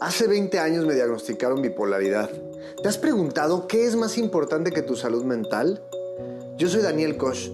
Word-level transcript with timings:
Hace 0.00 0.28
20 0.28 0.60
años 0.60 0.86
me 0.86 0.94
diagnosticaron 0.94 1.60
bipolaridad. 1.60 2.30
¿Te 2.80 2.88
has 2.88 2.98
preguntado 2.98 3.66
qué 3.66 3.84
es 3.84 3.96
más 3.96 4.16
importante 4.16 4.70
que 4.70 4.82
tu 4.82 4.94
salud 4.94 5.24
mental? 5.24 5.82
Yo 6.56 6.68
soy 6.68 6.82
Daniel 6.82 7.16
Koch 7.16 7.48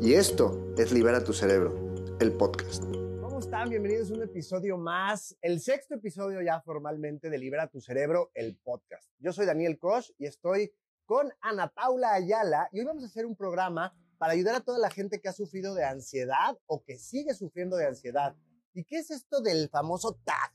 y 0.00 0.14
esto 0.14 0.72
es 0.78 0.92
Libera 0.92 1.22
tu 1.22 1.34
Cerebro, 1.34 2.16
el 2.20 2.32
podcast. 2.32 2.84
¿Cómo 3.20 3.38
están? 3.38 3.68
Bienvenidos 3.68 4.10
a 4.10 4.14
un 4.14 4.22
episodio 4.22 4.78
más, 4.78 5.36
el 5.42 5.60
sexto 5.60 5.96
episodio 5.96 6.40
ya 6.40 6.58
formalmente 6.62 7.28
de 7.28 7.36
Libera 7.36 7.66
tu 7.66 7.82
Cerebro, 7.82 8.30
el 8.32 8.56
podcast. 8.56 9.06
Yo 9.18 9.34
soy 9.34 9.44
Daniel 9.44 9.78
Koch 9.78 10.10
y 10.16 10.24
estoy 10.24 10.72
con 11.04 11.30
Ana 11.42 11.68
Paula 11.68 12.14
Ayala 12.14 12.70
y 12.72 12.78
hoy 12.78 12.86
vamos 12.86 13.02
a 13.02 13.08
hacer 13.08 13.26
un 13.26 13.36
programa 13.36 13.94
para 14.16 14.32
ayudar 14.32 14.54
a 14.54 14.60
toda 14.60 14.78
la 14.78 14.88
gente 14.88 15.20
que 15.20 15.28
ha 15.28 15.34
sufrido 15.34 15.74
de 15.74 15.84
ansiedad 15.84 16.56
o 16.64 16.82
que 16.82 16.96
sigue 16.96 17.34
sufriendo 17.34 17.76
de 17.76 17.88
ansiedad. 17.88 18.34
¿Y 18.72 18.84
qué 18.84 19.00
es 19.00 19.10
esto 19.10 19.42
del 19.42 19.68
famoso 19.68 20.18
TAG? 20.24 20.52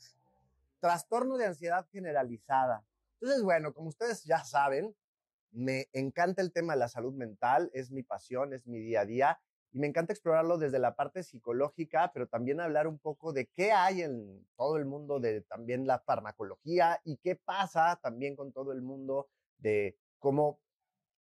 Trastorno 0.83 1.37
de 1.37 1.45
ansiedad 1.45 1.87
generalizada. 1.93 2.85
Entonces, 3.21 3.41
bueno, 3.41 3.73
como 3.73 3.87
ustedes 3.87 4.25
ya 4.25 4.43
saben, 4.43 4.93
me 5.49 5.87
encanta 5.93 6.41
el 6.41 6.51
tema 6.51 6.73
de 6.73 6.79
la 6.79 6.89
salud 6.89 7.13
mental, 7.13 7.71
es 7.73 7.89
mi 7.89 8.03
pasión, 8.03 8.53
es 8.53 8.67
mi 8.67 8.79
día 8.79 8.99
a 8.99 9.05
día 9.05 9.39
y 9.71 9.79
me 9.79 9.87
encanta 9.87 10.11
explorarlo 10.11 10.57
desde 10.57 10.79
la 10.79 10.97
parte 10.97 11.23
psicológica, 11.23 12.11
pero 12.13 12.27
también 12.27 12.59
hablar 12.59 12.87
un 12.87 12.99
poco 12.99 13.31
de 13.31 13.47
qué 13.47 13.71
hay 13.71 14.01
en 14.01 14.45
todo 14.57 14.75
el 14.75 14.83
mundo 14.83 15.21
de 15.21 15.39
también 15.43 15.87
la 15.87 15.99
farmacología 15.99 16.99
y 17.05 17.15
qué 17.15 17.37
pasa 17.37 17.97
también 18.03 18.35
con 18.35 18.51
todo 18.51 18.73
el 18.73 18.81
mundo 18.81 19.29
de 19.59 19.97
cómo 20.19 20.59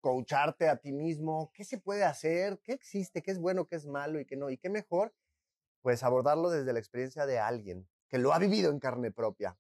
coacharte 0.01 0.69
a 0.69 0.79
ti 0.79 0.93
mismo, 0.93 1.53
qué 1.55 1.63
se 1.63 1.79
puede 1.79 2.03
hacer, 2.03 2.59
qué 2.65 2.73
existe, 2.73 3.23
qué 3.23 3.31
es 3.31 3.39
bueno, 3.39 3.69
qué 3.69 3.77
es 3.77 3.87
malo 3.87 4.19
y 4.19 4.27
qué 4.27 4.37
no, 4.37 4.51
y 4.51 4.59
qué 4.59 4.71
mejor, 4.71 5.15
pues 5.83 6.03
abordarlo 6.03 6.51
desde 6.51 6.73
la 6.73 6.81
experiencia 6.81 7.27
de 7.27 7.39
alguien 7.39 7.89
que 8.13 8.19
lo 8.19 8.35
ha 8.35 8.39
vivido 8.39 8.71
en 8.71 8.79
carne 8.79 9.11
propia. 9.11 9.59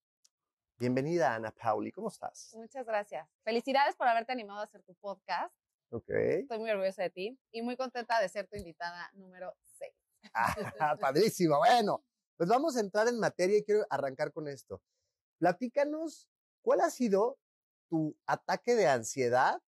Bienvenida, 0.83 1.33
Ana 1.33 1.53
Pauli. 1.53 1.93
¿Cómo 1.93 2.09
estás? 2.09 2.51
Muchas 2.55 2.85
gracias. 2.85 3.29
Felicidades 3.45 3.95
por 3.95 4.09
haberte 4.09 4.33
animado 4.33 4.59
a 4.59 4.65
hacer 4.65 4.83
tu 4.83 4.97
podcast. 4.97 5.55
Ok. 5.91 6.09
Estoy 6.09 6.59
muy 6.59 6.70
orgullosa 6.70 7.05
de 7.05 7.11
ti 7.11 7.39
y 7.53 7.62
muy 7.62 7.77
contenta 7.77 8.20
de 8.20 8.29
ser 8.29 8.48
tu 8.48 8.56
invitada 8.56 9.09
número 9.12 9.55
6. 9.79 9.95
Ah, 10.34 10.56
padrísimo. 11.01 11.59
Bueno, 11.59 12.05
pues 12.37 12.48
vamos 12.48 12.77
a 12.77 12.81
entrar 12.81 13.06
en 13.06 13.21
materia 13.21 13.59
y 13.59 13.62
quiero 13.62 13.87
arrancar 13.91 14.33
con 14.33 14.48
esto. 14.48 14.83
Platícanos, 15.39 16.29
¿cuál 16.62 16.81
ha 16.81 16.91
sido 16.91 17.39
tu 17.89 18.17
ataque 18.27 18.75
de 18.75 18.89
ansiedad 18.89 19.62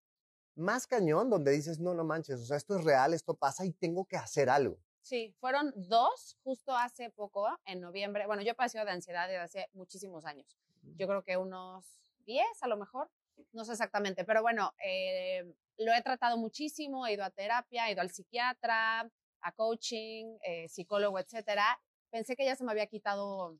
más 0.56 0.88
cañón 0.88 1.30
donde 1.30 1.52
dices, 1.52 1.78
no, 1.78 1.94
no 1.94 2.02
manches, 2.02 2.40
o 2.40 2.44
sea, 2.44 2.56
esto 2.56 2.76
es 2.76 2.82
real, 2.82 3.14
esto 3.14 3.36
pasa 3.36 3.64
y 3.64 3.70
tengo 3.70 4.04
que 4.04 4.16
hacer 4.16 4.50
algo? 4.50 4.80
Sí, 5.00 5.32
fueron 5.38 5.72
dos 5.76 6.36
justo 6.42 6.76
hace 6.76 7.10
poco, 7.10 7.46
en 7.66 7.80
noviembre. 7.80 8.26
Bueno, 8.26 8.42
yo 8.42 8.50
he 8.50 8.54
padecido 8.56 8.84
de 8.84 8.90
ansiedad 8.90 9.28
desde 9.28 9.38
hace 9.38 9.68
muchísimos 9.74 10.24
años. 10.24 10.58
Yo 10.96 11.06
creo 11.06 11.22
que 11.22 11.36
unos 11.36 11.84
10 12.26 12.62
a 12.62 12.68
lo 12.68 12.76
mejor, 12.76 13.10
no 13.52 13.64
sé 13.64 13.72
exactamente, 13.72 14.24
pero 14.24 14.42
bueno, 14.42 14.72
eh, 14.84 15.44
lo 15.78 15.92
he 15.92 16.02
tratado 16.02 16.36
muchísimo, 16.36 17.06
he 17.06 17.14
ido 17.14 17.24
a 17.24 17.30
terapia, 17.30 17.88
he 17.88 17.92
ido 17.92 18.00
al 18.00 18.10
psiquiatra, 18.10 19.10
a 19.40 19.52
coaching, 19.52 20.38
eh, 20.42 20.68
psicólogo, 20.68 21.18
etcétera. 21.18 21.80
Pensé 22.10 22.36
que 22.36 22.44
ya 22.44 22.56
se 22.56 22.64
me 22.64 22.72
había 22.72 22.86
quitado 22.86 23.58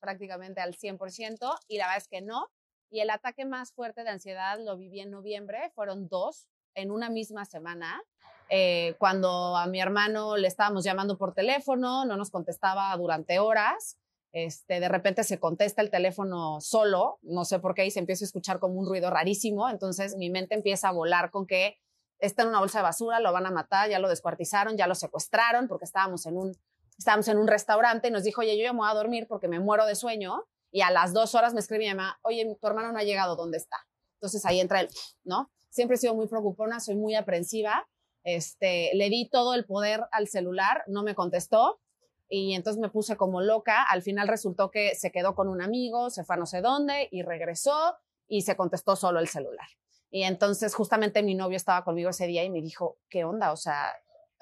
prácticamente 0.00 0.60
al 0.60 0.74
100% 0.74 1.56
y 1.68 1.78
la 1.78 1.86
verdad 1.86 1.98
es 1.98 2.08
que 2.08 2.20
no. 2.20 2.50
Y 2.90 3.00
el 3.00 3.10
ataque 3.10 3.44
más 3.44 3.72
fuerte 3.72 4.04
de 4.04 4.10
ansiedad 4.10 4.58
lo 4.60 4.76
viví 4.76 5.00
en 5.00 5.10
noviembre, 5.10 5.70
fueron 5.74 6.08
dos 6.08 6.48
en 6.74 6.90
una 6.90 7.10
misma 7.10 7.44
semana. 7.44 8.02
Eh, 8.50 8.94
cuando 8.98 9.56
a 9.56 9.66
mi 9.66 9.80
hermano 9.80 10.36
le 10.36 10.48
estábamos 10.48 10.84
llamando 10.84 11.16
por 11.16 11.34
teléfono, 11.34 12.04
no 12.04 12.16
nos 12.16 12.30
contestaba 12.30 12.94
durante 12.96 13.38
horas. 13.38 13.98
Este, 14.34 14.80
de 14.80 14.88
repente 14.88 15.22
se 15.22 15.38
contesta 15.38 15.80
el 15.80 15.90
teléfono 15.90 16.60
solo, 16.60 17.20
no 17.22 17.44
sé 17.44 17.60
por 17.60 17.72
qué, 17.72 17.86
y 17.86 17.92
se 17.92 18.00
empieza 18.00 18.24
a 18.24 18.26
escuchar 18.26 18.58
como 18.58 18.80
un 18.80 18.86
ruido 18.86 19.08
rarísimo. 19.08 19.68
Entonces 19.70 20.16
mi 20.16 20.28
mente 20.28 20.56
empieza 20.56 20.88
a 20.88 20.92
volar 20.92 21.30
con 21.30 21.46
que 21.46 21.78
está 22.18 22.42
en 22.42 22.48
una 22.48 22.58
bolsa 22.58 22.78
de 22.78 22.82
basura, 22.82 23.20
lo 23.20 23.32
van 23.32 23.46
a 23.46 23.52
matar, 23.52 23.88
ya 23.88 24.00
lo 24.00 24.08
descuartizaron, 24.08 24.76
ya 24.76 24.88
lo 24.88 24.96
secuestraron, 24.96 25.68
porque 25.68 25.84
estábamos 25.84 26.26
en 26.26 26.36
un, 26.36 26.52
estábamos 26.98 27.28
en 27.28 27.38
un 27.38 27.46
restaurante 27.46 28.08
y 28.08 28.10
nos 28.10 28.24
dijo, 28.24 28.40
oye, 28.40 28.58
yo 28.58 28.64
ya 28.64 28.72
me 28.72 28.80
voy 28.80 28.90
a 28.90 28.94
dormir 28.94 29.26
porque 29.28 29.46
me 29.46 29.60
muero 29.60 29.86
de 29.86 29.94
sueño. 29.94 30.44
Y 30.72 30.80
a 30.80 30.90
las 30.90 31.12
dos 31.12 31.36
horas 31.36 31.54
me 31.54 31.60
escribe 31.60 31.84
mi 31.84 31.90
mamá, 31.90 32.18
oye, 32.22 32.44
tu 32.60 32.66
hermano 32.66 32.90
no 32.90 32.98
ha 32.98 33.04
llegado, 33.04 33.36
¿dónde 33.36 33.58
está? 33.58 33.76
Entonces 34.14 34.44
ahí 34.44 34.58
entra 34.58 34.80
el, 34.80 34.88
¿no? 35.22 35.52
Siempre 35.70 35.94
he 35.94 35.98
sido 35.98 36.14
muy 36.14 36.26
preocupona, 36.26 36.80
soy 36.80 36.96
muy 36.96 37.14
aprensiva 37.14 37.86
este, 38.24 38.90
le 38.94 39.10
di 39.10 39.28
todo 39.28 39.54
el 39.54 39.66
poder 39.66 40.04
al 40.10 40.28
celular, 40.28 40.82
no 40.88 41.02
me 41.02 41.14
contestó 41.14 41.80
y 42.28 42.54
entonces 42.54 42.80
me 42.80 42.88
puse 42.88 43.16
como 43.16 43.40
loca. 43.40 43.82
Al 43.82 44.02
final 44.02 44.28
resultó 44.28 44.70
que 44.70 44.94
se 44.94 45.10
quedó 45.10 45.34
con 45.34 45.48
un 45.48 45.62
amigo, 45.62 46.10
se 46.10 46.24
fue 46.24 46.36
a 46.36 46.38
no 46.38 46.46
sé 46.46 46.60
dónde 46.60 47.08
y 47.10 47.22
regresó 47.22 47.96
y 48.26 48.42
se 48.42 48.56
contestó 48.56 48.96
solo 48.96 49.20
el 49.20 49.28
celular. 49.28 49.66
Y 50.10 50.22
entonces 50.22 50.74
justamente 50.74 51.22
mi 51.22 51.34
novio 51.34 51.56
estaba 51.56 51.84
conmigo 51.84 52.10
ese 52.10 52.26
día 52.26 52.44
y 52.44 52.50
me 52.50 52.62
dijo, 52.62 52.98
¿qué 53.08 53.24
onda? 53.24 53.52
O 53.52 53.56
sea, 53.56 53.92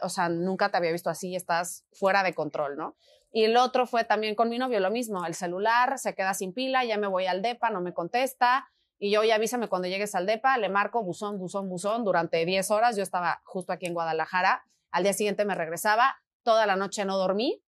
o 0.00 0.08
sea, 0.08 0.28
nunca 0.28 0.70
te 0.70 0.76
había 0.76 0.92
visto 0.92 1.10
así, 1.10 1.34
estás 1.34 1.86
fuera 1.92 2.22
de 2.22 2.34
control, 2.34 2.76
¿no? 2.76 2.96
Y 3.30 3.44
el 3.44 3.56
otro 3.56 3.86
fue 3.86 4.04
también 4.04 4.34
con 4.34 4.50
mi 4.50 4.58
novio, 4.58 4.80
lo 4.80 4.90
mismo, 4.90 5.24
el 5.24 5.34
celular 5.34 5.98
se 5.98 6.14
queda 6.14 6.34
sin 6.34 6.52
pila, 6.52 6.84
ya 6.84 6.98
me 6.98 7.06
voy 7.06 7.26
al 7.26 7.40
DEPA, 7.40 7.70
no 7.70 7.80
me 7.80 7.94
contesta, 7.94 8.68
y 9.04 9.10
yo, 9.10 9.24
ya 9.24 9.34
avísame 9.34 9.66
cuando 9.68 9.88
llegues 9.88 10.14
al 10.14 10.26
DEPA, 10.26 10.58
le 10.58 10.68
marco 10.68 11.02
buzón, 11.02 11.36
buzón, 11.36 11.68
buzón 11.68 12.04
durante 12.04 12.46
10 12.46 12.70
horas. 12.70 12.94
Yo 12.94 13.02
estaba 13.02 13.42
justo 13.42 13.72
aquí 13.72 13.86
en 13.86 13.94
Guadalajara. 13.94 14.64
Al 14.92 15.02
día 15.02 15.12
siguiente 15.12 15.44
me 15.44 15.56
regresaba. 15.56 16.22
Toda 16.44 16.66
la 16.66 16.76
noche 16.76 17.04
no 17.04 17.18
dormí. 17.18 17.64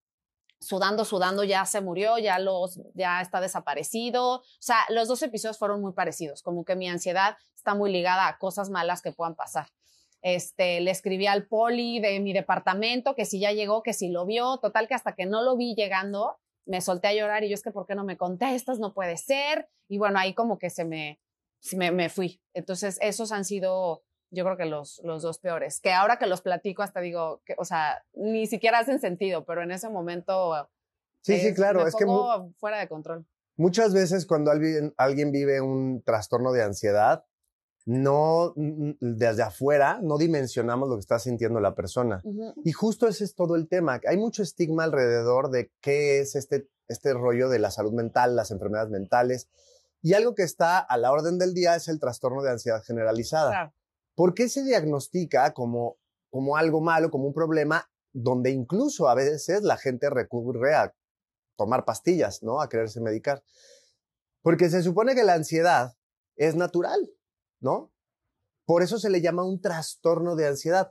Sudando, 0.61 1.05
sudando, 1.05 1.45
ya 1.45 1.67
se 1.67 1.81
murió, 1.81 2.19
ya, 2.19 2.39
los, 2.39 2.81
ya 2.95 3.21
está 3.21 3.41
desaparecido. 3.41 4.37
O 4.37 4.43
sea, 4.61 4.79
los 4.89 5.09
dos 5.09 5.23
episodios 5.23 5.59
fueron 5.59 5.81
muy 5.81 5.93
parecidos. 5.93 6.43
Como 6.43 6.65
que 6.65 6.75
mi 6.77 6.89
ansiedad 6.89 7.37
está 7.55 7.75
muy 7.75 7.93
ligada 7.93 8.29
a 8.29 8.39
cosas 8.39 8.71
malas 8.71 9.03
que 9.03 9.13
puedan 9.13 9.35
pasar. 9.35 9.69
Este, 10.23 10.81
le 10.81 10.91
escribí 10.91 11.27
al 11.27 11.47
poli 11.47 12.01
de 12.01 12.19
mi 12.19 12.33
departamento 12.33 13.15
que 13.15 13.27
si 13.27 13.41
ya 13.41 13.53
llegó, 13.53 13.83
que 13.83 13.93
si 13.93 14.09
lo 14.09 14.25
vio. 14.25 14.57
Total 14.57 14.89
que 14.89 14.95
hasta 14.95 15.15
que 15.15 15.27
no 15.27 15.43
lo 15.43 15.55
vi 15.55 15.75
llegando, 15.75 16.39
me 16.67 16.81
solté 16.81 17.09
a 17.09 17.15
llorar 17.15 17.45
y 17.45 17.51
yo 17.51 17.55
es 17.55 17.63
que, 17.63 17.71
¿por 17.71 17.87
qué 17.87 17.95
no 17.95 18.05
me 18.05 18.17
contestas? 18.17 18.79
No 18.79 18.95
puede 18.95 19.17
ser. 19.17 19.69
Y 19.87 19.99
bueno, 19.99 20.19
ahí 20.19 20.33
como 20.35 20.59
que 20.59 20.71
se 20.71 20.85
me, 20.85 21.21
me, 21.73 21.91
me, 21.91 22.09
fui. 22.09 22.41
Entonces, 22.55 22.99
esos 23.03 23.33
han 23.33 23.45
sido, 23.45 24.03
yo 24.35 24.45
creo 24.45 24.57
que 24.57 24.67
los, 24.67 25.01
los 25.05 25.23
dos 25.23 25.39
peores. 25.39 25.81
Que 25.81 25.93
ahora 25.93 26.19
que 26.19 26.27
los 26.27 26.43
platico, 26.43 26.83
hasta 26.83 27.01
digo, 27.01 27.41
que, 27.45 27.55
o 27.59 27.65
sea, 27.65 28.05
ni 28.15 28.47
siquiera 28.47 28.81
hacen 28.81 29.01
sentido, 29.01 29.45
pero 29.45 29.63
en 29.63 29.71
ese 29.71 29.89
momento. 29.89 30.69
Sí, 31.23 31.39
sí, 31.39 31.55
claro. 31.55 31.87
es 31.87 31.95
que. 31.95 32.05
fuera 32.59 32.79
de 32.79 32.89
control. 32.89 33.25
Muchas 33.57 33.95
veces, 33.95 34.27
cuando 34.27 34.51
alguien, 34.51 34.93
alguien 34.97 35.31
vive 35.31 35.61
un 35.61 36.03
trastorno 36.03 36.53
de 36.53 36.63
ansiedad, 36.63 37.25
no 37.87 38.55
desde 38.57 39.43
afuera 39.43 40.01
no 40.03 40.17
dimensionamos 40.17 40.89
lo 40.89 40.97
que 40.97 41.01
está 41.01 41.19
sintiendo 41.19 41.61
la 41.61 41.75
persona. 41.75 42.23
Y 42.65 42.73
justo 42.73 43.07
ese 43.07 43.25
es 43.25 43.35
todo 43.35 43.57
el 43.57 43.69
tema. 43.69 44.01
Hay 44.09 44.17
mucho 44.17 44.43
estigma 44.43 44.85
alrededor 44.85 45.51
de 45.51 45.71
qué 45.81 46.21
es 46.21 46.35
este, 46.35 46.69
este 46.89 47.13
rollo 47.13 47.49
de 47.49 47.59
la 47.59 47.71
salud 47.71 47.93
mental, 47.93 48.37
las 48.37 48.51
enfermedades 48.51 48.91
mentales. 48.91 49.49
Y 50.03 50.15
algo 50.15 50.35
que 50.35 50.43
está 50.43 50.79
a 50.79 50.97
la 50.97 51.13
orden 51.13 51.39
del 51.39 51.55
día 51.55 51.77
es 51.77 51.89
el 51.89 52.01
trastorno 52.01 52.43
de 52.43 52.51
ansiedad 52.51 52.83
generalizada. 52.83 53.73
¿Por 54.15 54.35
qué 54.35 54.49
se 54.49 54.63
diagnostica 54.63 55.53
como, 55.53 55.97
como 56.31 56.57
algo 56.57 56.81
malo, 56.81 57.11
como 57.11 57.27
un 57.27 57.35
problema, 57.35 57.91
donde 58.13 58.51
incluso 58.51 59.09
a 59.09 59.15
veces 59.15 59.63
la 59.63 59.77
gente 59.77 60.09
recurre 60.09 60.75
a 60.75 60.95
tomar 61.57 61.85
pastillas, 61.85 62.43
¿no? 62.43 62.61
A 62.61 62.69
quererse 62.69 63.01
medicar. 63.01 63.43
Porque 64.43 64.71
se 64.71 64.83
supone 64.83 65.15
que 65.15 65.25
la 65.25 65.35
ansiedad 65.35 65.97
es 66.37 66.55
natural, 66.55 67.11
¿no? 67.61 67.93
Por 68.67 68.83
eso 68.83 68.99
se 68.99 69.11
le 69.11 69.21
llama 69.21 69.45
un 69.45 69.61
trastorno 69.61 70.37
de 70.37 70.47
ansiedad 70.47 70.91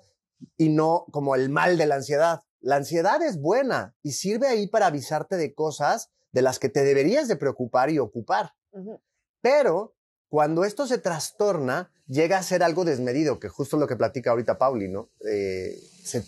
y 0.57 0.69
no 0.69 1.05
como 1.11 1.35
el 1.35 1.49
mal 1.49 1.77
de 1.77 1.85
la 1.85 1.95
ansiedad. 1.95 2.41
La 2.59 2.75
ansiedad 2.75 3.21
es 3.21 3.39
buena 3.39 3.95
y 4.03 4.11
sirve 4.11 4.47
ahí 4.47 4.67
para 4.67 4.87
avisarte 4.87 5.37
de 5.37 5.53
cosas 5.53 6.11
de 6.31 6.41
las 6.41 6.59
que 6.59 6.69
te 6.69 6.83
deberías 6.83 7.27
de 7.27 7.35
preocupar 7.35 7.89
y 7.89 7.99
ocupar. 7.99 8.53
Pero 9.41 9.95
cuando 10.33 10.63
esto 10.63 10.87
se 10.87 10.97
trastorna, 10.97 11.91
llega 12.07 12.39
a 12.39 12.41
ser 12.41 12.63
algo 12.63 12.85
desmedido, 12.85 13.39
que 13.39 13.49
justo 13.49 13.77
lo 13.77 13.85
que 13.85 13.95
platica 13.95 14.31
ahorita 14.31 14.57
Pauli, 14.57 14.89
¿no? 14.89 15.11
Eh, 15.29 15.79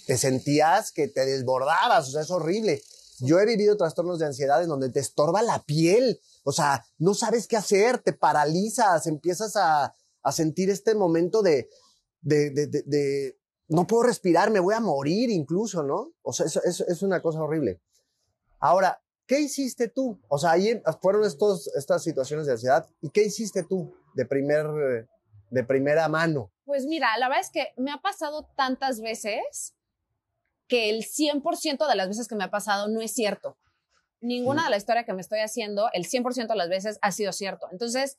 te 0.06 0.20
sentías 0.20 0.92
que 0.92 1.08
te 1.08 1.26
desbordabas, 1.26 2.10
o 2.10 2.12
sea, 2.12 2.22
es 2.22 2.30
horrible. 2.30 2.84
Yo 3.22 3.40
he 3.40 3.48
vivido 3.48 3.76
trastornos 3.78 4.20
de 4.20 4.28
ansiedad 4.28 4.62
en 4.62 4.70
donde 4.70 4.92
te 4.92 5.00
estorba 5.00 5.42
la 5.42 5.64
piel, 5.64 6.22
o 6.44 6.52
sea, 6.52 6.86
no 7.00 7.16
sabes 7.16 7.48
qué 7.48 7.58
hacer, 7.58 7.98
te 7.98 8.14
paralizas, 8.14 9.08
empiezas 9.08 9.56
a, 9.56 9.92
sentir 10.32 10.70
este 10.70 10.94
momento 10.94 11.42
de, 11.42 11.68
de, 12.22 13.40
no 13.70 13.88
puedo 13.88 14.04
respirar, 14.04 14.52
me 14.52 14.60
voy 14.60 14.76
a 14.76 14.82
morir 14.82 15.32
incluso, 15.32 15.82
¿no? 15.82 16.12
O 16.22 16.32
sea, 16.32 16.46
eso 16.46 16.62
es 16.64 17.02
una 17.02 17.24
cosa 17.24 17.42
horrible. 17.42 17.82
Ahora, 18.60 19.02
¿Qué 19.28 19.40
hiciste 19.40 19.88
tú? 19.88 20.20
O 20.28 20.38
sea, 20.38 20.52
ahí 20.52 20.82
fueron 21.02 21.24
estos, 21.26 21.68
estas 21.76 22.04
situaciones 22.04 22.46
de 22.46 22.54
ansiedad. 22.54 22.88
¿Y 23.02 23.10
qué 23.10 23.24
hiciste 23.24 23.64
tú 23.64 23.96
de, 24.14 24.26
primer, 24.26 24.68
de 25.50 25.64
primera 25.64 26.08
mano? 26.08 26.52
Pues 26.66 26.86
mira, 26.86 27.18
la 27.18 27.28
verdad 27.28 27.42
es 27.44 27.52
que 27.52 27.74
me 27.78 27.92
ha 27.92 27.98
pasado 27.98 28.48
tantas 28.56 29.02
veces 29.02 29.76
que 30.68 30.90
el 30.90 31.04
100% 31.04 31.88
de 31.88 31.96
las 31.96 32.08
veces 32.08 32.28
que 32.28 32.36
me 32.36 32.44
ha 32.44 32.52
pasado 32.52 32.88
no 32.88 33.02
es 33.02 33.14
cierto. 33.14 33.58
ninguna 34.22 34.64
de 34.64 34.70
la 34.72 34.78
historia 34.78 35.04
que 35.04 35.14
me 35.14 35.22
estoy 35.22 35.40
haciendo, 35.40 35.90
el 35.94 36.06
100% 36.06 36.48
de 36.48 36.56
las 36.56 36.70
veces 36.70 36.98
ha 37.02 37.12
sido 37.12 37.32
cierto. 37.32 37.68
Entonces, 37.72 38.18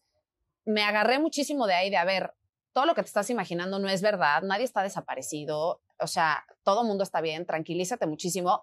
me 0.65 0.83
agarré 0.83 1.19
muchísimo 1.19 1.67
de 1.67 1.75
ahí 1.75 1.91
de, 1.91 1.97
a 1.97 2.05
ver, 2.05 2.35
todo 2.73 2.87
lo 2.87 2.95
que 2.95 3.03
te 3.03 3.09
estás 3.09 3.31
imaginando 3.31 3.79
no 3.79 3.89
es 3.89 4.03
verdad, 4.03 4.43
nadie 4.43 4.65
está 4.65 4.83
desaparecido, 4.83 5.81
o 5.99 6.07
sea, 6.07 6.45
todo 6.63 6.85
mundo 6.85 7.03
está 7.03 7.21
bien, 7.21 7.47
tranquilízate 7.47 8.07
muchísimo, 8.07 8.63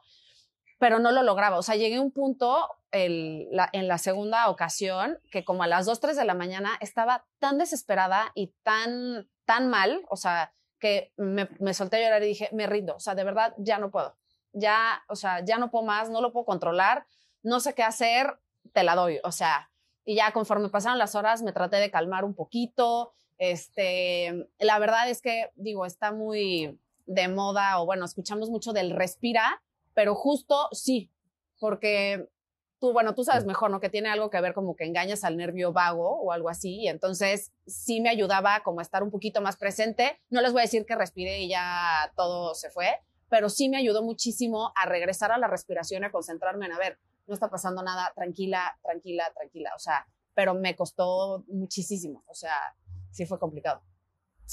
pero 0.83 0.99
no 0.99 1.13
lo 1.13 1.23
lograba. 1.23 1.57
O 1.57 1.61
sea, 1.61 1.77
llegué 1.77 1.95
a 1.95 2.01
un 2.01 2.11
punto 2.11 2.67
en 2.91 3.47
la 3.87 3.97
segunda 3.97 4.49
ocasión 4.49 5.17
que 5.31 5.45
como 5.45 5.63
a 5.63 5.67
las 5.67 5.85
2, 5.85 5.97
3 6.01 6.17
de 6.17 6.25
la 6.25 6.33
mañana 6.33 6.71
estaba 6.81 7.25
tan 7.39 7.57
desesperada 7.57 8.33
y 8.35 8.47
tan, 8.63 9.29
tan 9.45 9.69
mal, 9.69 10.03
o 10.09 10.17
sea, 10.17 10.51
que 10.79 11.13
me, 11.15 11.47
me 11.61 11.73
solté 11.73 11.95
a 11.95 11.99
llorar 12.01 12.23
y 12.23 12.27
dije, 12.27 12.49
me 12.51 12.67
rindo, 12.67 12.97
o 12.97 12.99
sea, 12.99 13.15
de 13.15 13.23
verdad, 13.23 13.53
ya 13.59 13.77
no 13.77 13.91
puedo, 13.91 14.17
ya, 14.51 15.01
o 15.07 15.15
sea, 15.15 15.39
ya 15.45 15.57
no 15.57 15.71
puedo 15.71 15.85
más, 15.85 16.09
no 16.09 16.19
lo 16.19 16.33
puedo 16.33 16.45
controlar, 16.45 17.05
no 17.43 17.61
sé 17.61 17.73
qué 17.75 17.83
hacer, 17.83 18.37
te 18.73 18.83
la 18.83 18.95
doy, 18.95 19.21
o 19.23 19.31
sea, 19.31 19.71
y 20.03 20.15
ya 20.15 20.33
conforme 20.33 20.67
pasaron 20.67 20.97
las 20.97 21.15
horas 21.15 21.43
me 21.43 21.53
traté 21.53 21.77
de 21.77 21.91
calmar 21.91 22.25
un 22.25 22.35
poquito, 22.35 23.13
este, 23.37 24.49
la 24.59 24.79
verdad 24.79 25.09
es 25.09 25.21
que, 25.21 25.49
digo, 25.55 25.85
está 25.85 26.11
muy 26.11 26.77
de 27.05 27.29
moda 27.29 27.79
o 27.79 27.85
bueno, 27.85 28.03
escuchamos 28.03 28.49
mucho 28.49 28.73
del 28.73 28.91
respira, 28.91 29.61
pero 29.93 30.15
justo 30.15 30.67
sí, 30.71 31.11
porque 31.59 32.29
tú, 32.79 32.91
bueno, 32.91 33.15
tú 33.15 33.23
sabes 33.23 33.45
mejor, 33.45 33.71
¿no? 33.71 33.79
Que 33.79 33.89
tiene 33.89 34.09
algo 34.09 34.29
que 34.29 34.41
ver 34.41 34.53
como 34.53 34.75
que 34.75 34.83
engañas 34.83 35.23
al 35.23 35.37
nervio 35.37 35.71
vago 35.71 36.21
o 36.21 36.31
algo 36.31 36.49
así, 36.49 36.81
y 36.81 36.87
entonces 36.87 37.53
sí 37.65 38.01
me 38.01 38.09
ayudaba 38.09 38.61
como 38.63 38.79
a 38.79 38.83
estar 38.83 39.03
un 39.03 39.11
poquito 39.11 39.41
más 39.41 39.55
presente. 39.55 40.19
No 40.29 40.41
les 40.41 40.51
voy 40.51 40.59
a 40.59 40.63
decir 40.63 40.85
que 40.85 40.95
respiré 40.95 41.39
y 41.39 41.49
ya 41.49 42.11
todo 42.15 42.53
se 42.55 42.69
fue, 42.69 42.99
pero 43.29 43.49
sí 43.49 43.69
me 43.69 43.77
ayudó 43.77 44.03
muchísimo 44.03 44.73
a 44.75 44.85
regresar 44.85 45.31
a 45.31 45.37
la 45.37 45.47
respiración, 45.47 46.03
a 46.03 46.11
concentrarme 46.11 46.65
en, 46.65 46.73
a 46.73 46.77
ver, 46.77 46.99
no 47.25 47.33
está 47.33 47.49
pasando 47.49 47.81
nada, 47.83 48.11
tranquila, 48.15 48.77
tranquila, 48.81 49.31
tranquila, 49.33 49.71
o 49.75 49.79
sea, 49.79 50.05
pero 50.33 50.53
me 50.53 50.75
costó 50.75 51.43
muchísimo, 51.47 52.23
o 52.27 52.33
sea, 52.33 52.75
sí 53.11 53.25
fue 53.25 53.39
complicado. 53.39 53.81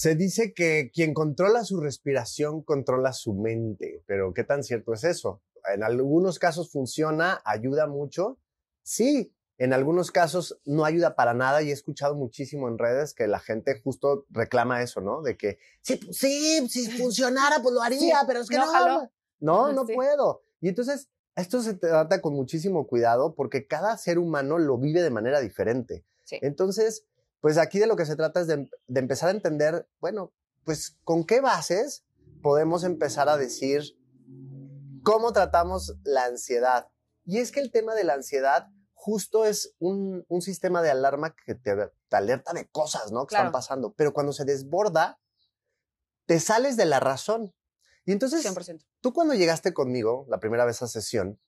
Se 0.01 0.15
dice 0.15 0.55
que 0.55 0.91
quien 0.95 1.13
controla 1.13 1.63
su 1.63 1.79
respiración 1.79 2.63
controla 2.63 3.13
su 3.13 3.35
mente, 3.35 4.03
pero 4.07 4.33
¿qué 4.33 4.45
tan 4.45 4.65
cierto 4.65 4.95
es 4.95 5.05
eso? 5.05 5.43
En 5.75 5.83
algunos 5.83 6.39
casos 6.39 6.71
funciona, 6.73 7.43
ayuda 7.45 7.87
mucho. 7.87 8.39
Sí, 8.83 9.35
en 9.59 9.75
algunos 9.75 10.11
casos 10.11 10.59
no 10.65 10.87
ayuda 10.87 11.17
para 11.17 11.35
nada 11.35 11.61
y 11.61 11.69
he 11.69 11.73
escuchado 11.75 12.15
muchísimo 12.15 12.67
en 12.69 12.79
redes 12.79 13.13
que 13.13 13.29
la 13.29 13.41
gente 13.41 13.79
justo 13.85 14.25
reclama 14.31 14.81
eso, 14.81 15.03
¿no? 15.03 15.21
De 15.21 15.37
que 15.37 15.59
sí, 15.83 16.01
sí, 16.13 16.67
si 16.71 16.91
funcionara 16.93 17.61
pues 17.63 17.75
lo 17.75 17.83
haría, 17.83 18.23
pero 18.27 18.41
es 18.41 18.49
que 18.49 18.57
no, 18.57 18.73
no, 18.73 19.11
no, 19.41 19.73
no 19.75 19.85
puedo. 19.85 20.41
Y 20.63 20.69
entonces 20.69 21.11
esto 21.37 21.61
se 21.61 21.75
trata 21.75 22.23
con 22.23 22.33
muchísimo 22.33 22.87
cuidado 22.87 23.35
porque 23.35 23.67
cada 23.67 23.99
ser 23.99 24.19
humano 24.19 24.57
lo 24.57 24.79
vive 24.79 25.03
de 25.03 25.11
manera 25.11 25.41
diferente. 25.41 26.07
Entonces, 26.41 27.05
pues 27.41 27.59
aquí 27.59 27.79
de 27.79 27.87
lo 27.87 27.97
que 27.97 28.07
se 28.07 28.17
trata 28.17 28.41
es 28.41 28.47
de, 28.47 28.69
empezar 28.95 29.29
a 29.29 29.33
entender, 29.33 29.89
bueno, 30.01 30.33
pues 30.65 30.99
con 31.05 31.25
qué 31.25 31.41
bases 31.41 32.05
podemos 32.43 32.85
empezar 32.85 33.29
a 33.29 33.37
decir 33.37 33.83
cómo 35.03 35.33
tratamos 35.33 35.97
la 36.05 36.25
ansiedad. 36.25 36.89
Y 37.25 37.39
es 37.39 37.51
que 37.51 37.61
el 37.61 37.71
tema 37.71 37.95
de 37.95 38.05
la 38.05 38.15
ansiedad 38.15 38.69
justo 38.93 39.47
es 39.47 39.75
un, 39.79 40.27
sistema 40.41 40.83
de 40.83 40.91
alarma 40.91 41.35
que 41.47 41.55
te, 41.55 41.75
alerta 42.11 42.53
de 42.53 42.69
cosas, 42.69 43.13
¿no? 43.13 43.27
Que 43.27 43.35
están 43.35 43.53
pasando. 43.53 43.95
Pero 43.95 44.13
cuando 44.13 44.33
se 44.33 44.45
desborda, 44.45 45.19
te 46.27 46.39
sales 46.39 46.77
de 46.77 46.85
la 46.85 47.01
razón. 47.01 47.55
Y 48.05 48.13
entonces, 48.13 48.47
tú 49.01 49.13
cuando 49.15 49.35
llegaste 49.35 49.73
conmigo 49.73 50.27
la 50.29 50.41
primera 50.41 50.67
vez 50.67 50.83
a 50.83 50.87
sesión, 50.87 51.41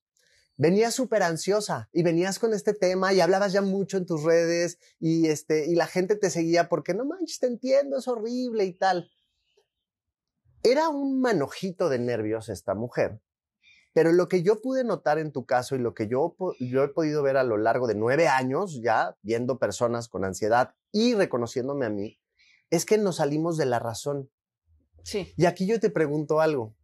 venías 0.57 0.95
súper 0.95 1.23
ansiosa 1.23 1.89
y 1.93 2.03
venías 2.03 2.39
con 2.39 2.53
este 2.53 2.75
tema 2.75 3.13
y 3.13 3.21
hablabas 3.21 3.53
ya 3.53 3.63
mucho 3.63 3.97
en 3.97 4.07
tus 4.07 4.23
redes 4.23 4.79
y, 4.99 5.29
este, 5.29 5.67
y 5.67 5.75
la 5.75 5.87
gente 5.87 6.17
te 6.17 6.31
seguía 6.31 6.69
porque 6.69 6.95
no 6.95 7.05
manches, 7.05 7.41
te 7.41 7.47
entiendo, 7.47 7.99
es 7.99 8.09
horrible 8.09 8.65
y 8.65 8.73
tal. 8.75 9.11
Era 10.63 10.89
un 10.89 11.21
manojito 11.21 11.89
de 11.89 11.99
nervios 11.99 12.49
esta 12.49 12.75
mujer, 12.75 13.21
pero 13.93 14.13
lo 14.13 14.29
que 14.29 14.43
yo 14.43 14.61
pude 14.61 14.85
notar 14.85 15.19
en 15.19 15.33
tu 15.33 15.45
caso 15.45 15.75
y 15.75 15.79
lo 15.79 15.95
que 15.95 16.07
yo, 16.07 16.37
yo 16.61 16.85
he 16.85 16.89
podido 16.89 17.23
ver 17.23 17.37
a 17.37 17.45
lo 17.45 17.57
largo 17.57 17.87
de 17.87 17.95
nueve 17.95 18.29
años 18.29 18.81
ya 18.83 19.17
viendo 19.23 19.59
personas 19.59 20.09
con 20.09 20.25
ansiedad 20.25 20.75
y 20.93 21.15
reconociéndome 21.15 21.87
a 21.87 21.91
mí, 21.91 22.21
es 22.71 22.87
que 22.87 22.97
nos 22.97 23.17
salimos 23.17 23.57
de 23.57 23.67
la 23.67 23.81
razón. 23.81 24.31
Sí. 25.03 25.35
Y 25.37 25.47
aquí 25.47 25.67
yo 25.67 25.81
te 25.81 25.91
pregunto 25.91 26.41
algo. 26.41 26.77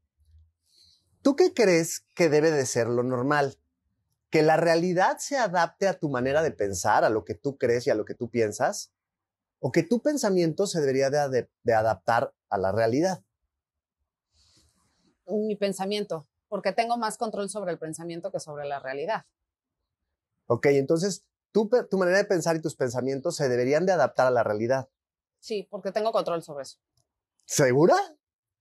¿Tú 1.23 1.37
qué 1.37 1.53
crees 1.53 2.07
que 2.15 2.29
debe 2.29 2.51
de 2.51 2.67
ser 2.67 2.87
lo 2.87 3.03
normal? 3.03 3.59
¿Que 4.31 4.43
la 4.43 4.57
realidad 4.57 5.19
se 5.19 5.37
adapte 5.37 5.89
a 5.89 5.99
tu 5.99 6.09
manera 6.09 6.43
de 6.43 6.53
pensar, 6.53 7.05
a 7.05 7.11
lo 7.11 7.25
que 7.25 7.35
tú 7.35 7.57
crees 7.57 7.87
y 7.87 7.91
a 7.91 7.95
lo 7.95 8.05
que 8.05 8.15
tú 8.15 8.31
piensas? 8.31 8.93
¿O 9.61 9.73
que 9.73 9.83
tu 9.83 10.01
pensamiento 10.01 10.67
se 10.67 10.81
debería 10.81 11.11
de, 11.11 11.49
adaptar 11.75 12.35
a 12.49 12.59
la 12.59 12.73
realidad? 12.73 13.25
Mi 15.27 15.57
pensamiento, 15.57 16.29
porque 16.49 16.73
tengo 16.73 16.97
más 16.97 17.19
control 17.19 17.51
sobre 17.51 17.73
el 17.73 17.79
pensamiento 17.79 18.31
que 18.31 18.41
sobre 18.41 18.67
la 18.67 18.79
realidad. 18.79 19.27
Ok, 20.47 20.67
entonces 20.67 21.25
tu, 21.53 21.69
tu 21.91 21.99
manera 21.99 22.19
de 22.19 22.25
pensar 22.25 22.57
y 22.57 22.63
tus 22.63 22.77
pensamientos 22.77 23.37
se 23.37 23.49
deberían 23.49 23.85
de 23.85 23.93
adaptar 23.93 24.27
a 24.27 24.31
la 24.31 24.45
realidad. 24.45 24.89
Sí, 25.41 25.67
porque 25.71 25.93
tengo 25.93 26.13
control 26.13 26.43
sobre 26.43 26.63
eso. 26.63 26.79
¿Segura? 27.45 27.97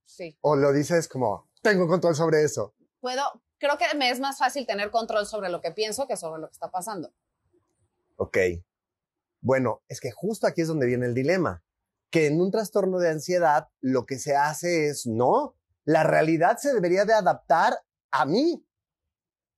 Sí. 0.05 0.37
¿O 0.41 0.55
lo 0.55 0.73
dices 0.73 1.07
como, 1.07 1.46
tengo 1.67 1.87
control 1.87 2.15
sobre 2.15 2.43
eso. 2.43 2.73
Puedo, 2.99 3.21
creo 3.57 3.77
que 3.77 3.85
me 3.97 4.09
es 4.09 4.19
más 4.19 4.37
fácil 4.37 4.65
tener 4.65 4.91
control 4.91 5.25
sobre 5.25 5.49
lo 5.49 5.61
que 5.61 5.71
pienso 5.71 6.07
que 6.07 6.15
sobre 6.15 6.41
lo 6.41 6.47
que 6.47 6.53
está 6.53 6.71
pasando. 6.71 7.13
Ok. 8.15 8.37
Bueno, 9.41 9.83
es 9.87 9.99
que 9.99 10.11
justo 10.11 10.47
aquí 10.47 10.61
es 10.61 10.67
donde 10.67 10.87
viene 10.87 11.05
el 11.05 11.13
dilema, 11.13 11.63
que 12.09 12.27
en 12.27 12.41
un 12.41 12.51
trastorno 12.51 12.99
de 12.99 13.09
ansiedad 13.09 13.69
lo 13.81 14.05
que 14.05 14.17
se 14.17 14.35
hace 14.35 14.87
es, 14.87 15.05
no, 15.05 15.55
la 15.83 16.03
realidad 16.03 16.57
se 16.57 16.73
debería 16.73 17.05
de 17.05 17.13
adaptar 17.13 17.79
a 18.11 18.25
mí. 18.25 18.63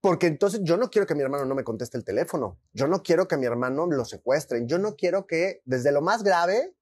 Porque 0.01 0.27
entonces 0.27 0.61
yo 0.63 0.77
no 0.77 0.89
quiero 0.89 1.05
que 1.05 1.15
mi 1.15 1.21
hermano 1.21 1.45
no 1.45 1.55
me 1.55 1.63
conteste 1.63 1.97
el 1.97 2.05
teléfono, 2.05 2.57
yo 2.71 2.87
no 2.87 3.03
quiero 3.03 3.27
que 3.27 3.35
mi 3.35 3.45
hermano 3.45 3.85
lo 3.85 4.05
secuestren, 4.05 4.67
yo 4.67 4.77
no 4.77 4.95
quiero 4.95 5.27
que 5.27 5.61
desde 5.65 5.91
lo 5.91 6.01
más 6.01 6.23
grave, 6.23 6.73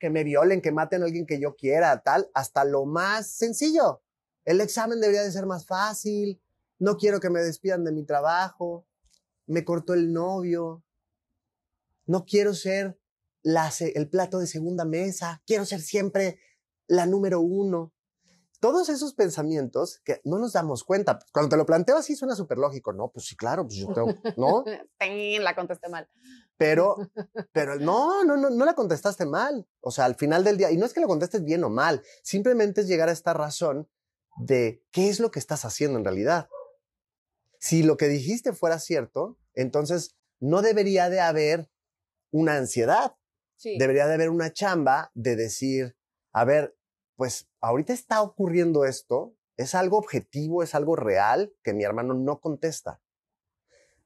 que 0.00 0.10
me 0.10 0.24
violen, 0.24 0.60
que 0.60 0.72
maten 0.72 1.02
a 1.02 1.06
alguien 1.06 1.24
que 1.24 1.40
yo 1.40 1.54
quiera, 1.54 2.02
tal, 2.02 2.30
hasta 2.34 2.64
lo 2.64 2.84
más 2.84 3.28
sencillo. 3.28 4.03
El 4.44 4.60
examen 4.60 5.00
debería 5.00 5.22
de 5.22 5.32
ser 5.32 5.46
más 5.46 5.66
fácil. 5.66 6.40
No 6.78 6.96
quiero 6.96 7.20
que 7.20 7.30
me 7.30 7.40
despidan 7.40 7.84
de 7.84 7.92
mi 7.92 8.04
trabajo. 8.04 8.86
Me 9.46 9.64
cortó 9.64 9.94
el 9.94 10.12
novio. 10.12 10.84
No 12.06 12.24
quiero 12.24 12.54
ser 12.54 12.98
el 13.44 14.08
plato 14.08 14.38
de 14.38 14.46
segunda 14.46 14.84
mesa. 14.84 15.42
Quiero 15.46 15.64
ser 15.64 15.80
siempre 15.80 16.38
la 16.86 17.06
número 17.06 17.40
uno. 17.40 17.92
Todos 18.60 18.88
esos 18.88 19.12
pensamientos 19.12 20.00
que 20.04 20.20
no 20.24 20.38
nos 20.38 20.54
damos 20.54 20.84
cuenta. 20.84 21.18
Cuando 21.32 21.50
te 21.50 21.56
lo 21.56 21.66
planteo 21.66 21.98
así 21.98 22.16
suena 22.16 22.34
súper 22.34 22.56
lógico. 22.56 22.92
No, 22.94 23.10
pues 23.12 23.26
sí, 23.26 23.36
claro, 23.36 23.64
pues 23.66 23.76
yo 23.76 23.92
tengo, 23.92 24.14
¿no? 24.36 24.64
la 25.42 25.54
contesté 25.54 25.88
mal. 25.90 26.08
Pero, 26.56 26.96
pero 27.52 27.76
no, 27.76 28.24
no, 28.24 28.38
no, 28.38 28.48
no 28.48 28.64
la 28.64 28.74
contestaste 28.74 29.26
mal. 29.26 29.66
O 29.80 29.90
sea, 29.90 30.06
al 30.06 30.14
final 30.14 30.44
del 30.44 30.56
día, 30.56 30.70
y 30.70 30.78
no 30.78 30.86
es 30.86 30.94
que 30.94 31.00
lo 31.00 31.08
contestes 31.08 31.44
bien 31.44 31.62
o 31.64 31.68
mal, 31.68 32.02
simplemente 32.22 32.82
es 32.82 32.88
llegar 32.88 33.10
a 33.10 33.12
esta 33.12 33.34
razón 33.34 33.88
de 34.36 34.82
qué 34.90 35.08
es 35.08 35.20
lo 35.20 35.30
que 35.30 35.38
estás 35.38 35.64
haciendo 35.64 35.98
en 35.98 36.04
realidad. 36.04 36.48
Si 37.58 37.82
lo 37.82 37.96
que 37.96 38.08
dijiste 38.08 38.52
fuera 38.52 38.78
cierto, 38.78 39.38
entonces 39.54 40.16
no 40.40 40.62
debería 40.62 41.08
de 41.08 41.20
haber 41.20 41.70
una 42.30 42.56
ansiedad. 42.56 43.16
Debería 43.62 44.06
de 44.06 44.14
haber 44.14 44.28
una 44.28 44.52
chamba 44.52 45.10
de 45.14 45.36
decir, 45.36 45.96
a 46.32 46.44
ver, 46.44 46.76
pues 47.16 47.48
ahorita 47.60 47.94
está 47.94 48.20
ocurriendo 48.20 48.84
esto, 48.84 49.34
es 49.56 49.74
algo 49.74 49.96
objetivo, 49.96 50.62
es 50.62 50.74
algo 50.74 50.96
real 50.96 51.54
que 51.62 51.72
mi 51.72 51.84
hermano 51.84 52.12
no 52.12 52.40
contesta. 52.40 53.00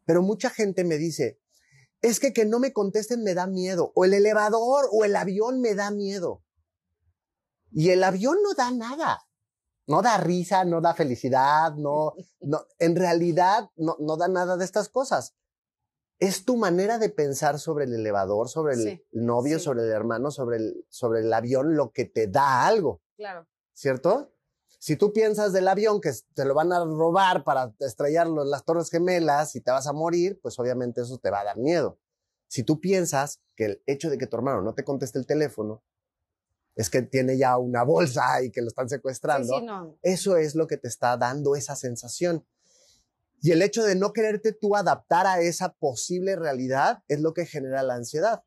Pero 0.05 0.23
mucha 0.23 0.51
gente 0.51 0.85
me 0.85 0.97
dice, 0.97 1.41
es 2.03 2.21
que 2.21 2.33
que 2.33 2.45
no 2.45 2.61
me 2.61 2.73
contesten 2.73 3.25
me 3.25 3.35
da 3.35 3.49
miedo, 3.49 3.91
o 3.97 4.05
el 4.05 4.15
elevador 4.15 4.89
o 4.93 5.05
el 5.05 5.17
avión 5.17 5.61
me 5.61 5.75
da 5.75 5.91
miedo. 5.91 6.45
Y 7.73 7.91
el 7.91 8.05
avión 8.05 8.37
no 8.43 8.55
da 8.55 8.71
nada 8.71 9.28
no 9.89 10.03
da 10.03 10.19
risa, 10.19 10.65
no 10.65 10.81
da 10.81 10.95
felicidad, 10.95 11.75
no, 11.75 12.15
no, 12.41 12.67
en 12.79 12.95
realidad 12.95 13.71
no, 13.77 13.97
no 13.99 14.17
da 14.17 14.29
nada 14.29 14.57
de 14.57 14.65
estas 14.65 14.89
cosas. 14.89 15.35
Es 16.21 16.45
tu 16.45 16.57
manera 16.57 16.99
de 16.99 17.11
pensar 17.11 17.59
sobre 17.59 17.85
el 17.85 17.95
elevador, 17.95 18.49
sobre 18.49 18.75
el 18.75 19.05
novio, 19.13 19.61
sobre 19.61 19.83
el 19.83 19.91
hermano, 19.91 20.33
sobre 20.33 20.57
el, 20.57 20.85
sobre 20.89 21.21
el 21.21 21.33
avión, 21.33 21.77
lo 21.77 21.93
que 21.93 22.05
te 22.05 22.27
da 22.27 22.67
algo. 22.67 23.01
Claro. 23.17 23.47
¿Cierto? 23.73 24.33
Si 24.81 24.97
tú 24.97 25.13
piensas 25.13 25.53
del 25.53 25.69
avión 25.69 26.01
que 26.01 26.13
te 26.35 26.45
lo 26.45 26.55
van 26.55 26.73
a 26.73 26.85
robar 26.85 27.45
para 27.45 27.73
estrellarlo 27.79 28.43
en 28.43 28.51
las 28.51 28.65
Torres 28.65 28.91
Gemelas 28.91 29.55
y 29.55 29.61
te 29.61 29.71
vas 29.71 29.87
a 29.87 29.93
morir, 29.93 30.41
pues 30.43 30.59
obviamente 30.59 31.03
eso 31.03 31.19
te 31.19 31.31
va 31.31 31.41
a 31.41 31.45
dar 31.45 31.57
miedo. 31.57 32.01
Si 32.49 32.65
tú 32.65 32.81
piensas 32.81 33.41
que 33.55 33.65
el 33.67 33.83
hecho 33.87 34.11
de 34.11 34.19
que 34.19 34.27
tu 34.27 34.37
hermano 34.37 34.63
no 34.63 34.75
te 34.75 34.85
conteste 34.85 35.21
el 35.21 35.27
teléfono 35.27 35.85
es 36.79 36.91
que 36.91 37.03
tiene 37.03 37.37
ya 37.37 37.59
una 37.59 37.83
bolsa 37.83 38.41
y 38.41 38.53
que 38.53 38.63
lo 38.63 38.69
están 38.69 38.89
secuestrando. 38.89 39.99
Eso 40.01 40.37
es 40.37 40.55
lo 40.55 40.69
que 40.69 40.77
te 40.77 40.87
está 40.87 41.17
dando 41.17 41.57
esa 41.57 41.75
sensación. 41.75 42.47
Y 43.43 43.51
el 43.51 43.63
hecho 43.63 43.83
de 43.83 43.97
no 43.97 44.13
quererte 44.13 44.53
tú 44.53 44.77
adaptar 44.77 45.27
a 45.27 45.41
esa 45.41 45.73
posible 45.73 46.37
realidad 46.37 47.03
es 47.09 47.19
lo 47.19 47.35
que 47.35 47.47
genera 47.47 47.83
la 47.83 47.97
ansiedad. 47.97 48.45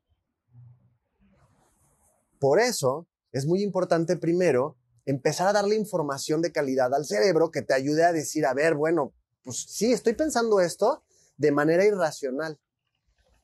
Por 2.40 2.58
eso 2.58 3.06
es 3.32 3.44
muy 3.44 3.62
importante 3.62 4.16
primero 4.16 4.78
empezar 5.04 5.48
a 5.48 5.52
darle 5.52 5.76
información 5.76 6.40
de 6.40 6.52
calidad 6.52 6.94
al 6.94 7.04
cerebro 7.04 7.50
que 7.50 7.60
te 7.60 7.74
ayude 7.74 8.02
a 8.02 8.14
decir, 8.14 8.46
a 8.46 8.54
ver, 8.54 8.76
bueno, 8.76 9.12
pues 9.44 9.66
sí, 9.68 9.92
estoy 9.92 10.14
pensando 10.14 10.58
esto 10.60 11.04
de 11.36 11.52
manera 11.52 11.84
irracional. 11.84 12.58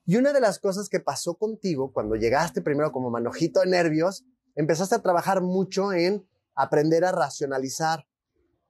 Y 0.06 0.16
una 0.16 0.32
de 0.32 0.40
las 0.40 0.58
cosas 0.58 0.88
que 0.88 1.00
pasó 1.00 1.34
contigo 1.34 1.92
cuando 1.92 2.16
llegaste 2.16 2.62
primero 2.62 2.90
como 2.90 3.10
manojito 3.10 3.60
de 3.60 3.66
nervios, 3.66 4.24
empezaste 4.58 4.96
a 4.96 5.02
trabajar 5.02 5.40
mucho 5.40 5.92
en 5.92 6.28
aprender 6.56 7.04
a 7.04 7.12
racionalizar. 7.12 8.06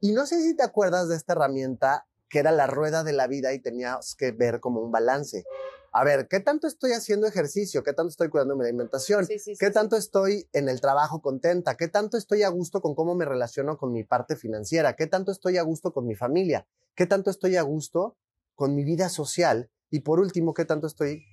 Y 0.01 0.13
no 0.13 0.27
sé 0.27 0.43
si 0.43 0.55
te 0.55 0.63
acuerdas 0.63 1.09
de 1.09 1.17
esta 1.17 1.33
herramienta 1.33 2.07
que 2.29 2.41
era 2.41 2.53
la 2.53 2.67
rueda 2.67 3.05
de 3.05 3.15
la 3.15 3.27
vida 3.27 3.55
y 3.55 3.59
tenías 3.59 4.15
que 4.15 4.33
ver 4.33 4.61
como 4.61 4.81
un 4.83 4.93
balance. 4.93 5.45
A 5.91 6.05
ver, 6.05 6.29
¿qué 6.29 6.41
tanto 6.41 6.67
estoy 6.67 6.93
haciendo 6.93 7.27
ejercicio? 7.27 7.83
¿Qué 7.83 7.95
tanto 7.95 8.11
estoy 8.11 8.29
cuidando 8.29 8.55
mi 8.55 8.67
alimentación? 8.67 9.27
¿Qué 9.59 9.71
tanto 9.71 9.97
estoy 9.97 10.47
en 10.53 10.69
el 10.69 10.83
trabajo 10.83 11.23
contenta? 11.23 11.79
¿Qué 11.79 11.89
tanto 11.89 12.19
estoy 12.19 12.43
a 12.43 12.51
gusto 12.51 12.83
con 12.83 12.95
cómo 12.95 13.15
me 13.15 13.25
relaciono 13.25 13.79
con 13.79 13.91
mi 13.91 14.05
parte 14.05 14.37
financiera? 14.37 14.95
¿Qué 14.95 15.07
tanto 15.07 15.33
estoy 15.33 15.57
a 15.57 15.63
gusto 15.63 15.95
con 15.95 16.07
mi 16.07 16.15
familia? 16.15 16.67
¿Qué 16.95 17.07
tanto 17.07 17.31
estoy 17.31 17.57
a 17.57 17.63
gusto 17.63 18.19
con 18.55 18.75
mi 18.75 18.85
vida 18.85 19.09
social? 19.09 19.71
Y 19.89 20.01
por 20.01 20.21
último, 20.21 20.53
¿qué 20.53 20.67
tanto 20.67 20.87
estoy 20.87 21.25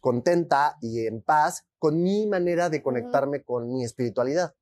contenta 0.00 0.76
y 0.80 1.06
en 1.06 1.22
paz 1.22 1.66
con 1.78 2.02
mi 2.02 2.26
manera 2.26 2.68
de 2.70 2.82
conectarme 2.82 3.42
con 3.42 3.72
mi 3.72 3.84
espiritualidad? 3.84 4.54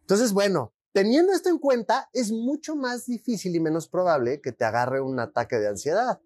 Entonces, 0.00 0.32
bueno, 0.32 0.74
teniendo 0.92 1.32
esto 1.32 1.48
en 1.50 1.58
cuenta, 1.58 2.08
es 2.12 2.32
mucho 2.32 2.74
más 2.74 3.06
difícil 3.06 3.54
y 3.54 3.60
menos 3.60 3.88
probable 3.88 4.40
que 4.40 4.52
te 4.52 4.64
agarre 4.64 5.00
un 5.00 5.20
ataque 5.20 5.56
de 5.58 5.68
ansiedad, 5.68 6.20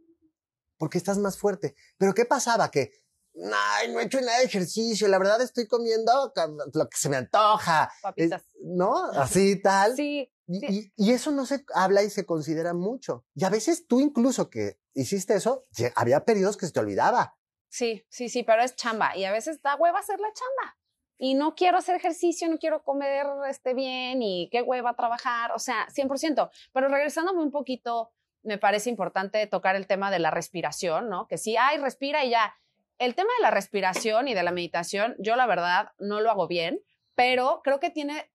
porque 0.78 0.98
estás 0.98 1.18
más 1.18 1.36
fuerte. 1.38 1.74
Pero 1.98 2.14
¿qué 2.14 2.24
pasaba? 2.24 2.70
Que, 2.70 2.92
ay, 3.34 3.92
no 3.92 4.00
he 4.00 4.04
hecho 4.04 4.20
nada 4.20 4.38
de 4.38 4.44
ejercicio, 4.44 5.06
la 5.08 5.18
verdad 5.18 5.40
estoy 5.42 5.66
comiendo 5.66 6.32
lo 6.72 6.88
que 6.88 6.96
se 6.96 7.08
me 7.08 7.16
antoja. 7.16 7.90
Papitas. 8.02 8.42
¿No? 8.62 9.04
Así 9.12 9.60
tal. 9.60 9.94
Sí. 9.96 10.30
Y, 10.46 10.92
y, 10.96 11.12
eso 11.12 11.30
no 11.30 11.46
se 11.46 11.64
habla 11.74 12.02
y 12.02 12.10
se 12.10 12.26
considera 12.26 12.74
mucho. 12.74 13.24
Y 13.34 13.44
a 13.44 13.50
veces 13.50 13.86
tú 13.86 14.00
incluso 14.00 14.50
que 14.50 14.78
hiciste 14.92 15.34
eso, 15.34 15.66
había 15.94 16.24
periodos 16.24 16.56
que 16.56 16.66
se 16.66 16.72
te 16.72 16.80
olvidaba. 16.80 17.36
Sí, 17.74 18.06
sí, 18.08 18.28
sí, 18.28 18.44
pero 18.44 18.62
es 18.62 18.76
chamba. 18.76 19.16
Y 19.16 19.24
a 19.24 19.32
veces 19.32 19.60
da 19.60 19.74
hueva 19.74 19.98
hacer 19.98 20.20
la 20.20 20.28
chamba 20.32 20.78
y 21.18 21.34
no 21.34 21.56
quiero 21.56 21.76
hacer 21.76 21.96
ejercicio, 21.96 22.48
no 22.48 22.56
quiero 22.56 22.84
comer 22.84 23.26
este, 23.50 23.74
bien 23.74 24.22
y 24.22 24.48
qué 24.52 24.62
hueva 24.62 24.94
trabajar, 24.94 25.50
o 25.50 25.58
sea, 25.58 25.88
100%. 25.88 26.50
Pero 26.72 26.86
regresándome 26.86 27.42
un 27.42 27.50
poquito, 27.50 28.12
me 28.44 28.58
parece 28.58 28.90
importante 28.90 29.44
tocar 29.48 29.74
el 29.74 29.88
tema 29.88 30.12
de 30.12 30.20
la 30.20 30.30
respiración, 30.30 31.08
¿no? 31.08 31.26
Que 31.26 31.36
sí, 31.36 31.56
ay, 31.56 31.78
respira 31.78 32.24
y 32.24 32.30
ya. 32.30 32.54
El 32.98 33.16
tema 33.16 33.30
de 33.38 33.42
la 33.42 33.50
respiración 33.50 34.28
y 34.28 34.34
de 34.34 34.44
la 34.44 34.52
meditación, 34.52 35.16
yo 35.18 35.34
la 35.34 35.46
verdad 35.46 35.88
no 35.98 36.20
lo 36.20 36.30
hago 36.30 36.46
bien, 36.46 36.80
pero 37.16 37.60
creo 37.64 37.80
que 37.80 37.90
tiene, 37.90 38.30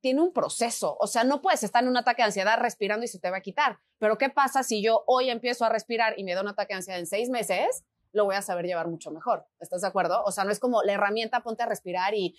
tiene 0.00 0.20
un 0.20 0.32
proceso. 0.32 0.96
O 1.00 1.08
sea, 1.08 1.24
no 1.24 1.42
puedes 1.42 1.64
estar 1.64 1.82
en 1.82 1.88
un 1.88 1.96
ataque 1.96 2.22
de 2.22 2.26
ansiedad 2.26 2.60
respirando 2.60 3.04
y 3.04 3.08
se 3.08 3.18
te 3.18 3.32
va 3.32 3.38
a 3.38 3.42
quitar. 3.42 3.80
Pero 3.98 4.18
¿qué 4.18 4.30
pasa 4.30 4.62
si 4.62 4.84
yo 4.84 5.02
hoy 5.08 5.30
empiezo 5.30 5.64
a 5.64 5.68
respirar 5.68 6.16
y 6.16 6.22
me 6.22 6.34
da 6.34 6.42
un 6.42 6.48
ataque 6.48 6.74
de 6.74 6.76
ansiedad 6.76 7.00
en 7.00 7.08
seis 7.08 7.28
meses? 7.28 7.84
Lo 8.14 8.24
voy 8.24 8.36
a 8.36 8.42
saber 8.42 8.64
llevar 8.64 8.88
mucho 8.88 9.10
mejor. 9.10 9.46
¿Estás 9.60 9.82
de 9.82 9.88
acuerdo? 9.88 10.22
O 10.24 10.32
sea, 10.32 10.44
no 10.44 10.50
es 10.50 10.58
como 10.58 10.82
la 10.82 10.94
herramienta 10.94 11.42
ponte 11.42 11.62
a 11.62 11.66
respirar 11.66 12.14
y, 12.14 12.36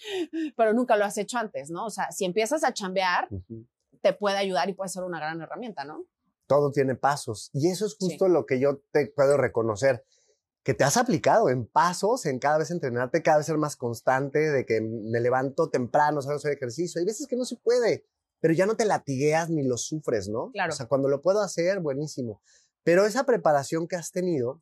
pero 0.57 0.73
nunca 0.73 0.95
lo 0.95 1.05
has 1.05 1.17
hecho 1.17 1.37
antes, 1.37 1.69
¿no? 1.69 1.85
O 1.85 1.89
sea, 1.89 2.11
si 2.11 2.25
empiezas 2.25 2.63
a 2.63 2.73
chambear, 2.73 3.27
te 4.01 4.13
puede 4.13 4.37
ayudar 4.37 4.69
y 4.69 4.73
puede 4.73 4.89
ser 4.89 5.03
una 5.03 5.19
gran 5.19 5.41
herramienta, 5.41 5.83
¿no? 5.83 6.05
Todo 6.47 6.71
tiene 6.71 6.95
pasos. 6.95 7.49
Y 7.53 7.69
eso 7.69 7.85
es 7.85 7.95
justo 7.99 8.27
lo 8.27 8.45
que 8.45 8.59
yo 8.59 8.81
te 8.91 9.07
puedo 9.07 9.37
reconocer 9.37 10.05
que 10.63 10.73
te 10.73 10.83
has 10.83 10.97
aplicado 10.97 11.49
en 11.49 11.67
pasos, 11.67 12.25
en 12.25 12.39
cada 12.39 12.57
vez 12.57 12.71
entrenarte, 12.71 13.21
cada 13.21 13.37
vez 13.37 13.45
ser 13.45 13.57
más 13.59 13.75
constante, 13.75 14.39
de 14.39 14.65
que 14.65 14.81
me 14.81 15.19
levanto 15.19 15.69
temprano, 15.69 16.23
salgo 16.23 16.33
a 16.33 16.37
hacer 16.37 16.53
ejercicio. 16.53 16.97
Hay 16.99 17.05
veces 17.05 17.27
que 17.27 17.35
no 17.35 17.45
se 17.45 17.55
puede, 17.57 18.07
pero 18.39 18.51
ya 18.51 18.65
no 18.65 18.75
te 18.75 18.85
latigueas 18.85 19.51
ni 19.51 19.61
lo 19.61 19.77
sufres, 19.77 20.27
¿no? 20.27 20.49
Claro. 20.53 20.73
O 20.73 20.75
sea, 20.75 20.87
cuando 20.87 21.07
lo 21.07 21.21
puedo 21.21 21.41
hacer, 21.41 21.81
buenísimo. 21.81 22.41
Pero 22.83 23.05
esa 23.05 23.25
preparación 23.25 23.87
que 23.87 23.95
has 23.95 24.11
tenido 24.11 24.59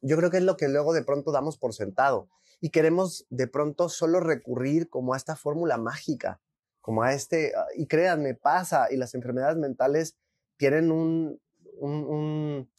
yo 0.00 0.16
creo 0.16 0.30
que 0.30 0.38
es 0.38 0.42
lo 0.42 0.56
que 0.56 0.68
luego 0.68 0.92
de 0.92 1.02
pronto 1.02 1.32
damos 1.32 1.58
por 1.58 1.74
sentado 1.74 2.28
y 2.60 2.70
queremos 2.70 3.26
de 3.30 3.46
pronto 3.46 3.88
solo 3.88 4.20
recurrir 4.20 4.88
como 4.88 5.14
a 5.14 5.16
esta 5.16 5.36
fórmula 5.36 5.76
mágica, 5.76 6.40
como 6.80 7.02
a 7.02 7.12
este, 7.12 7.52
ah, 7.56 7.66
y 7.76 7.86
créanme, 7.86 8.34
pasa, 8.34 8.88
y 8.90 8.96
las 8.96 9.14
enfermedades 9.14 9.56
mentales 9.56 10.16
tienen 10.56 10.90
un, 10.90 11.40
un, 11.78 12.70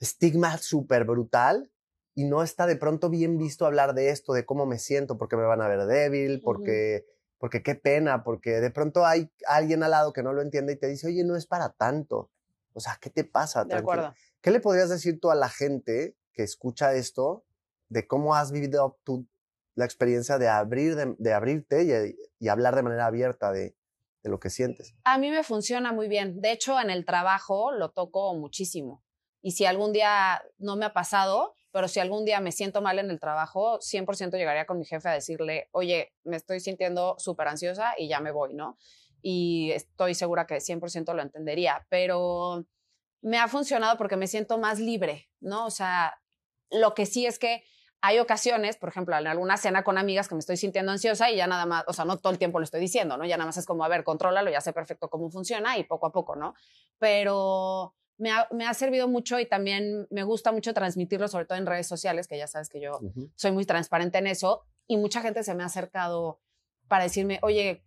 estigma 0.00 0.58
súper 0.58 1.04
brutal 1.04 1.70
y 2.14 2.24
no 2.24 2.42
está 2.42 2.66
de 2.66 2.76
pronto 2.76 3.10
bien 3.10 3.38
visto 3.38 3.66
hablar 3.66 3.94
de 3.94 4.10
esto, 4.10 4.32
de 4.32 4.44
cómo 4.44 4.66
me 4.66 4.78
siento, 4.78 5.18
porque 5.18 5.36
me 5.36 5.44
van 5.44 5.60
a 5.60 5.68
ver 5.68 5.86
débil, 5.86 6.40
porque, 6.42 7.06
porque 7.38 7.62
qué 7.62 7.74
pena, 7.74 8.22
porque 8.22 8.60
de 8.60 8.70
pronto 8.70 9.06
hay 9.06 9.30
alguien 9.46 9.82
al 9.82 9.92
lado 9.92 10.12
que 10.12 10.22
no 10.22 10.32
lo 10.32 10.42
entiende 10.42 10.74
y 10.74 10.76
te 10.76 10.88
dice, 10.88 11.08
oye, 11.08 11.24
no 11.24 11.36
es 11.36 11.46
para 11.46 11.70
tanto. 11.70 12.30
O 12.74 12.80
sea, 12.80 12.98
¿qué 13.00 13.10
te 13.10 13.24
pasa? 13.24 13.64
De 13.64 13.74
acuerdo. 13.74 14.14
¿Qué 14.40 14.50
le 14.50 14.60
podrías 14.60 14.88
decir 14.88 15.18
tú 15.20 15.30
a 15.30 15.34
la 15.34 15.48
gente 15.48 16.16
que 16.38 16.44
escucha 16.44 16.94
esto, 16.94 17.44
de 17.88 18.06
cómo 18.06 18.36
has 18.36 18.52
vivido 18.52 18.96
tú 19.02 19.26
la 19.74 19.84
experiencia 19.84 20.38
de, 20.38 20.46
abrir, 20.46 20.94
de, 20.94 21.34
abrirte 21.34 22.16
y, 22.38 22.48
hablar 22.48 22.76
de 22.76 22.84
manera 22.84 23.06
abierta 23.06 23.50
de, 23.50 23.74
de 24.22 24.30
lo 24.30 24.38
que 24.38 24.48
sientes. 24.48 24.94
A 25.02 25.18
mí 25.18 25.32
me 25.32 25.42
funciona 25.42 25.92
muy 25.92 26.06
bien. 26.06 26.40
De 26.40 26.52
hecho, 26.52 26.78
en 26.80 26.90
el 26.90 27.04
trabajo 27.04 27.72
lo 27.72 27.90
toco 27.90 28.36
muchísimo. 28.36 29.02
Y 29.42 29.52
si 29.52 29.64
algún 29.64 29.92
día 29.92 30.40
no 30.58 30.76
me 30.76 30.84
ha 30.84 30.92
pasado, 30.92 31.56
pero 31.72 31.88
si 31.88 31.98
algún 31.98 32.24
día 32.24 32.38
me 32.38 32.52
siento 32.52 32.82
mal 32.82 33.00
en 33.00 33.10
el 33.10 33.18
trabajo, 33.18 33.80
100% 33.80 34.36
llegaría 34.36 34.64
con 34.64 34.78
mi 34.78 34.84
jefe 34.84 35.08
a 35.08 35.14
decirle, 35.14 35.68
oye, 35.72 36.12
me 36.22 36.36
estoy 36.36 36.60
sintiendo 36.60 37.16
súper 37.18 37.48
ansiosa 37.48 37.94
y 37.98 38.08
ya 38.08 38.20
me 38.20 38.30
voy, 38.30 38.54
¿no? 38.54 38.78
Y 39.22 39.72
estoy 39.72 40.14
segura 40.14 40.46
que 40.46 40.58
100% 40.58 41.14
lo 41.14 41.22
entendería, 41.22 41.84
pero 41.90 42.64
me 43.22 43.38
ha 43.38 43.48
funcionado 43.48 43.98
porque 43.98 44.16
me 44.16 44.28
siento 44.28 44.56
más 44.58 44.78
libre, 44.78 45.28
¿no? 45.40 45.66
O 45.66 45.70
sea, 45.70 46.14
lo 46.70 46.94
que 46.94 47.06
sí 47.06 47.26
es 47.26 47.38
que 47.38 47.64
hay 48.00 48.18
ocasiones, 48.20 48.76
por 48.76 48.88
ejemplo, 48.90 49.16
en 49.16 49.26
alguna 49.26 49.56
cena 49.56 49.82
con 49.82 49.98
amigas 49.98 50.28
que 50.28 50.34
me 50.34 50.38
estoy 50.38 50.56
sintiendo 50.56 50.92
ansiosa 50.92 51.30
y 51.30 51.36
ya 51.36 51.46
nada 51.46 51.66
más, 51.66 51.84
o 51.88 51.92
sea, 51.92 52.04
no 52.04 52.18
todo 52.18 52.32
el 52.32 52.38
tiempo 52.38 52.60
lo 52.60 52.64
estoy 52.64 52.80
diciendo, 52.80 53.16
¿no? 53.16 53.24
Ya 53.24 53.36
nada 53.36 53.46
más 53.46 53.56
es 53.56 53.66
como, 53.66 53.84
a 53.84 53.88
ver, 53.88 54.04
contrólalo, 54.04 54.50
ya 54.50 54.60
sé 54.60 54.72
perfecto 54.72 55.08
cómo 55.08 55.30
funciona 55.30 55.76
y 55.78 55.84
poco 55.84 56.06
a 56.06 56.12
poco, 56.12 56.36
¿no? 56.36 56.54
Pero 56.98 57.94
me 58.16 58.30
ha, 58.30 58.46
me 58.52 58.66
ha 58.66 58.74
servido 58.74 59.08
mucho 59.08 59.40
y 59.40 59.46
también 59.46 60.06
me 60.10 60.22
gusta 60.22 60.52
mucho 60.52 60.72
transmitirlo, 60.74 61.26
sobre 61.26 61.46
todo 61.46 61.58
en 61.58 61.66
redes 61.66 61.88
sociales, 61.88 62.28
que 62.28 62.38
ya 62.38 62.46
sabes 62.46 62.68
que 62.68 62.80
yo 62.80 63.00
soy 63.34 63.50
muy 63.50 63.64
transparente 63.64 64.18
en 64.18 64.28
eso 64.28 64.62
y 64.86 64.96
mucha 64.96 65.20
gente 65.20 65.42
se 65.42 65.54
me 65.54 65.64
ha 65.64 65.66
acercado 65.66 66.40
para 66.86 67.04
decirme, 67.04 67.40
oye, 67.42 67.84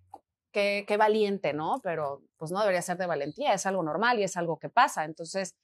qué, 0.51 0.83
qué 0.87 0.97
valiente, 0.97 1.53
¿no? 1.53 1.79
Pero 1.81 2.21
pues 2.37 2.51
no 2.51 2.59
debería 2.59 2.81
ser 2.81 2.97
de 2.97 3.07
valentía, 3.07 3.53
es 3.53 3.65
algo 3.65 3.81
normal 3.81 4.19
y 4.19 4.23
es 4.23 4.35
algo 4.35 4.59
que 4.59 4.69
pasa. 4.69 5.05
Entonces, 5.05 5.55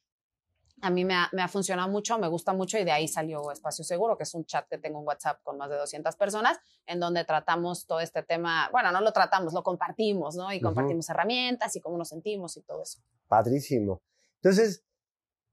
a 0.81 0.89
mí 0.89 1.05
me 1.05 1.15
ha, 1.15 1.29
me 1.33 1.41
ha, 1.41 1.47
funcionado 1.47 1.89
mucho, 1.89 2.19
me 2.19 2.27
gusta 2.27 2.53
mucho 2.53 2.77
y 2.77 2.83
de 2.83 2.91
ahí 2.91 3.07
salió 3.07 3.51
Espacio 3.51 3.83
Seguro, 3.83 4.15
que 4.15 4.23
es 4.23 4.33
un 4.35 4.45
chat 4.45 4.67
que 4.69 4.77
tengo 4.77 4.99
en 4.99 5.07
WhatsApp 5.07 5.41
con 5.43 5.57
más 5.57 5.69
de 5.69 5.75
200 5.75 6.15
personas, 6.15 6.59
en 6.85 6.99
donde 6.99 7.25
tratamos 7.25 7.87
todo 7.87 7.99
este 7.99 8.21
tema, 8.23 8.69
bueno, 8.71 8.91
no 8.91 9.01
lo 9.01 9.11
tratamos, 9.11 9.53
lo 9.53 9.63
compartimos, 9.63 10.35
¿no? 10.35 10.53
Y 10.53 10.61
compartimos 10.61 11.09
herramientas 11.09 11.75
y 11.75 11.81
cómo 11.81 11.97
nos 11.97 12.09
sentimos 12.09 12.55
y 12.57 12.61
todo 12.61 12.83
eso. 12.83 12.99
Padrísimo. 13.27 14.01
Entonces, 14.35 14.83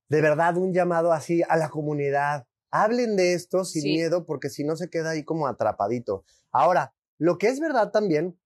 de 0.08 0.20
verdad, 0.20 0.56
un 0.58 0.74
llamado 0.74 1.12
así 1.12 1.42
a 1.48 1.56
la 1.56 1.70
comunidad. 1.70 2.46
Hablen 2.70 3.16
de 3.16 3.34
esto 3.34 3.64
sin 3.64 3.84
miedo, 3.84 4.26
porque 4.26 4.50
si 4.50 4.64
no 4.64 4.76
se 4.76 4.90
queda 4.90 5.10
ahí 5.10 5.24
como 5.24 5.46
atrapadito. 5.46 6.24
Ahora, 6.50 6.92
lo 7.18 7.38
que 7.38 7.48
es 7.48 7.60
verdad 7.60 7.92
también, 7.92 8.38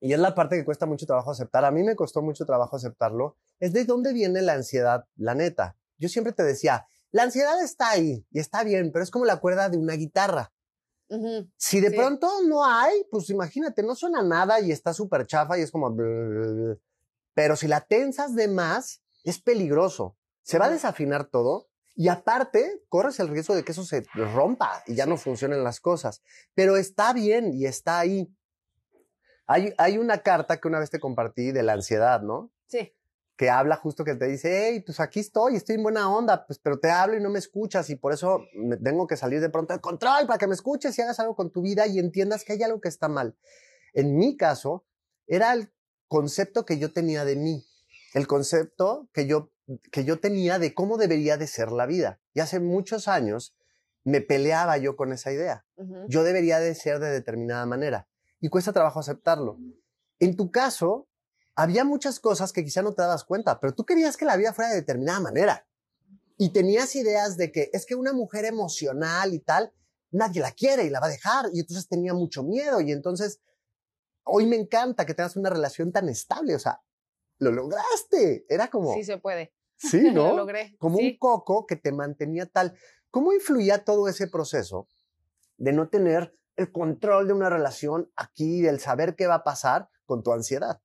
y 0.00 0.12
es 0.12 0.18
la 0.18 0.34
parte 0.34 0.56
que 0.56 0.64
cuesta 0.64 0.84
mucho 0.84 1.06
trabajo 1.06 1.30
aceptar, 1.30 1.64
a 1.64 1.70
mí 1.70 1.82
me 1.82 1.96
costó 1.96 2.20
mucho 2.20 2.44
trabajo 2.44 2.76
aceptarlo, 2.76 3.36
es 3.60 3.72
de 3.72 3.84
dónde 3.84 4.12
viene 4.12 4.42
la 4.42 4.54
ansiedad, 4.54 5.06
la 5.16 5.34
neta 5.34 5.76
yo 5.98 6.08
siempre 6.08 6.32
te 6.32 6.42
decía, 6.42 6.86
la 7.12 7.24
ansiedad 7.24 7.62
está 7.62 7.90
ahí 7.90 8.26
y 8.30 8.40
está 8.40 8.64
bien, 8.64 8.90
pero 8.90 9.02
es 9.04 9.10
como 9.10 9.26
la 9.26 9.38
cuerda 9.38 9.68
de 9.68 9.76
una 9.76 9.94
guitarra. 9.94 10.52
si 11.58 11.80
de 11.80 11.90
pronto 11.90 12.28
no 12.48 12.64
hay, 12.64 13.04
pues 13.10 13.28
imagínate, 13.28 13.82
no 13.82 13.94
suena 13.94 14.22
nada 14.22 14.60
y 14.60 14.72
está 14.72 14.94
súper 14.94 15.26
chafa 15.26 15.58
y 15.58 15.62
es 15.62 15.70
como... 15.70 15.94
Pero 17.34 17.56
si 17.56 17.68
la 17.68 17.82
tensas 17.82 18.34
de 18.34 18.48
más, 18.48 19.02
es 19.24 19.40
peligroso. 19.40 20.16
Se 20.42 20.58
va 20.58 20.66
a 20.66 20.70
desafinar 20.70 21.26
todo 21.26 21.68
y 21.94 22.08
aparte 22.08 22.82
corres 22.88 23.20
el 23.20 23.28
riesgo 23.28 23.54
de 23.54 23.62
que 23.62 23.72
eso 23.72 23.84
se 23.84 24.04
rompa 24.14 24.82
y 24.86 24.94
ya 24.94 25.04
no 25.04 25.18
funcionen 25.18 25.62
las 25.62 25.80
cosas. 25.80 26.22
Pero 26.54 26.78
está 26.78 27.12
bien 27.12 27.52
y 27.52 27.66
está 27.66 27.98
ahí. 27.98 28.34
Hay, 29.46 29.74
hay 29.76 29.98
una 29.98 30.18
carta 30.18 30.58
que 30.58 30.68
una 30.68 30.78
vez 30.78 30.88
te 30.88 30.98
compartí 30.98 31.52
de 31.52 31.62
la 31.62 31.74
ansiedad, 31.74 32.22
¿no? 32.22 32.50
Sí 32.66 32.94
que 33.36 33.50
habla 33.50 33.76
justo 33.76 34.04
que 34.04 34.14
te 34.14 34.26
dice, 34.26 34.68
hey, 34.68 34.82
pues 34.84 35.00
aquí 35.00 35.20
estoy, 35.20 35.56
estoy 35.56 35.76
en 35.76 35.82
buena 35.82 36.10
onda, 36.10 36.46
pues, 36.46 36.58
pero 36.58 36.78
te 36.78 36.90
hablo 36.90 37.16
y 37.16 37.20
no 37.20 37.30
me 37.30 37.38
escuchas 37.38 37.88
y 37.90 37.96
por 37.96 38.12
eso 38.12 38.40
me 38.54 38.76
tengo 38.76 39.06
que 39.06 39.16
salir 39.16 39.40
de 39.40 39.48
pronto 39.48 39.72
de 39.72 39.80
control 39.80 40.26
para 40.26 40.38
que 40.38 40.46
me 40.46 40.54
escuches 40.54 40.96
y 40.98 41.02
hagas 41.02 41.18
algo 41.18 41.34
con 41.34 41.50
tu 41.50 41.62
vida 41.62 41.86
y 41.86 41.98
entiendas 41.98 42.44
que 42.44 42.52
hay 42.52 42.62
algo 42.62 42.80
que 42.80 42.88
está 42.88 43.08
mal. 43.08 43.36
En 43.94 44.16
mi 44.16 44.36
caso, 44.36 44.84
era 45.26 45.52
el 45.52 45.72
concepto 46.08 46.64
que 46.64 46.78
yo 46.78 46.92
tenía 46.92 47.24
de 47.24 47.36
mí, 47.36 47.64
el 48.14 48.26
concepto 48.26 49.08
que 49.12 49.26
yo 49.26 49.52
que 49.90 50.04
yo 50.04 50.20
tenía 50.20 50.58
de 50.58 50.74
cómo 50.74 50.98
debería 50.98 51.36
de 51.36 51.46
ser 51.46 51.72
la 51.72 51.86
vida. 51.86 52.20
Y 52.34 52.40
hace 52.40 52.60
muchos 52.60 53.08
años 53.08 53.56
me 54.04 54.20
peleaba 54.20 54.76
yo 54.78 54.96
con 54.96 55.12
esa 55.12 55.32
idea. 55.32 55.64
Yo 56.08 56.24
debería 56.24 56.58
de 56.58 56.74
ser 56.74 56.98
de 56.98 57.10
determinada 57.10 57.66
manera. 57.66 58.08
Y 58.40 58.48
cuesta 58.48 58.72
trabajo 58.72 59.00
aceptarlo. 59.00 59.58
En 60.18 60.36
tu 60.36 60.50
caso, 60.50 61.08
había 61.54 61.84
muchas 61.84 62.20
cosas 62.20 62.52
que 62.52 62.64
quizá 62.64 62.82
no 62.82 62.94
te 62.94 63.02
dabas 63.02 63.24
cuenta, 63.24 63.60
pero 63.60 63.74
tú 63.74 63.84
querías 63.84 64.16
que 64.16 64.24
la 64.24 64.36
vida 64.36 64.52
fuera 64.52 64.70
de 64.70 64.76
determinada 64.76 65.20
manera. 65.20 65.66
Y 66.38 66.50
tenías 66.50 66.96
ideas 66.96 67.36
de 67.36 67.52
que 67.52 67.70
es 67.72 67.86
que 67.86 67.94
una 67.94 68.12
mujer 68.12 68.44
emocional 68.44 69.34
y 69.34 69.38
tal, 69.38 69.72
nadie 70.10 70.40
la 70.40 70.52
quiere 70.52 70.84
y 70.84 70.90
la 70.90 71.00
va 71.00 71.06
a 71.06 71.10
dejar. 71.10 71.46
Y 71.52 71.60
entonces 71.60 71.88
tenía 71.88 72.14
mucho 72.14 72.42
miedo. 72.42 72.80
Y 72.80 72.90
entonces, 72.90 73.40
hoy 74.24 74.46
me 74.46 74.56
encanta 74.56 75.06
que 75.06 75.14
tengas 75.14 75.36
una 75.36 75.50
relación 75.50 75.92
tan 75.92 76.08
estable. 76.08 76.54
O 76.54 76.58
sea, 76.58 76.80
lo 77.38 77.52
lograste. 77.52 78.46
Era 78.48 78.68
como... 78.68 78.94
Sí 78.94 79.04
se 79.04 79.18
puede. 79.18 79.52
Sí, 79.76 80.00
¿no? 80.12 80.30
lo 80.30 80.38
logré. 80.38 80.74
Como 80.78 80.98
un 80.98 81.16
coco 81.18 81.66
que 81.66 81.76
te 81.76 81.92
mantenía 81.92 82.46
tal. 82.46 82.74
¿Cómo 83.10 83.32
influía 83.32 83.84
todo 83.84 84.08
ese 84.08 84.26
proceso 84.26 84.88
de 85.58 85.72
no 85.72 85.90
tener 85.90 86.34
el 86.56 86.72
control 86.72 87.26
de 87.26 87.34
una 87.34 87.50
relación 87.50 88.10
aquí, 88.16 88.62
del 88.62 88.80
saber 88.80 89.16
qué 89.16 89.26
va 89.26 89.36
a 89.36 89.44
pasar 89.44 89.90
con 90.06 90.22
tu 90.22 90.32
ansiedad? 90.32 90.80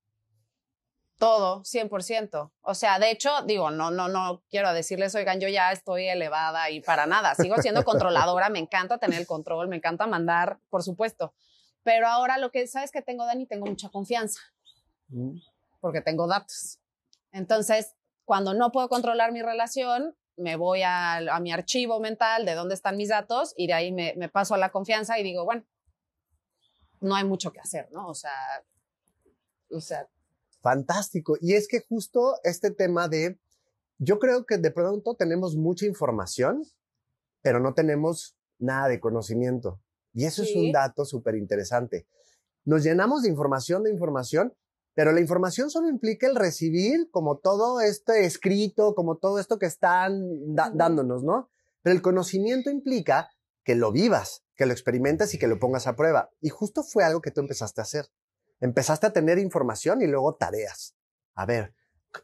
Todo, 1.17 1.63
100%. 1.63 2.51
O 2.61 2.75
sea, 2.75 2.99
de 2.99 3.09
hecho, 3.09 3.41
digo, 3.45 3.71
no, 3.71 3.89
no, 3.89 4.07
no 4.07 4.43
quiero 4.49 4.71
decirles, 4.71 5.15
oigan, 5.15 5.39
yo 5.39 5.47
ya 5.47 5.71
estoy 5.71 6.07
elevada 6.07 6.69
y 6.69 6.79
para 6.79 7.07
nada, 7.07 7.33
sigo 7.33 7.57
siendo 7.57 7.83
controladora, 7.83 8.49
me 8.49 8.59
encanta 8.59 8.99
tener 8.99 9.19
el 9.19 9.27
control, 9.27 9.67
me 9.67 9.77
encanta 9.77 10.05
mandar, 10.05 10.59
por 10.69 10.83
supuesto. 10.83 11.33
Pero 11.83 12.07
ahora 12.07 12.37
lo 12.37 12.51
que 12.51 12.67
sabes 12.67 12.91
que 12.91 13.01
tengo, 13.01 13.25
Dani, 13.25 13.47
tengo 13.47 13.65
mucha 13.65 13.89
confianza, 13.89 14.41
mm. 15.07 15.37
porque 15.79 16.01
tengo 16.01 16.27
datos. 16.27 16.79
Entonces, 17.31 17.95
cuando 18.23 18.53
no 18.53 18.71
puedo 18.71 18.87
controlar 18.87 19.31
mi 19.31 19.41
relación, 19.41 20.15
me 20.35 20.55
voy 20.55 20.81
a, 20.85 21.19
mi 21.41 21.51
archivo 21.51 21.99
mental 21.99 22.45
de 22.45 22.53
dónde 22.53 22.75
están 22.75 22.95
mis 22.95 23.09
datos 23.09 23.55
y 23.57 23.65
de 23.65 23.73
ahí 23.73 23.91
me, 23.91 24.13
me 24.17 24.29
paso 24.29 24.53
a 24.53 24.59
la 24.59 24.69
confianza 24.69 25.17
y 25.17 25.23
digo, 25.23 25.45
bueno, 25.45 25.65
no 26.99 27.15
hay 27.15 27.23
mucho 27.23 27.51
que 27.51 27.59
hacer, 27.59 27.89
¿no? 27.91 28.07
O 28.07 28.13
sea, 28.13 28.31
o 29.71 29.81
sea, 29.81 30.07
Fantástico. 30.61 31.37
Y 31.41 31.53
es 31.53 31.67
que 31.67 31.81
justo 31.87 32.35
este 32.43 32.71
tema 32.71 33.07
de, 33.07 33.39
yo 33.97 34.19
creo 34.19 34.45
que 34.45 34.57
de 34.57 34.71
pronto 34.71 35.15
tenemos 35.15 35.55
mucha 35.55 35.85
información, 35.85 36.63
pero 37.41 37.59
no 37.59 37.73
tenemos 37.73 38.35
nada 38.59 38.87
de 38.87 38.99
conocimiento. 38.99 39.79
Y 40.13 40.25
eso 40.25 40.43
es 40.43 40.55
un 40.55 40.71
dato 40.71 41.05
súper 41.05 41.35
interesante. 41.35 42.07
Nos 42.65 42.83
llenamos 42.83 43.23
de 43.23 43.29
información, 43.29 43.83
de 43.83 43.91
información, 43.91 44.53
pero 44.93 45.11
la 45.11 45.21
información 45.21 45.69
solo 45.69 45.89
implica 45.89 46.27
el 46.27 46.35
recibir 46.35 47.09
como 47.11 47.37
todo 47.37 47.81
este 47.81 48.25
escrito, 48.25 48.95
como 48.95 49.17
todo 49.17 49.39
esto 49.39 49.59
que 49.59 49.67
están 49.67 50.55
dándonos, 50.55 51.23
¿no? 51.23 51.49
Pero 51.83 51.95
el 51.95 52.01
conocimiento 52.01 52.71
implica 52.71 53.29
que 53.63 53.75
lo 53.75 53.91
vivas, 53.91 54.43
que 54.55 54.65
lo 54.65 54.73
experimentes 54.73 55.33
y 55.35 55.37
que 55.37 55.47
lo 55.47 55.59
pongas 55.59 55.85
a 55.85 55.95
prueba. 55.95 56.31
Y 56.41 56.49
justo 56.49 56.83
fue 56.83 57.03
algo 57.03 57.21
que 57.21 57.31
tú 57.31 57.41
empezaste 57.41 57.79
a 57.79 57.83
hacer 57.83 58.07
empezaste 58.59 59.07
a 59.07 59.13
tener 59.13 59.37
información 59.39 60.01
y 60.01 60.07
luego 60.07 60.35
tareas. 60.35 60.95
A 61.35 61.45
ver, 61.45 61.73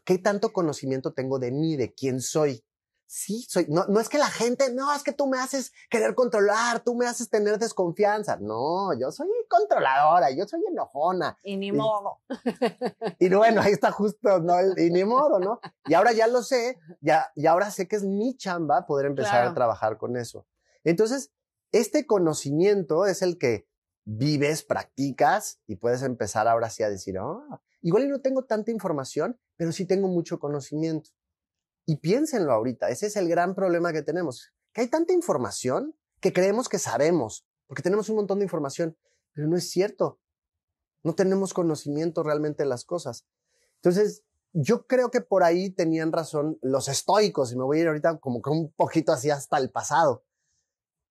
¿qué 0.04 0.18
tanto 0.18 0.52
conocimiento 0.52 1.12
tengo 1.12 1.38
de 1.38 1.50
mí, 1.50 1.76
de 1.76 1.92
quién 1.94 2.20
soy? 2.20 2.64
Sí, 3.06 3.46
soy, 3.48 3.66
no, 3.68 3.86
no 3.86 4.00
es 4.00 4.08
que 4.08 4.18
la 4.18 4.26
gente, 4.26 4.72
no, 4.72 4.92
es 4.92 5.04
que 5.04 5.12
tú 5.12 5.28
me 5.28 5.38
haces 5.38 5.72
querer 5.88 6.14
controlar, 6.14 6.80
tú 6.80 6.96
me 6.96 7.06
haces 7.06 7.30
tener 7.30 7.58
desconfianza. 7.58 8.38
No, 8.40 8.98
yo 8.98 9.12
soy 9.12 9.28
controladora, 9.48 10.30
yo 10.30 10.48
soy 10.48 10.62
enojona. 10.68 11.38
Y 11.44 11.56
ni 11.56 11.70
modo. 11.70 12.20
Y 13.20 13.28
bueno, 13.28 13.60
ahí 13.60 13.72
está 13.72 13.92
justo, 13.92 14.40
¿no? 14.40 14.54
Y 14.76 14.90
ni 14.90 15.04
modo, 15.04 15.38
¿no? 15.38 15.60
Y 15.86 15.94
ahora 15.94 16.12
ya 16.12 16.26
lo 16.26 16.42
sé, 16.42 16.78
ya, 17.00 17.30
y 17.36 17.46
ahora 17.46 17.70
sé 17.70 17.86
que 17.86 17.96
es 17.96 18.04
mi 18.04 18.36
chamba 18.36 18.86
poder 18.86 19.06
empezar 19.06 19.46
a 19.46 19.54
trabajar 19.54 19.96
con 19.96 20.16
eso. 20.16 20.46
Entonces, 20.82 21.30
este 21.70 22.06
conocimiento 22.06 23.06
es 23.06 23.22
el 23.22 23.38
que 23.38 23.68
vives, 24.04 24.62
practicas 24.62 25.60
y 25.66 25.76
puedes 25.76 26.02
empezar 26.02 26.48
ahora 26.48 26.70
sí 26.70 26.82
a 26.82 26.90
decir, 26.90 27.18
ah, 27.18 27.60
igual 27.80 28.08
no 28.08 28.20
tengo 28.20 28.44
tanta 28.44 28.70
información, 28.70 29.38
pero 29.56 29.72
sí 29.72 29.86
tengo 29.86 30.08
mucho 30.08 30.38
conocimiento. 30.38 31.10
Y 31.86 31.96
piénsenlo 31.96 32.52
ahorita, 32.52 32.88
ese 32.88 33.06
es 33.06 33.16
el 33.16 33.28
gran 33.28 33.54
problema 33.54 33.92
que 33.92 34.02
tenemos, 34.02 34.52
que 34.72 34.82
hay 34.82 34.88
tanta 34.88 35.12
información 35.12 35.94
que 36.20 36.32
creemos 36.32 36.68
que 36.68 36.78
sabemos, 36.78 37.46
porque 37.66 37.82
tenemos 37.82 38.08
un 38.08 38.16
montón 38.16 38.38
de 38.38 38.44
información, 38.44 38.96
pero 39.34 39.48
no 39.48 39.56
es 39.56 39.70
cierto. 39.70 40.20
No 41.02 41.14
tenemos 41.14 41.52
conocimiento 41.52 42.22
realmente 42.22 42.62
de 42.62 42.68
las 42.68 42.84
cosas. 42.84 43.26
Entonces, 43.76 44.24
yo 44.54 44.86
creo 44.86 45.10
que 45.10 45.20
por 45.20 45.42
ahí 45.42 45.68
tenían 45.68 46.12
razón 46.12 46.58
los 46.62 46.88
estoicos, 46.88 47.52
y 47.52 47.56
me 47.56 47.64
voy 47.64 47.78
a 47.78 47.80
ir 47.82 47.88
ahorita 47.88 48.18
como 48.20 48.40
que 48.40 48.50
un 48.50 48.72
poquito 48.72 49.12
así 49.12 49.28
hasta 49.28 49.58
el 49.58 49.70
pasado. 49.70 50.24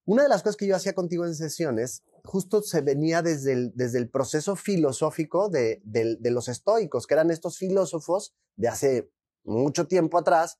Una 0.06 0.22
de 0.22 0.28
las 0.28 0.42
cosas 0.42 0.56
que 0.56 0.66
yo 0.66 0.76
hacía 0.76 0.94
contigo 0.94 1.24
en 1.24 1.34
sesiones 1.34 2.02
justo 2.24 2.62
se 2.62 2.82
venía 2.82 3.22
desde 3.22 3.52
el, 3.52 3.72
desde 3.74 3.98
el 3.98 4.10
proceso 4.10 4.56
filosófico 4.56 5.48
de, 5.48 5.80
de, 5.84 6.30
los 6.30 6.48
estoicos, 6.48 7.06
que 7.06 7.14
eran 7.14 7.30
estos 7.30 7.58
filósofos 7.58 8.34
de 8.56 8.68
hace 8.68 9.10
mucho 9.44 9.86
tiempo 9.86 10.18
atrás, 10.18 10.58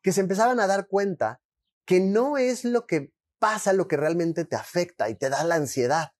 que 0.00 0.12
se 0.12 0.20
empezaban 0.20 0.58
a 0.60 0.66
dar 0.66 0.88
cuenta 0.88 1.40
que 1.84 2.00
no 2.00 2.38
es 2.38 2.64
lo 2.64 2.86
que 2.86 3.12
pasa 3.38 3.72
lo 3.72 3.88
que 3.88 3.96
realmente 3.96 4.44
te 4.44 4.56
afecta 4.56 5.08
y 5.08 5.16
te 5.16 5.28
da 5.28 5.42
la 5.44 5.56
ansiedad. 5.56 6.12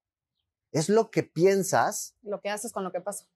Es 0.72 0.88
lo 0.88 1.10
que 1.10 1.22
piensas. 1.22 2.16
Lo 2.22 2.40
que 2.40 2.50
haces 2.50 2.72
con 2.72 2.82
lo 2.84 2.92
que 2.92 3.00
pasa. 3.00 3.26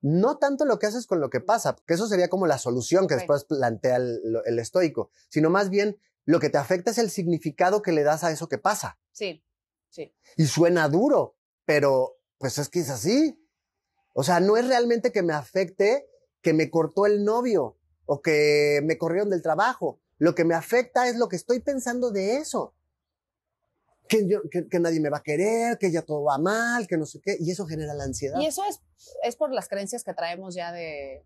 No 0.00 0.38
tanto 0.38 0.64
lo 0.64 0.78
que 0.78 0.86
haces 0.86 1.06
con 1.06 1.20
lo 1.20 1.30
que 1.30 1.40
pasa, 1.40 1.76
que 1.86 1.94
eso 1.94 2.06
sería 2.06 2.28
como 2.28 2.46
la 2.46 2.58
solución 2.58 3.08
que 3.08 3.16
después 3.16 3.44
plantea 3.44 3.96
el, 3.96 4.20
el 4.44 4.58
estoico, 4.58 5.10
sino 5.28 5.50
más 5.50 5.70
bien 5.70 5.98
lo 6.26 6.40
que 6.40 6.50
te 6.50 6.58
afecta 6.58 6.90
es 6.90 6.98
el 6.98 7.08
significado 7.08 7.80
que 7.80 7.92
le 7.92 8.02
das 8.02 8.24
a 8.24 8.32
eso 8.32 8.48
que 8.48 8.58
pasa. 8.58 8.98
Sí. 9.12 9.42
Y 10.36 10.46
suena 10.46 10.88
duro, 10.88 11.36
pero 11.64 12.18
pues 12.38 12.58
es 12.58 12.68
que 12.68 12.80
es 12.80 12.90
así. 12.90 13.40
O 14.12 14.22
sea, 14.22 14.40
no 14.40 14.56
es 14.56 14.66
realmente 14.66 15.12
que 15.12 15.22
me 15.22 15.32
afecte 15.32 16.08
que 16.42 16.52
me 16.52 16.70
cortó 16.70 17.06
el 17.06 17.24
novio 17.24 17.78
o 18.04 18.20
que 18.20 18.80
me 18.84 18.98
corrieron 18.98 19.30
del 19.30 19.40
trabajo. 19.40 20.00
Lo 20.18 20.34
que 20.34 20.44
me 20.44 20.54
afecta 20.54 21.08
es 21.08 21.16
lo 21.16 21.28
que 21.28 21.36
estoy 21.36 21.60
pensando 21.60 22.10
de 22.10 22.36
eso. 22.36 22.74
Que, 24.08 24.28
que, 24.70 24.78
nadie 24.78 25.00
me 25.00 25.10
va 25.10 25.18
a 25.18 25.22
querer, 25.22 25.78
que 25.78 25.90
ya 25.90 26.02
todo 26.02 26.24
va 26.24 26.38
mal, 26.38 26.86
que 26.86 26.96
no 26.96 27.06
sé 27.06 27.20
qué, 27.20 27.36
y 27.40 27.50
eso 27.50 27.66
genera 27.66 27.92
la 27.92 28.04
ansiedad. 28.04 28.38
Y 28.38 28.46
eso 28.46 28.62
es, 28.68 28.80
es 29.24 29.34
por 29.34 29.52
las 29.52 29.68
creencias 29.68 30.04
que 30.04 30.14
traemos 30.14 30.54
ya 30.54 30.70
de, 30.70 31.24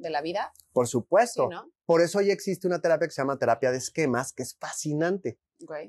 de 0.00 0.10
la 0.10 0.22
vida. 0.22 0.52
Por 0.72 0.88
supuesto. 0.88 1.48
Por 1.86 2.00
eso 2.00 2.18
hoy 2.18 2.30
existe 2.30 2.66
una 2.66 2.80
terapia 2.80 3.08
que 3.08 3.12
se 3.12 3.20
llama 3.20 3.38
terapia 3.38 3.70
de 3.70 3.78
esquemas, 3.78 4.32
que 4.32 4.42
es 4.42 4.56
fascinante. 4.56 5.38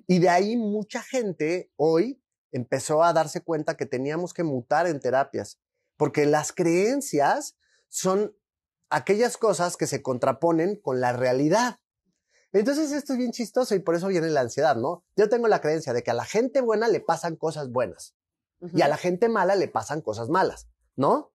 Y 0.08 0.20
de 0.20 0.30
ahí 0.30 0.58
mucha 0.58 1.02
gente 1.02 1.72
hoy 1.76 2.22
empezó 2.52 3.04
a 3.04 3.14
darse 3.14 3.42
cuenta 3.42 3.78
que 3.78 3.86
teníamos 3.86 4.34
que 4.34 4.44
mutar 4.44 4.88
en 4.88 5.00
terapias, 5.00 5.60
porque 5.96 6.26
las 6.26 6.52
creencias 6.52 7.56
son 7.88 8.36
aquellas 8.90 9.38
cosas 9.38 9.78
que 9.78 9.88
se 9.88 10.02
contraponen 10.02 10.76
con 10.76 11.00
la 11.00 11.14
realidad. 11.14 11.78
Entonces 12.52 12.92
esto 12.92 13.14
es 13.14 13.20
bien 13.20 13.32
chistoso 13.32 13.76
y 13.76 13.80
por 13.80 13.96
eso 13.96 14.08
viene 14.08 14.30
la 14.30 14.42
ansiedad, 14.42 14.76
¿no? 14.76 15.06
Yo 15.16 15.30
tengo 15.30 15.48
la 15.48 15.62
creencia 15.62 15.94
de 15.94 16.04
que 16.04 16.12
a 16.12 16.16
la 16.16 16.26
gente 16.26 16.60
buena 16.60 16.90
le 16.90 17.00
pasan 17.00 17.38
cosas 17.38 17.70
buenas 17.70 18.14
y 18.74 18.82
a 18.82 18.88
la 18.88 18.98
gente 18.98 19.30
mala 19.30 19.56
le 19.56 19.70
pasan 19.70 20.02
cosas 20.02 20.30
malas, 20.30 20.68
¿no? 20.96 21.31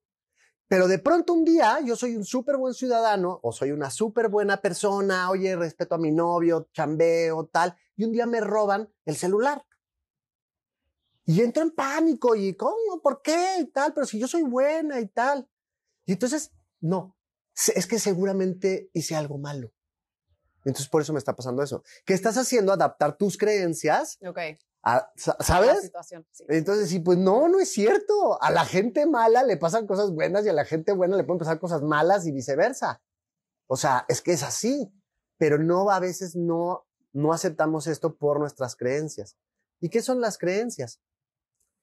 Pero 0.69 0.89
de 0.89 0.99
pronto 0.99 1.33
un 1.33 1.45
día 1.45 1.79
yo 1.85 1.95
soy 1.95 2.17
un 2.17 2.25
súper 2.25 2.57
buen 2.57 2.75
ciudadano 2.75 3.39
o 3.43 3.53
soy 3.53 3.71
una 3.71 3.91
súper 3.91 4.29
buena 4.29 4.61
persona, 4.61 5.31
oye, 5.31 5.55
respeto 5.55 5.95
a 5.95 5.99
mi 5.99 6.11
novio, 6.11 6.69
chambeo, 6.73 7.47
tal, 7.47 7.77
y 7.97 8.05
un 8.05 8.13
día 8.13 8.27
me 8.27 8.41
roban 8.41 8.93
el 9.05 9.17
celular. 9.17 9.65
Y 11.25 11.41
entro 11.43 11.63
en 11.63 11.73
pánico 11.73 12.37
y, 12.37 12.55
¿cómo? 12.55 13.01
¿Por 13.03 13.21
qué? 13.23 13.59
Y 13.61 13.67
tal, 13.67 13.93
pero 13.95 14.07
si 14.07 14.19
yo 14.19 14.29
soy 14.29 14.43
buena 14.43 15.01
y 15.01 15.09
tal. 15.09 15.49
Y 16.05 16.13
entonces, 16.13 16.53
no, 16.81 17.17
es 17.75 17.87
que 17.87 17.99
seguramente 17.99 18.91
hice 18.93 19.17
algo 19.17 19.39
malo. 19.39 19.73
Entonces, 20.65 20.89
por 20.89 21.03
eso 21.03 21.13
me 21.13 21.19
está 21.19 21.35
pasando 21.35 21.63
eso. 21.63 21.83
¿Qué 22.05 22.15
estás 22.15 22.37
haciendo? 22.37 22.73
Adaptar 22.73 23.17
tus 23.17 23.37
creencias 23.37 24.19
okay. 24.27 24.59
¿Sabes? 25.17 25.91
Entonces, 26.49 26.89
sí, 26.89 27.01
pues 27.01 27.19
no, 27.19 27.49
no 27.49 27.59
es 27.59 27.73
cierto. 27.73 28.41
A 28.41 28.51
la 28.51 28.65
gente 28.65 29.05
mala 29.07 29.43
le 29.43 29.57
pasan 29.57 29.87
cosas 29.87 30.13
buenas 30.13 30.47
y 30.47 30.49
a 30.49 30.53
la 30.53 30.65
gente 30.65 30.93
buena 30.93 31.17
le 31.17 31.25
pueden 31.25 31.41
pasar 31.41 31.59
cosas 31.59 31.83
malas 31.83 32.25
y 32.27 32.33
viceversa. 32.33 33.03
O 33.67 33.77
sea, 33.77 34.05
es 34.09 34.23
que 34.23 34.33
es 34.33 34.45
así. 34.45 34.93
Pero 35.39 35.59
no, 35.59 35.91
a 35.91 35.99
veces 35.99 36.37
no, 36.37 36.87
no 37.13 37.33
aceptamos 37.33 37.89
esto 37.89 38.15
por 38.15 38.39
nuestras 38.39 38.77
creencias. 38.77 39.37
¿Y 39.81 39.89
qué 39.89 40.03
son 40.03 40.21
las 40.21 40.39
creencias? 40.39 41.01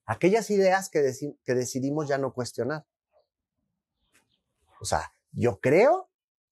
Aquellas 0.05 0.49
ideas 0.49 0.89
que, 0.89 1.13
que 1.43 1.55
decidimos 1.55 2.07
ya 2.07 2.17
no 2.17 2.33
cuestionar. 2.33 2.85
O 4.79 4.85
sea, 4.85 5.13
yo 5.33 5.59
creo 5.59 6.09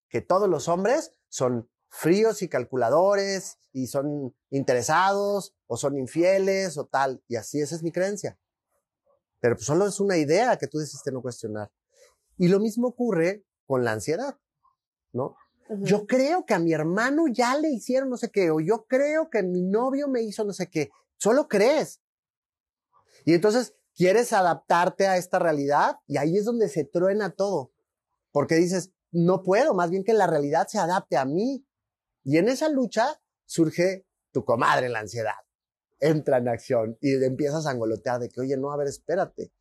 que 0.10 0.22
todos 0.22 0.50
los 0.50 0.68
hombres 0.68 1.12
son 1.30 1.71
fríos 1.92 2.42
y 2.42 2.48
calculadores 2.48 3.58
y 3.74 3.88
son 3.88 4.34
interesados 4.50 5.54
o 5.68 5.78
son 5.78 5.98
infieles 5.98 6.78
o 6.78 6.86
tal. 6.86 7.22
Y 7.28 7.36
así 7.36 7.60
esa 7.60 7.76
es 7.76 7.84
mi 7.84 7.92
creencia. 7.92 8.40
Pero 9.42 9.56
pues 9.56 9.66
solo 9.66 9.86
es 9.86 10.00
una 10.00 10.18
idea 10.18 10.58
que 10.58 10.68
tú 10.68 10.80
decidiste 10.80 11.12
no 11.12 11.22
cuestionar. 11.22 11.70
Y 12.38 12.48
lo 12.48 12.60
mismo 12.60 12.88
ocurre 12.88 13.44
con 13.68 13.84
la 13.84 13.92
ansiedad, 13.92 14.38
¿no? 15.12 15.36
Yo 15.80 16.06
creo 16.06 16.46
que 16.46 16.54
a 16.54 16.60
mi 16.60 16.74
hermano 16.74 17.26
ya 17.32 17.56
le 17.58 17.70
hicieron 17.70 18.10
no 18.10 18.18
sé 18.18 18.30
qué, 18.30 18.52
o 18.52 18.60
yo 18.60 18.86
creo 18.88 19.30
que 19.30 19.42
mi 19.42 19.62
novio 19.62 20.08
me 20.08 20.22
hizo 20.22 20.44
no 20.44 20.54
sé 20.54 20.70
qué. 20.70 20.90
Solo 21.18 21.48
crees. 21.48 22.02
Y 23.26 23.34
entonces 23.34 23.74
quieres 23.96 24.34
adaptarte 24.34 25.08
a 25.08 25.18
esta 25.18 25.40
realidad 25.40 25.98
y 26.08 26.18
ahí 26.18 26.38
es 26.38 26.46
donde 26.46 26.68
se 26.68 26.84
truena 26.84 27.32
todo. 27.32 27.72
Porque 28.32 28.56
dices, 28.56 28.92
no 29.12 29.44
puedo, 29.44 29.74
más 29.74 29.90
bien 29.90 30.04
que 30.04 30.14
la 30.14 30.28
realidad 30.28 30.68
se 30.68 30.80
adapte 30.80 31.18
a 31.18 31.26
mí. 31.26 31.66
Y 32.24 32.38
en 32.38 32.50
esa 32.50 32.70
lucha 32.70 33.22
surge 33.46 34.06
tu 34.32 34.46
comadre, 34.46 34.90
la 34.90 35.00
ansiedad. 35.00 35.36
Entra 36.00 36.38
en 36.38 36.48
acción 36.48 36.98
y 37.02 37.24
empiezas 37.24 37.66
a 37.66 37.72
angolotear 37.72 38.20
de 38.20 38.30
que, 38.30 38.42
oye, 38.42 38.58
no, 38.58 38.72
a 38.72 38.78
ver, 38.78 38.88
espérate. 38.88 39.52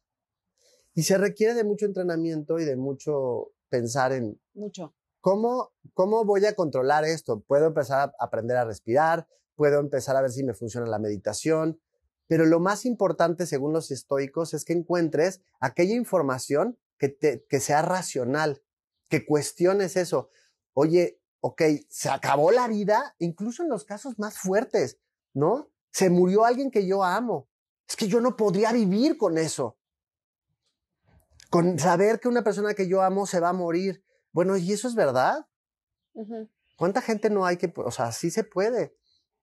Y 0.95 1.03
se 1.03 1.19
requiere 1.19 1.55
de 1.55 1.65
mucho 1.65 1.87
entrenamiento 1.87 2.59
y 2.59 2.65
de 2.65 2.77
mucho 2.77 3.53
pensar 3.69 4.13
en... 4.13 4.41
Mucho. 4.55 4.95
¿Cómo, 5.21 5.73
¿Cómo 5.93 6.25
voy 6.25 6.45
a 6.47 6.55
controlar 6.55 7.05
esto? 7.05 7.41
Puedo 7.41 7.67
empezar 7.67 8.11
a 8.19 8.25
aprender 8.25 8.57
a 8.57 8.65
respirar, 8.65 9.29
puedo 9.55 9.79
empezar 9.79 10.17
a 10.17 10.23
ver 10.23 10.31
si 10.31 10.43
me 10.43 10.55
funciona 10.55 10.87
la 10.87 10.99
meditación, 10.99 11.79
pero 12.27 12.47
lo 12.47 12.61
más 12.61 12.87
importante, 12.87 13.45
según 13.45 13.73
los 13.73 13.91
estoicos, 13.91 14.55
es 14.55 14.65
que 14.65 14.73
encuentres 14.73 15.43
aquella 15.59 15.95
información 15.95 16.79
que, 16.97 17.09
te, 17.09 17.45
que 17.49 17.61
sea 17.61 17.83
racional, 17.83 18.63
que 19.09 19.27
cuestiones 19.27 19.97
eso. 19.97 20.31
Oye, 20.73 21.20
ok, 21.41 21.63
se 21.89 22.11
acabó 22.11 22.51
la 22.51 22.69
vida, 22.69 23.15
incluso 23.19 23.63
en 23.63 23.69
los 23.69 23.85
casos 23.85 24.19
más 24.19 24.39
fuertes, 24.39 24.99
¿no? 25.33 25.71
Se 25.91 26.11
murió 26.11 26.45
alguien 26.45 26.71
que 26.71 26.87
yo 26.87 27.03
amo. 27.03 27.49
Es 27.89 27.97
que 27.97 28.09
yo 28.09 28.21
no 28.21 28.37
podría 28.37 28.73
vivir 28.73 29.17
con 29.19 29.39
eso. 29.39 29.77
Con 31.51 31.79
saber 31.79 32.21
que 32.21 32.29
una 32.29 32.45
persona 32.45 32.75
que 32.75 32.89
yo 32.89 33.03
amo 33.03 33.27
se 33.27 33.41
va 33.41 33.49
a 33.49 33.55
morir. 33.55 34.05
Bueno, 34.33 34.57
¿y 34.57 34.73
eso 34.73 34.87
es 34.87 34.95
verdad? 34.95 35.49
¿Cuánta 36.77 37.01
gente 37.01 37.31
no 37.31 37.45
hay 37.45 37.57
que, 37.57 37.73
o 37.75 37.91
sea, 37.91 38.13
sí 38.13 38.31
se 38.31 38.45
puede? 38.45 38.97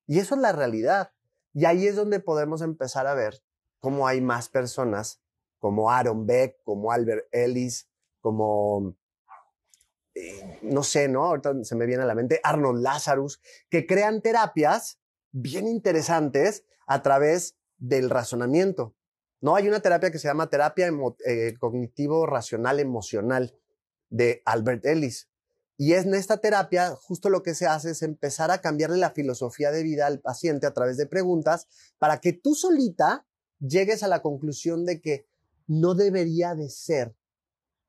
Y 0.06 0.20
eso 0.20 0.36
es 0.36 0.42
la 0.42 0.54
realidad. 0.54 1.12
Y 1.54 1.66
ahí 1.66 1.88
es 1.88 1.96
donde 1.96 2.20
podemos 2.20 2.62
empezar 2.62 3.08
a 3.08 3.14
ver 3.14 3.44
cómo 3.80 4.08
hay 4.08 4.22
más 4.22 4.48
personas 4.48 5.22
como 5.60 5.90
Aaron 5.90 6.26
Beck, 6.26 6.62
como 6.64 6.92
Albert 6.92 7.28
Ellis, 7.32 7.90
como, 8.22 8.96
no 10.62 10.84
sé, 10.84 11.08
¿no? 11.08 11.26
Ahorita 11.26 11.64
se 11.64 11.76
me 11.76 11.86
viene 11.86 12.04
a 12.04 12.08
la 12.08 12.16
mente 12.16 12.40
Arnold 12.44 12.82
Lazarus, 12.82 13.42
que 13.70 13.86
crean 13.86 14.22
terapias 14.22 15.00
bien 15.32 15.68
interesantes 15.68 16.66
a 16.88 17.02
través 17.02 17.56
del 17.78 18.10
razonamiento. 18.10 18.96
¿no? 19.42 19.56
Hay 19.56 19.68
una 19.68 19.82
terapia 19.82 20.12
que 20.12 20.20
se 20.20 20.28
llama 20.28 20.50
terapia 20.50 20.90
eh, 21.26 21.54
cognitivo 21.60 22.26
racional 22.26 22.80
emocional 22.80 23.56
de 24.10 24.42
Albert 24.46 24.86
Ellis. 24.86 25.30
Y 25.80 25.94
es 25.94 26.06
en 26.06 26.16
esta 26.16 26.38
terapia 26.38 26.96
justo 26.96 27.30
lo 27.30 27.44
que 27.44 27.54
se 27.54 27.68
hace 27.68 27.92
es 27.92 28.02
empezar 28.02 28.50
a 28.50 28.62
cambiarle 28.62 28.98
la 28.98 29.12
filosofía 29.12 29.72
de 29.72 29.84
vida 29.84 30.08
al 30.08 30.20
paciente 30.20 30.66
a 30.66 30.74
través 30.74 30.98
de 30.98 31.06
preguntas 31.06 31.68
para 32.00 32.20
que 32.20 32.34
tú 32.34 32.56
solita 32.56 33.28
llegues 33.60 34.02
a 34.02 34.08
la 34.08 34.24
conclusión 34.24 34.86
de 34.86 35.02
que 35.02 35.28
no 35.68 35.94
debería 35.94 36.56
de 36.56 36.70
ser 36.70 37.16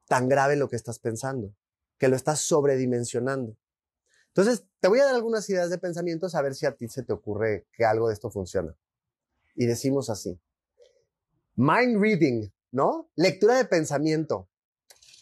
tan 0.06 0.28
grave 0.28 0.56
lo 0.56 0.68
que 0.68 0.76
estás 0.76 0.98
pensando, 0.98 1.54
que 1.98 2.08
lo 2.08 2.16
estás 2.16 2.40
sobredimensionando. 2.40 3.56
Entonces, 4.28 4.64
te 4.80 4.88
voy 4.88 5.00
a 5.00 5.06
dar 5.06 5.14
algunas 5.14 5.48
ideas 5.50 5.70
de 5.70 5.78
pensamientos 5.78 6.34
a 6.34 6.42
ver 6.42 6.54
si 6.54 6.66
a 6.66 6.76
ti 6.76 6.88
se 6.88 7.02
te 7.02 7.12
ocurre 7.12 7.66
que 7.72 7.84
algo 7.84 8.08
de 8.08 8.14
esto 8.14 8.30
funciona. 8.30 8.76
Y 9.54 9.66
decimos 9.66 10.10
así. 10.10 10.38
Mind 11.56 12.00
reading, 12.00 12.48
¿no? 12.70 13.10
Lectura 13.16 13.56
de 13.56 13.64
pensamiento 13.64 14.48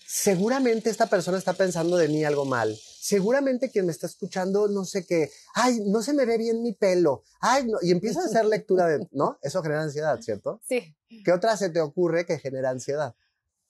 seguramente 0.06 0.88
esta 0.88 1.06
persona 1.06 1.36
está 1.36 1.52
pensando 1.52 1.96
de 1.96 2.08
mí 2.08 2.24
algo 2.24 2.44
mal. 2.44 2.74
Seguramente 3.00 3.70
quien 3.70 3.86
me 3.86 3.92
está 3.92 4.06
escuchando, 4.06 4.68
no 4.68 4.84
sé 4.84 5.04
qué, 5.04 5.30
ay, 5.54 5.80
no 5.86 6.02
se 6.02 6.12
me 6.12 6.24
ve 6.24 6.38
bien 6.38 6.62
mi 6.62 6.72
pelo, 6.72 7.22
ay, 7.40 7.66
no, 7.66 7.78
y 7.82 7.92
empieza 7.92 8.20
a 8.20 8.24
hacer 8.24 8.46
lectura 8.46 8.86
de, 8.88 9.06
¿no? 9.12 9.38
Eso 9.42 9.62
genera 9.62 9.82
ansiedad, 9.82 10.18
¿cierto? 10.20 10.60
Sí. 10.66 10.96
¿Qué 11.24 11.32
otra 11.32 11.56
se 11.56 11.70
te 11.70 11.80
ocurre 11.80 12.26
que 12.26 12.38
genera 12.38 12.70
ansiedad? 12.70 13.14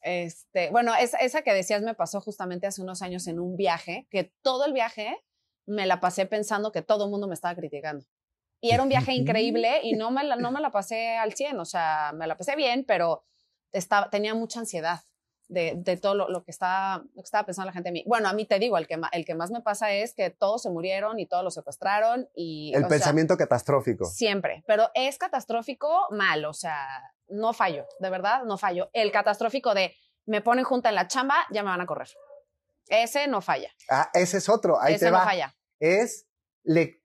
Este, 0.07 0.71
bueno, 0.71 0.95
esa, 0.95 1.19
esa 1.19 1.43
que 1.43 1.53
decías 1.53 1.83
me 1.83 1.95
pasó 1.95 2.21
justamente 2.21 2.69
hace 2.69 2.81
unos 2.81 3.03
años 3.03 3.27
en 3.27 3.41
un 3.41 3.57
viaje, 3.57 4.07
que 4.09 4.33
todo 4.41 4.65
el 4.65 4.73
viaje 4.73 5.17
me 5.67 5.85
la 5.85 5.99
pasé 5.99 6.27
pensando 6.27 6.71
que 6.71 6.81
todo 6.81 7.07
el 7.07 7.11
mundo 7.11 7.27
me 7.27 7.35
estaba 7.35 7.57
criticando. 7.57 8.07
Y 8.61 8.71
era 8.71 8.85
un 8.85 8.89
viaje 8.89 9.13
increíble 9.15 9.81
y 9.83 9.95
no 9.95 10.13
me 10.13 10.23
la, 10.23 10.37
no 10.37 10.53
me 10.53 10.61
la 10.61 10.71
pasé 10.71 11.17
al 11.17 11.35
100, 11.35 11.59
o 11.59 11.65
sea, 11.65 12.13
me 12.15 12.29
la 12.29 12.37
pasé 12.37 12.55
bien, 12.55 12.85
pero 12.87 13.25
estaba, 13.73 14.09
tenía 14.09 14.33
mucha 14.37 14.61
ansiedad 14.61 15.01
de, 15.49 15.99
todo 16.01 16.15
lo, 16.15 16.45
que 16.45 16.53
estaba, 16.53 16.99
lo 16.99 17.23
que 17.23 17.27
estaba 17.27 17.45
pensando 17.45 17.67
la 17.67 17.73
gente 17.73 17.89
a 17.89 17.93
mí. 17.93 18.05
Bueno, 18.07 18.29
a 18.29 18.33
mí 18.33 18.45
te 18.45 18.61
digo, 18.61 18.79
el 18.79 18.87
que, 18.87 19.01
el 19.11 19.25
que 19.25 19.35
más 19.35 19.51
me 19.51 19.61
pasa 19.61 19.91
es 19.93 20.15
que 20.15 20.31
todos 20.31 20.63
se 20.63 20.71
murieron 20.71 21.19
y 21.19 21.27
todos 21.27 21.43
los 21.43 21.55
secuestraron 21.55 22.29
y... 22.33 22.73
El 22.77 22.87
pensamiento 22.87 23.37
catastrófico. 23.37 24.05
Siempre, 24.05 24.63
pero 24.69 24.89
es 24.95 25.19
catastrófico 25.19 26.07
mal, 26.11 26.45
o 26.45 26.55
sea, 26.55 26.87
no 27.29 27.53
fallo, 27.53 27.87
de 27.99 28.11
verdad, 28.11 28.45
no 28.45 28.59
fallo. 28.59 28.91
El 28.93 29.13
catastrófico 29.13 29.75
de 29.75 29.95
me 30.27 30.41
ponen 30.41 30.65
junta 30.65 30.89
en 30.89 30.95
la 30.95 31.09
chamba, 31.09 31.47
ya 31.51 31.63
me 31.63 31.71
van 31.71 31.81
a 31.81 31.87
correr. 31.87 32.09
Ese 32.89 33.27
no 33.27 33.41
falla. 33.41 33.71
Ah, 33.91 34.11
ese 34.15 34.39
es 34.39 34.49
otro, 34.49 34.81
ahí 34.81 34.95
ese 34.95 35.11
no 35.11 35.19
falla. 35.19 35.55
Es 35.79 36.27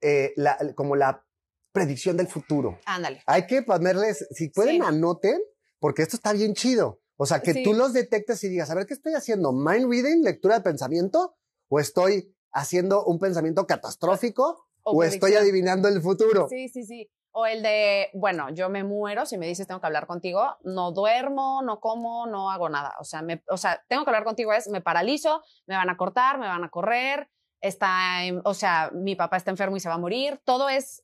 eh, 0.02 0.34
como 0.76 0.96
la 0.96 1.26
predicción 1.72 2.18
del 2.18 2.28
futuro. 2.28 2.80
Ándale. 2.86 3.24
Hay 3.26 3.48
que 3.48 3.62
ponerles, 3.64 4.28
si 4.32 4.50
pueden 4.50 4.84
anoten, 4.84 5.40
porque 5.80 6.02
esto 6.02 6.16
está 6.16 6.34
bien 6.34 6.54
chido. 6.54 7.02
O 7.18 7.26
sea, 7.26 7.42
que 7.42 7.64
tú 7.64 7.74
los 7.74 7.94
detectes 7.94 8.44
y 8.44 8.50
digas, 8.50 8.72
a 8.72 8.76
ver, 8.76 8.88
¿qué 8.88 8.96
estoy 8.96 9.14
haciendo? 9.14 9.52
¿Mind 9.52 9.90
reading, 9.90 10.24
lectura 10.24 10.56
de 10.56 10.62
pensamiento? 10.62 11.36
¿O 11.70 11.80
estoy 11.80 12.36
haciendo 12.52 13.06
un 13.06 13.20
pensamiento 13.20 13.68
catastrófico? 13.68 14.68
¿O, 14.84 15.04
estoy 15.04 15.36
adivinando 15.36 15.88
el 15.88 16.02
futuro? 16.02 16.48
Sí, 16.50 16.68
sí, 16.68 16.84
sí. 16.84 17.12
O 17.32 17.46
el 17.46 17.64
de, 17.64 18.10
bueno, 18.14 18.50
yo 18.50 18.70
me 18.70 18.84
muero, 18.84 19.26
si 19.26 19.38
me 19.38 19.48
dices 19.48 19.68
tengo 19.68 19.80
que 19.80 19.88
hablar 19.88 20.06
contigo, 20.06 20.58
no 20.64 20.92
duermo, 20.92 21.62
no 21.64 21.80
como, 21.80 22.28
no 22.28 22.52
hago 22.52 22.68
nada. 22.68 22.96
O 23.00 23.04
sea, 23.04 23.22
me, 23.22 23.44
o 23.48 23.58
sea, 23.58 23.84
tengo 23.88 24.04
que 24.04 24.10
hablar 24.10 24.26
contigo 24.26 24.52
es, 24.52 24.68
me 24.68 24.82
paralizo, 24.82 25.42
me 25.66 25.76
van 25.76 25.90
a 25.90 25.98
cortar, 25.98 26.38
me 26.38 26.48
van 26.48 26.64
a 26.64 26.70
correr, 26.70 27.30
está, 27.62 28.20
o 28.44 28.54
sea, 28.54 28.90
mi 28.94 29.16
papá 29.16 29.38
está 29.38 29.52
enfermo 29.52 29.78
y 29.78 29.80
se 29.80 29.90
va 29.90 29.96
a 29.96 30.00
morir. 30.00 30.42
Todo 30.44 30.68
es, 30.68 31.04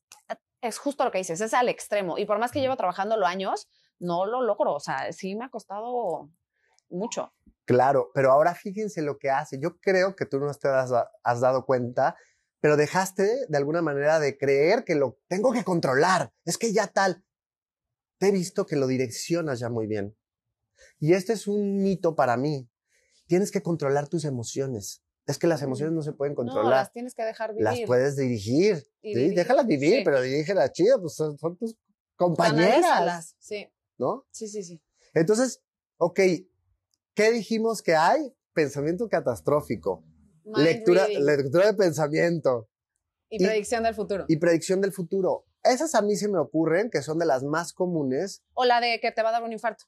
es 0.62 0.78
justo 0.80 1.06
lo 1.06 1.12
que 1.12 1.20
dices, 1.20 1.40
es 1.40 1.54
al 1.54 1.70
extremo. 1.70 2.18
Y 2.18 2.26
por 2.26 2.40
más 2.40 2.52
que 2.52 2.60
llevo 2.60 2.76
trabajando 2.76 3.16
los 3.16 3.30
años, 3.30 3.70
no 4.00 4.26
lo 4.26 4.42
logro. 4.42 4.74
O 4.74 4.80
sea, 4.80 5.12
sí 5.14 5.36
me 5.36 5.46
ha 5.46 5.50
costado 5.50 6.30
mucho. 6.90 7.34
Claro, 7.66 8.12
pero 8.14 8.32
ahora 8.32 8.56
fíjense 8.56 9.02
lo 9.02 9.18
que 9.18 9.30
hace. 9.30 9.60
Yo 9.60 9.78
creo 9.80 10.16
que 10.16 10.26
tú 10.26 10.40
no 10.40 10.54
te 10.54 10.68
has, 10.70 10.92
has 11.24 11.42
dado 11.42 11.66
cuenta, 11.66 12.16
pero 12.68 12.76
dejaste 12.76 13.46
de 13.48 13.58
alguna 13.58 13.82
manera 13.82 14.20
de 14.20 14.38
creer 14.38 14.84
que 14.84 14.94
lo 14.94 15.18
tengo 15.30 15.54
que 15.54 15.64
controlar. 15.64 16.34
Es 16.44 16.58
que 16.58 16.74
ya 16.74 16.88
tal. 16.88 17.24
Te 18.18 18.28
he 18.28 18.32
visto 18.32 18.66
que 18.66 18.76
lo 18.76 18.88
direccionas 18.88 19.62
ya 19.62 19.70
muy 19.70 19.88
bien. 19.88 20.18
Y 21.00 21.14
este 21.14 21.32
es 21.32 21.48
un 21.48 21.82
mito 21.82 22.14
para 22.14 22.36
mí. 22.36 22.70
Tienes 23.26 23.52
que 23.52 23.62
controlar 23.62 24.10
tus 24.10 24.26
emociones. 24.26 25.02
Es 25.28 25.38
que 25.38 25.48
las 25.48 25.62
emociones 25.62 25.96
no 25.96 26.02
se 26.02 26.12
pueden 26.12 26.36
controlar. 26.36 26.66
No, 26.66 26.70
las 26.72 26.92
tienes 26.92 27.16
que 27.16 27.24
dejar 27.24 27.52
vivir. 27.52 27.64
Las 27.64 27.80
puedes 27.88 28.18
dirigir. 28.18 28.84
sí, 29.02 29.14
déjalas 29.14 29.66
vivir, 29.66 30.02
pero 30.04 30.22
dirígelas 30.22 30.74
chido, 30.74 31.00
pues 31.00 31.16
son, 31.16 31.38
son 31.38 31.56
tus 31.56 31.78
compañeras. 32.18 33.34
Sí. 33.40 33.66
¿no? 33.98 34.28
Sí, 34.30 34.50
sí, 34.50 34.62
sí. 34.62 34.84
Entonces, 35.14 35.64
ok, 35.96 36.20
¿qué 37.14 37.32
dijimos 37.32 37.82
que 37.82 37.96
hay? 37.96 38.36
Pensamiento 38.52 39.08
catastrófico. 39.08 40.04
Lectura, 40.56 41.08
lectura 41.08 41.68
de 41.68 41.74
pensamiento. 41.74 42.70
Y, 43.30 43.44
predicción 43.44 43.84
del 43.84 43.94
futuro. 43.94 44.26
Y 44.28 44.38
predicción 44.38 44.82
del 44.82 44.94
futuro. 44.94 45.46
Esas 45.64 45.96
a 45.96 46.02
mí 46.02 46.16
se 46.16 46.30
me 46.30 46.40
ocurren 46.40 46.90
que 46.90 47.02
son 47.02 47.20
de 47.20 47.26
las 47.26 47.44
más 47.44 47.74
comunes. 47.74 48.42
O 48.54 48.64
la 48.64 48.80
de 48.80 49.00
que 49.02 49.12
te 49.12 49.22
va 49.22 49.30
a 49.30 49.32
dar 49.34 49.44
un 49.44 49.52
infarto. 49.52 49.86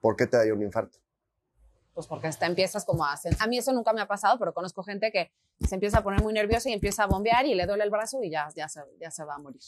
¿Por 0.00 0.16
qué 0.16 0.26
te 0.26 0.36
da 0.36 0.52
un 0.52 0.62
infarto? 0.62 0.98
Pues 1.92 2.08
porque 2.08 2.26
hasta 2.26 2.46
empiezas 2.46 2.84
como 2.84 3.04
a. 3.04 3.14
A 3.38 3.46
mí 3.46 3.58
eso 3.58 3.72
nunca 3.72 3.92
me 3.92 4.00
ha 4.00 4.08
pasado, 4.08 4.36
pero 4.38 4.52
conozco 4.52 4.82
gente 4.82 5.12
que 5.12 5.30
se 5.66 5.76
empieza 5.76 5.98
a 5.98 6.02
poner 6.02 6.22
muy 6.22 6.32
nerviosa 6.32 6.68
y 6.68 6.72
empieza 6.72 7.04
a 7.04 7.06
bombear 7.06 7.46
y 7.46 7.54
le 7.54 7.66
duele 7.66 7.84
el 7.84 7.90
brazo 7.90 8.20
y 8.22 8.30
ya, 8.30 8.48
ya, 8.56 8.66
ya 9.00 9.10
se 9.10 9.24
va 9.24 9.36
a 9.36 9.38
morir. 9.38 9.60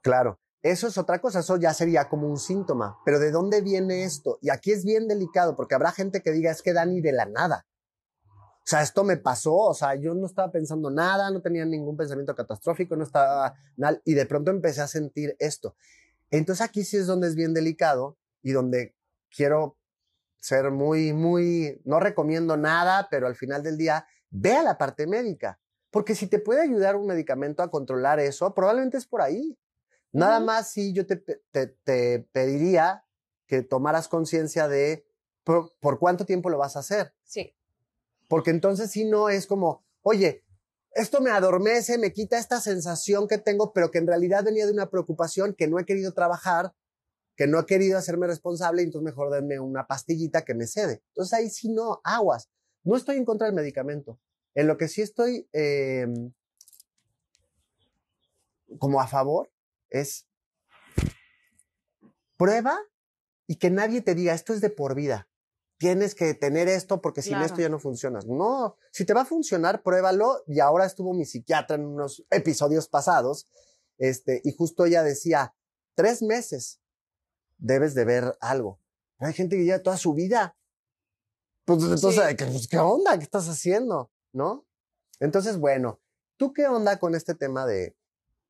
Claro. 0.00 0.38
Eso 0.62 0.86
es 0.86 0.96
otra 0.96 1.20
cosa, 1.20 1.40
eso 1.40 1.56
ya 1.56 1.74
sería 1.74 2.08
como 2.08 2.28
un 2.28 2.38
síntoma. 2.38 3.00
Pero 3.04 3.18
¿de 3.18 3.32
dónde 3.32 3.62
viene 3.62 4.04
esto? 4.04 4.38
Y 4.40 4.50
aquí 4.50 4.70
es 4.70 4.84
bien 4.84 5.08
delicado 5.08 5.56
porque 5.56 5.74
habrá 5.74 5.90
gente 5.90 6.22
que 6.22 6.30
diga, 6.30 6.52
es 6.52 6.62
que 6.62 6.72
Dani 6.72 7.00
de 7.00 7.10
la 7.10 7.26
nada. 7.26 7.66
O 8.64 8.64
sea, 8.64 8.82
esto 8.82 9.02
me 9.02 9.16
pasó, 9.16 9.54
o 9.54 9.74
sea, 9.74 9.96
yo 9.96 10.14
no 10.14 10.26
estaba 10.26 10.52
pensando 10.52 10.88
nada, 10.88 11.30
no 11.30 11.42
tenía 11.42 11.64
ningún 11.64 11.96
pensamiento 11.96 12.34
catastrófico, 12.34 12.94
no 12.94 13.02
estaba 13.02 13.54
nada, 13.76 14.00
y 14.04 14.14
de 14.14 14.24
pronto 14.24 14.52
empecé 14.52 14.80
a 14.82 14.86
sentir 14.86 15.34
esto. 15.40 15.74
Entonces 16.30 16.64
aquí 16.64 16.84
sí 16.84 16.96
es 16.96 17.06
donde 17.06 17.26
es 17.26 17.34
bien 17.34 17.54
delicado 17.54 18.16
y 18.40 18.52
donde 18.52 18.94
quiero 19.34 19.76
ser 20.40 20.70
muy, 20.70 21.12
muy, 21.12 21.80
no 21.84 22.00
recomiendo 22.00 22.56
nada, 22.56 23.08
pero 23.10 23.26
al 23.26 23.34
final 23.34 23.62
del 23.62 23.78
día, 23.78 24.06
vea 24.30 24.62
la 24.62 24.78
parte 24.78 25.06
médica. 25.06 25.60
Porque 25.90 26.14
si 26.14 26.26
te 26.26 26.38
puede 26.38 26.62
ayudar 26.62 26.96
un 26.96 27.06
medicamento 27.06 27.62
a 27.62 27.70
controlar 27.70 28.18
eso, 28.18 28.54
probablemente 28.54 28.96
es 28.96 29.06
por 29.06 29.22
ahí. 29.22 29.58
Nada 30.10 30.40
más 30.40 30.70
si 30.70 30.92
yo 30.92 31.06
te, 31.06 31.16
te, 31.16 32.18
pediría 32.32 33.04
que 33.46 33.62
tomaras 33.62 34.08
conciencia 34.08 34.68
de 34.68 35.06
por, 35.44 35.98
cuánto 35.98 36.26
tiempo 36.26 36.50
lo 36.50 36.58
vas 36.58 36.76
a 36.76 36.80
hacer. 36.80 37.14
Sí. 37.24 37.54
Porque 38.32 38.48
entonces 38.48 38.90
si 38.90 39.04
no 39.04 39.28
es 39.28 39.46
como, 39.46 39.84
oye, 40.00 40.42
esto 40.92 41.20
me 41.20 41.28
adormece, 41.28 41.98
me 41.98 42.14
quita 42.14 42.38
esta 42.38 42.62
sensación 42.62 43.28
que 43.28 43.36
tengo, 43.36 43.74
pero 43.74 43.90
que 43.90 43.98
en 43.98 44.06
realidad 44.06 44.42
venía 44.42 44.64
de 44.64 44.72
una 44.72 44.88
preocupación 44.88 45.52
que 45.52 45.68
no 45.68 45.78
he 45.78 45.84
querido 45.84 46.14
trabajar, 46.14 46.72
que 47.36 47.46
no 47.46 47.60
he 47.60 47.66
querido 47.66 47.98
hacerme 47.98 48.26
responsable, 48.26 48.80
y 48.80 48.86
entonces 48.86 49.04
mejor 49.04 49.30
denme 49.30 49.60
una 49.60 49.86
pastillita 49.86 50.46
que 50.46 50.54
me 50.54 50.66
cede. 50.66 51.02
Entonces 51.08 51.34
ahí 51.34 51.50
sí 51.50 51.68
no, 51.68 52.00
aguas. 52.04 52.48
No 52.84 52.96
estoy 52.96 53.18
en 53.18 53.26
contra 53.26 53.48
del 53.48 53.54
medicamento. 53.54 54.18
En 54.54 54.66
lo 54.66 54.78
que 54.78 54.88
sí 54.88 55.02
estoy 55.02 55.46
em, 55.52 56.32
como 58.78 59.02
a 59.02 59.08
favor 59.08 59.52
es 59.90 60.26
prueba 62.38 62.78
y 63.46 63.56
que 63.56 63.68
nadie 63.68 64.00
te 64.00 64.14
diga 64.14 64.32
esto 64.32 64.54
es 64.54 64.62
de 64.62 64.70
por 64.70 64.94
vida 64.94 65.28
tienes 65.82 66.14
que 66.14 66.32
tener 66.34 66.68
esto 66.68 67.00
porque 67.00 67.22
sin 67.22 67.42
esto 67.42 67.60
ya 67.60 67.68
no 67.68 67.80
funcionas. 67.80 68.24
No, 68.24 68.76
si 68.92 69.04
te 69.04 69.14
va 69.14 69.22
a 69.22 69.24
funcionar, 69.24 69.82
pruébalo. 69.82 70.44
Y 70.46 70.60
ahora 70.60 70.86
estuvo 70.86 71.12
mi 71.12 71.24
psiquiatra 71.24 71.74
en 71.74 71.84
unos 71.84 72.24
episodios 72.30 72.86
pasados, 72.86 73.48
este, 73.98 74.40
y 74.44 74.52
justo 74.52 74.84
ella 74.84 75.02
decía, 75.02 75.56
tres 75.96 76.22
meses 76.22 76.80
debes 77.58 77.96
de 77.96 78.04
ver 78.04 78.38
algo. 78.40 78.78
hay 79.18 79.32
gente 79.32 79.56
que 79.56 79.64
lleva 79.64 79.82
toda 79.82 79.96
su 79.96 80.14
vida. 80.14 80.56
Pues 81.64 81.82
entonces, 81.82 82.36
pues, 82.38 82.68
¿qué 82.68 82.78
onda? 82.78 83.18
¿Qué 83.18 83.24
estás 83.24 83.48
haciendo? 83.48 84.12
¿No? 84.32 84.64
Entonces, 85.18 85.58
bueno, 85.58 86.00
¿tú 86.36 86.52
qué 86.52 86.68
onda 86.68 87.00
con 87.00 87.16
este 87.16 87.34
tema 87.34 87.66
de 87.66 87.96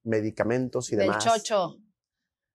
medicamentos 0.03 0.93
y 0.93 0.97
demás? 0.97 1.25
Del 1.25 1.33
chocho. 1.33 1.79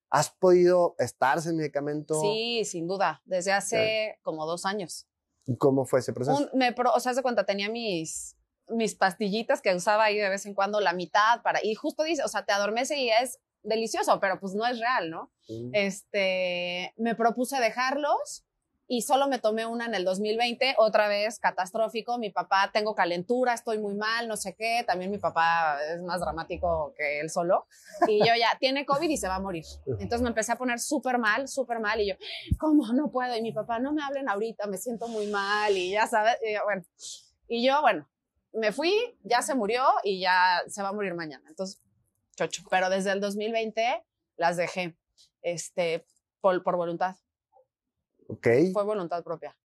¿Has 0.10 0.30
podido 0.30 0.96
estar 1.00 1.41
sin 1.41 1.58
medicamento? 1.58 2.20
Sí, 2.22 2.63
sin 2.65 2.88
duda, 2.88 3.22
desde 3.26 3.52
hace 3.52 4.20
como 4.22 4.46
dos 4.46 4.65
años. 4.65 5.08
¿Y 5.46 5.58
cómo 5.58 5.86
fue 5.86 6.00
ese 6.00 6.13
proceso? 6.13 6.50
me 6.54 6.76
o 6.93 7.00
sea, 7.00 7.12
hace 7.12 7.22
cuenta 7.22 7.46
tenía 7.46 7.70
mis, 7.70 8.38
mis 8.70 8.96
pastillitas 8.96 9.62
que 9.62 9.74
usaba 9.76 10.06
ahí 10.06 10.17
de 10.17 10.30
vez 10.30 10.46
en 10.46 10.54
cuando, 10.54 10.80
la 10.80 10.93
mitad 10.93 11.41
para, 11.41 11.63
y 11.63 11.76
justo 11.76 12.04
dice, 12.04 12.24
o 12.24 12.28
sea, 12.28 12.46
te 12.46 12.54
adormece 12.54 12.98
y 12.98 13.10
es 13.10 13.39
delicioso, 13.63 14.20
pero 14.20 14.39
pues 14.39 14.54
no 14.54 14.65
es 14.65 14.80
real, 14.80 15.10
¿no? 15.10 15.32
Mm. 15.50 15.72
Este, 15.74 16.93
me 16.98 17.15
propuse 17.15 17.60
dejarlos 17.60 18.46
y 18.88 19.02
solo 19.02 19.28
me 19.28 19.39
tomé 19.39 19.65
una 19.65 19.86
en 19.86 19.95
el 19.95 20.06
2020, 20.06 20.76
otra 20.78 21.08
vez 21.08 21.39
catastrófico, 21.39 22.17
mi 22.17 22.30
papá 22.30 22.69
tengo 22.73 22.95
calentura, 22.95 23.54
estoy 23.54 23.80
muy 23.80 23.95
mal, 23.95 24.28
no 24.28 24.38
sé 24.38 24.56
qué, 24.56 24.84
también 24.88 25.12
mi 25.12 25.17
papá 25.17 25.78
es 25.84 26.02
más 26.02 26.21
dramático 26.21 26.93
que 26.97 27.19
él 27.19 27.30
solo, 27.30 27.67
y 28.08 28.19
yo 28.19 28.34
ya 28.39 28.58
tiene 28.60 28.86
COVID 28.86 29.10
y 29.10 29.17
se 29.17 29.28
va 29.28 29.36
a 29.36 29.39
morir. 29.39 29.65
Entonces 29.86 30.21
me 30.21 30.30
empecé 30.30 30.54
a 30.54 30.58
poner 30.58 30.80
súper 30.80 31.17
mal, 31.17 31.47
súper 31.47 31.80
mal, 31.80 32.00
y 32.00 32.10
yo, 32.10 32.15
¿cómo 32.58 32.88
no 32.93 33.12
puedo? 33.12 33.36
Y 33.36 33.41
mi 33.41 33.52
papá, 33.52 33.80
no 33.80 33.91
me 33.91 34.02
hablen 34.04 34.30
ahorita, 34.30 34.67
me 34.67 34.78
siento 34.78 35.08
muy 35.08 35.28
mal, 35.28 35.76
y 35.76 35.91
ya 35.91 36.08
sabes, 36.08 36.38
y 36.45 36.54
yo, 36.54 36.63
bueno, 36.63 36.84
y 37.50 37.65
yo, 37.65 37.82
bueno, 37.82 38.10
me 38.54 38.71
fui, 38.71 38.93
ya 39.23 39.41
se 39.41 39.54
murió 39.54 39.84
y 40.04 40.21
ya 40.21 40.63
se 40.67 40.82
va 40.82 40.89
a 40.89 40.93
morir 40.93 41.13
mañana. 41.13 41.43
Entonces, 41.47 41.82
chocho, 42.36 42.63
pero 42.69 42.89
desde 42.89 43.12
el 43.12 43.21
2020 43.21 44.04
las 44.36 44.58
dejé, 44.58 44.97
este, 45.41 46.06
por, 46.41 46.63
por 46.63 46.76
voluntad. 46.76 47.15
Ok. 48.28 48.48
Fue 48.74 48.84
voluntad 48.84 49.24
propia. 49.24 49.58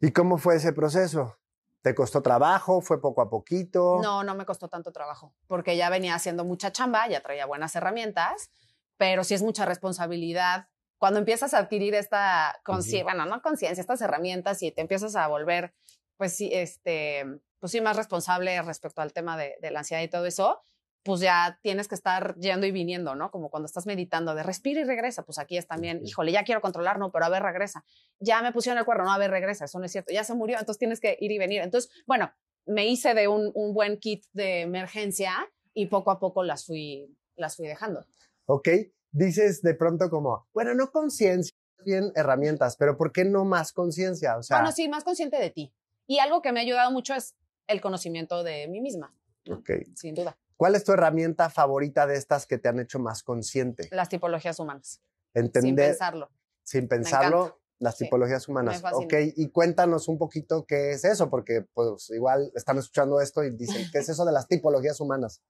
¿Y 0.00 0.12
cómo 0.12 0.38
fue 0.38 0.56
ese 0.56 0.72
proceso? 0.72 1.36
¿Te 1.82 1.94
costó 1.94 2.22
trabajo? 2.22 2.80
¿Fue 2.80 3.00
poco 3.00 3.22
a 3.22 3.30
poquito? 3.30 4.00
No, 4.02 4.22
no 4.22 4.34
me 4.34 4.44
costó 4.44 4.68
tanto 4.68 4.92
trabajo, 4.92 5.34
porque 5.46 5.76
ya 5.76 5.88
venía 5.88 6.14
haciendo 6.14 6.44
mucha 6.44 6.72
chamba, 6.72 7.08
ya 7.08 7.22
traía 7.22 7.46
buenas 7.46 7.74
herramientas, 7.74 8.50
pero 8.96 9.24
sí 9.24 9.34
es 9.34 9.42
mucha 9.42 9.64
responsabilidad. 9.64 10.68
Cuando 10.98 11.18
empiezas 11.18 11.54
a 11.54 11.58
adquirir 11.58 11.94
esta 11.94 12.60
conciencia, 12.64 13.04
bueno, 13.04 13.24
no 13.24 13.40
conciencia, 13.40 13.80
estas 13.80 14.02
herramientas 14.02 14.62
y 14.62 14.72
te 14.72 14.82
empiezas 14.82 15.16
a 15.16 15.26
volver, 15.28 15.74
pues 16.18 16.36
sí, 16.36 16.50
este, 16.52 17.24
pues 17.58 17.72
sí, 17.72 17.80
más 17.80 17.96
responsable 17.96 18.60
respecto 18.60 19.00
al 19.00 19.14
tema 19.14 19.38
de, 19.38 19.56
de 19.62 19.70
la 19.70 19.78
ansiedad 19.78 20.02
y 20.02 20.08
todo 20.08 20.26
eso, 20.26 20.60
pues 21.02 21.20
ya 21.20 21.58
tienes 21.62 21.88
que 21.88 21.94
estar 21.94 22.36
yendo 22.36 22.66
y 22.66 22.72
viniendo, 22.72 23.14
¿no? 23.14 23.30
Como 23.30 23.50
cuando 23.50 23.66
estás 23.66 23.86
meditando 23.86 24.34
de 24.34 24.42
respira 24.42 24.80
y 24.80 24.84
regresa, 24.84 25.24
pues 25.24 25.38
aquí 25.38 25.56
es 25.56 25.66
también, 25.66 26.02
híjole, 26.04 26.32
ya 26.32 26.44
quiero 26.44 26.60
controlar, 26.60 26.98
no, 26.98 27.10
pero 27.10 27.24
a 27.24 27.28
ver, 27.30 27.42
regresa. 27.42 27.84
Ya 28.18 28.42
me 28.42 28.52
pusieron 28.52 28.78
el 28.78 28.84
cuerno, 28.84 29.04
no, 29.04 29.12
a 29.12 29.18
ver, 29.18 29.30
regresa, 29.30 29.64
eso 29.64 29.78
no 29.78 29.86
es 29.86 29.92
cierto, 29.92 30.12
ya 30.12 30.24
se 30.24 30.34
murió, 30.34 30.58
entonces 30.58 30.78
tienes 30.78 31.00
que 31.00 31.16
ir 31.20 31.32
y 31.32 31.38
venir. 31.38 31.62
Entonces, 31.62 31.90
bueno, 32.06 32.30
me 32.66 32.86
hice 32.86 33.14
de 33.14 33.28
un, 33.28 33.52
buen 33.72 33.98
kit 33.98 34.24
de 34.32 34.60
emergencia 34.60 35.34
y 35.72 35.86
poco 35.86 36.10
a 36.10 36.20
poco 36.20 36.44
las 36.44 36.66
fui, 36.66 37.16
las 37.36 37.56
fui 37.56 37.66
dejando. 37.66 38.04
Ok, 38.46 38.68
dices 39.10 39.62
de 39.62 39.74
pronto 39.74 40.10
como, 40.10 40.48
bueno, 40.52 40.74
no 40.74 40.90
conciencia, 40.90 41.56
bien 41.84 42.12
herramientas, 42.14 42.76
pero 42.76 42.98
¿por 42.98 43.10
qué 43.10 43.24
no 43.24 43.46
más 43.46 43.72
conciencia? 43.72 44.36
O 44.36 44.42
sea, 44.42 44.58
bueno, 44.58 44.72
sí, 44.72 44.88
más 44.88 45.04
consciente 45.04 45.38
de 45.38 45.50
ti. 45.50 45.72
Y 46.06 46.18
algo 46.18 46.42
que 46.42 46.52
me 46.52 46.60
ha 46.60 46.62
ayudado 46.62 46.90
mucho 46.90 47.14
es 47.14 47.36
el 47.66 47.80
conocimiento 47.80 48.42
de 48.42 48.68
mí 48.68 48.80
misma. 48.80 49.14
Ok. 49.48 49.70
Sin 49.94 50.14
duda. 50.14 50.36
¿Cuál 50.60 50.74
es 50.74 50.84
tu 50.84 50.92
herramienta 50.92 51.48
favorita 51.48 52.06
de 52.06 52.16
estas 52.16 52.46
que 52.46 52.58
te 52.58 52.68
han 52.68 52.78
hecho 52.80 52.98
más 52.98 53.22
consciente? 53.22 53.88
Las 53.92 54.10
tipologías 54.10 54.58
humanas. 54.58 55.00
Entender. 55.32 55.62
Sin 55.62 55.74
pensarlo. 55.74 56.30
Sin 56.62 56.86
pensarlo, 56.86 57.60
las 57.78 57.96
tipologías 57.96 58.46
humanas. 58.46 58.82
ok, 58.92 59.14
y 59.36 59.48
cuéntanos 59.48 60.06
un 60.06 60.18
poquito 60.18 60.66
qué 60.66 60.90
es 60.90 61.06
eso, 61.06 61.30
porque 61.30 61.64
pues 61.72 62.10
igual 62.10 62.52
están 62.54 62.76
escuchando 62.76 63.22
esto 63.22 63.42
y 63.42 63.56
dicen, 63.56 63.86
¿qué 63.90 64.00
es 64.00 64.10
eso 64.10 64.26
de 64.26 64.32
las 64.32 64.48
tipologías 64.48 65.00
humanas? 65.00 65.40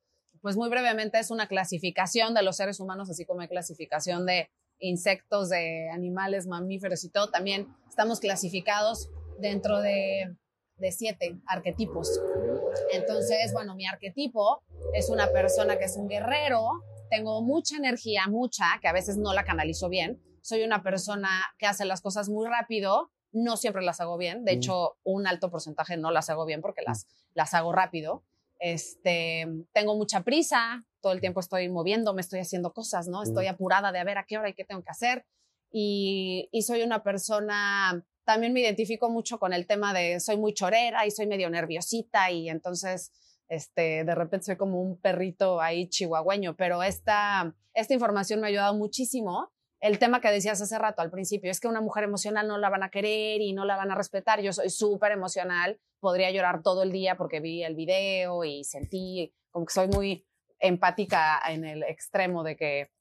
Pues 0.43 0.55
muy 0.55 0.71
brevemente 0.71 1.19
es 1.19 1.33
una 1.33 1.49
clasificación 1.49 2.33
de 2.33 2.45
los 2.45 2.57
seres 2.57 2.79
humanos, 2.79 3.11
así 3.11 3.25
como 3.25 3.41
hay 3.41 3.49
clasificación 3.49 4.27
de 4.27 4.49
insectos, 4.79 5.49
de 5.49 5.91
animales, 5.91 6.47
mamíferos 6.47 7.03
y 7.03 7.11
todo. 7.11 7.33
También 7.33 7.67
estamos 7.89 8.21
clasificados 8.21 9.11
dentro 9.41 9.81
de 9.81 10.37
de 10.81 10.91
siete 10.91 11.39
arquetipos. 11.47 12.21
Entonces, 12.93 13.53
bueno, 13.53 13.77
mi 13.77 13.87
arquetipo 13.87 14.63
es 14.95 15.11
una 15.11 15.29
persona 15.29 15.79
que 15.79 15.85
es 15.85 15.97
un 15.97 16.09
guerrero, 16.09 16.83
tengo 17.11 17.43
mucha 17.43 17.77
energía, 17.77 18.27
mucha, 18.29 18.65
que 18.81 18.89
a 18.89 18.93
veces 18.93 19.17
no 19.17 19.35
la 19.35 19.45
canalizo 19.45 19.89
bien. 19.89 20.21
Soy 20.43 20.63
una 20.63 20.83
persona 20.83 21.29
que 21.59 21.67
hace 21.67 21.85
las 21.85 22.01
cosas 22.01 22.29
muy 22.29 22.49
rápido, 22.49 23.11
no 23.33 23.57
siempre 23.57 23.83
las 23.83 24.01
hago 24.01 24.17
bien. 24.17 24.45
De 24.45 24.53
mm. 24.53 24.57
hecho, 24.57 24.97
un 25.05 25.27
alto 25.27 25.51
porcentaje 25.51 25.97
no 25.97 26.11
las 26.11 26.31
hago 26.31 26.47
bien 26.47 26.61
porque 26.61 26.83
las, 26.83 27.07
las 27.35 27.53
hago 27.55 27.73
rápido. 27.73 28.25
Este, 28.59 29.47
tengo 29.73 29.97
mucha 29.97 30.23
prisa, 30.23 30.85
todo 31.01 31.13
el 31.13 31.21
tiempo 31.21 31.41
estoy 31.41 31.69
moviéndome, 31.69 32.21
estoy 32.21 32.41
haciendo 32.41 32.73
cosas, 32.73 33.09
¿no? 33.09 33.23
Estoy 33.23 33.47
mm. 33.47 33.51
apurada 33.51 33.93
de 33.93 33.99
a 33.99 34.05
ver 34.05 34.19
a 34.19 34.25
qué 34.25 34.39
hora 34.39 34.49
y 34.49 34.55
qué 34.55 34.65
tengo 34.65 34.83
que 34.83 34.91
hacer. 34.91 35.27
Y, 35.73 36.49
y 36.53 36.63
soy 36.63 36.83
una 36.83 37.03
persona 37.03 38.05
también 38.25 38.53
me 38.53 38.61
identifico 38.61 39.11
mucho 39.11 39.41
con 39.41 39.53
el 39.53 39.67
tema 39.67 39.93
de 39.93 40.21
soy 40.21 40.37
muy 40.37 40.55
chorera 40.55 41.05
y 41.05 41.11
soy 41.11 41.27
medio 41.27 41.51
nerviosita 41.51 42.31
y 42.31 42.49
entonces 42.49 43.11
este, 43.51 44.05
de 44.05 44.15
repente 44.15 44.47
soy 44.47 44.57
como 44.57 44.81
un 44.81 44.99
perrito 44.99 45.61
ahí 45.61 45.89
chihuahueño, 45.89 46.55
pero 46.57 46.85
esta, 46.85 47.53
esta 47.75 47.95
información 47.95 48.41
me 48.41 48.47
ha 48.47 48.51
ayudado 48.51 48.75
muchísimo. 48.75 49.51
El 49.81 49.99
tema 49.99 50.21
que 50.21 50.31
decías 50.31 50.63
hace 50.63 50.79
rato 50.79 51.03
al 51.03 51.11
principio 51.11 51.51
es 51.51 51.59
que 51.59 51.67
una 51.67 51.81
mujer 51.81 52.05
emocional 52.05 52.47
no 52.47 52.59
la 52.59 52.71
van 52.71 52.85
a 52.85 52.91
querer 52.91 53.41
y 53.41 53.53
no 53.53 53.65
la 53.65 53.77
van 53.77 53.91
a 53.91 53.97
respetar. 53.97 54.41
Yo 54.41 54.53
soy 54.53 54.71
súper 54.71 55.11
emocional, 55.11 55.81
podría 55.99 56.31
llorar 56.31 56.63
todo 56.63 56.85
el 56.85 56.93
día 56.93 57.17
porque 57.17 57.41
vi 57.41 57.65
el 57.65 57.75
video 57.75 58.45
y 58.45 58.63
sentí 58.63 59.35
como 59.51 59.67
que 59.67 59.75
soy 59.75 59.89
muy 59.89 60.25
empática 60.61 61.41
en 61.49 61.65
el 61.65 61.83
extremo 61.83 62.45
de 62.45 62.57
que, 62.57 62.93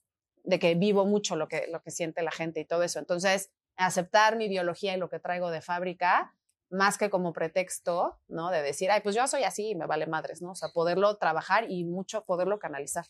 de 0.42 0.58
que 0.58 0.74
vivo 0.74 1.06
mucho 1.06 1.36
lo 1.36 1.46
que, 1.46 1.68
lo 1.70 1.80
que 1.80 1.92
siente 1.92 2.22
la 2.22 2.32
gente 2.32 2.58
y 2.58 2.64
todo 2.64 2.82
eso. 2.82 2.98
Entonces, 2.98 3.52
aceptar 3.76 4.36
mi 4.36 4.48
biología 4.48 4.96
y 4.96 4.98
lo 4.98 5.08
que 5.08 5.20
traigo 5.20 5.50
de 5.50 5.60
fábrica, 5.60 6.34
más 6.70 6.98
que 6.98 7.10
como 7.10 7.32
pretexto, 7.32 8.18
¿no? 8.28 8.50
De 8.50 8.62
decir, 8.62 8.90
ay, 8.90 9.00
pues 9.02 9.14
yo 9.14 9.26
soy 9.26 9.42
así 9.42 9.70
y 9.70 9.74
me 9.74 9.86
vale 9.86 10.06
madres, 10.06 10.40
¿no? 10.40 10.52
O 10.52 10.54
sea, 10.54 10.70
poderlo 10.70 11.16
trabajar 11.18 11.70
y 11.70 11.84
mucho 11.84 12.24
poderlo 12.24 12.58
canalizar. 12.58 13.06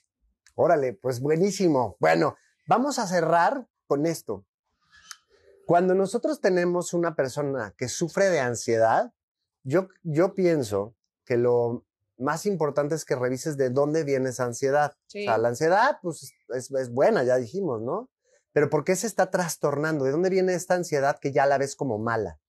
Órale, 0.55 0.95
pues 0.95 1.21
buenísimo. 1.21 1.97
Bueno, 2.01 2.37
vamos 2.67 2.99
a 2.99 3.07
cerrar 3.07 3.69
con 3.87 4.07
esto. 4.07 4.47
Cuando 5.67 5.95
nosotros 5.95 6.41
tenemos 6.41 6.95
una 6.95 7.15
persona 7.15 7.75
que 7.77 7.89
sufre 7.89 8.31
de 8.31 8.41
ansiedad, 8.41 9.13
yo, 9.63 9.89
yo 10.03 10.35
pienso 10.35 10.97
que 11.25 11.37
lo 11.37 11.85
más 12.19 12.45
importante 12.47 12.95
es 12.95 13.05
que 13.05 13.15
revises 13.15 13.57
de 13.57 13.71
dónde 13.71 14.05
viene 14.05 14.31
esa 14.31 14.45
ansiedad. 14.45 14.93
O 15.07 15.11
sea, 15.11 15.39
la 15.39 15.49
ansiedad, 15.49 15.99
pues 16.03 16.33
es, 16.49 16.71
es 16.71 16.91
buena, 16.91 17.23
ya 17.23 17.37
dijimos, 17.37 17.81
¿no? 17.83 18.11
Pero 18.53 18.69
¿por 18.69 18.85
qué 18.85 18.97
se 18.97 19.07
está 19.07 19.31
trastornando? 19.31 20.05
¿De 20.05 20.11
dónde 20.11 20.31
viene 20.31 20.55
esta 20.55 20.75
ansiedad 20.75 21.19
que 21.21 21.33
ya 21.33 21.47
la 21.47 21.59
ves 21.59 21.77
como 21.77 21.99
mala? 21.99 22.41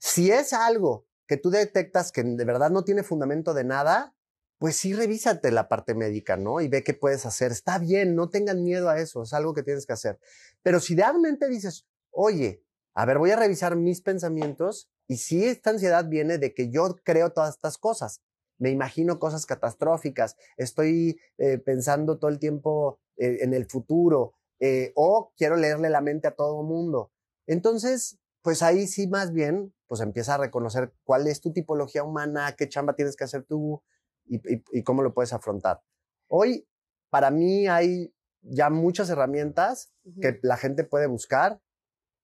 Si 0.00 0.32
es 0.32 0.52
algo 0.52 1.06
que 1.28 1.36
tú 1.36 1.50
detectas 1.50 2.10
que 2.10 2.24
de 2.24 2.44
verdad 2.44 2.70
no 2.70 2.82
tiene 2.82 3.04
fundamento 3.04 3.54
de 3.54 3.64
nada, 3.64 4.16
pues 4.58 4.76
sí 4.76 4.92
revísate 4.92 5.50
la 5.52 5.68
parte 5.68 5.94
médica, 5.94 6.36
¿no? 6.36 6.60
Y 6.60 6.68
ve 6.68 6.82
qué 6.82 6.94
puedes 6.94 7.24
hacer. 7.26 7.52
Está 7.52 7.78
bien, 7.78 8.16
no 8.16 8.30
tengan 8.30 8.64
miedo 8.64 8.88
a 8.88 8.98
eso, 8.98 9.22
es 9.22 9.32
algo 9.32 9.54
que 9.54 9.62
tienes 9.62 9.86
que 9.86 9.92
hacer. 9.92 10.18
Pero 10.62 10.80
si 10.80 10.96
realmente 10.96 11.48
dices, 11.48 11.86
oye, 12.10 12.64
a 12.94 13.04
ver, 13.06 13.18
voy 13.18 13.30
a 13.30 13.36
revisar 13.36 13.76
mis 13.76 14.00
pensamientos 14.00 14.90
y 15.06 15.18
si 15.18 15.44
esta 15.44 15.70
ansiedad 15.70 16.08
viene 16.08 16.38
de 16.38 16.54
que 16.54 16.70
yo 16.70 16.96
creo 17.04 17.30
todas 17.32 17.54
estas 17.54 17.78
cosas, 17.78 18.22
me 18.58 18.70
imagino 18.70 19.18
cosas 19.18 19.46
catastróficas, 19.46 20.36
estoy 20.56 21.18
eh, 21.38 21.58
pensando 21.58 22.18
todo 22.18 22.30
el 22.30 22.38
tiempo 22.38 23.00
eh, 23.16 23.38
en 23.40 23.54
el 23.54 23.66
futuro, 23.66 24.34
eh, 24.60 24.92
o 24.94 25.32
quiero 25.36 25.56
leerle 25.56 25.88
la 25.88 26.00
mente 26.00 26.28
a 26.28 26.34
todo 26.34 26.62
mundo. 26.62 27.12
Entonces, 27.46 28.18
pues 28.42 28.62
ahí 28.62 28.86
sí 28.86 29.06
más 29.06 29.32
bien, 29.32 29.72
pues 29.90 30.02
empieza 30.02 30.36
a 30.36 30.38
reconocer 30.38 30.92
cuál 31.02 31.26
es 31.26 31.40
tu 31.40 31.52
tipología 31.52 32.04
humana, 32.04 32.54
qué 32.56 32.68
chamba 32.68 32.94
tienes 32.94 33.16
que 33.16 33.24
hacer 33.24 33.42
tú 33.42 33.82
y, 34.24 34.84
cómo 34.84 35.02
lo 35.02 35.12
puedes 35.12 35.32
afrontar. 35.32 35.82
Hoy, 36.28 36.64
para 37.08 37.32
mí, 37.32 37.66
hay 37.66 38.14
ya 38.40 38.70
muchas 38.70 39.10
herramientas 39.10 39.92
que 40.20 40.38
la 40.42 40.56
gente 40.56 40.84
puede 40.84 41.08
buscar 41.08 41.60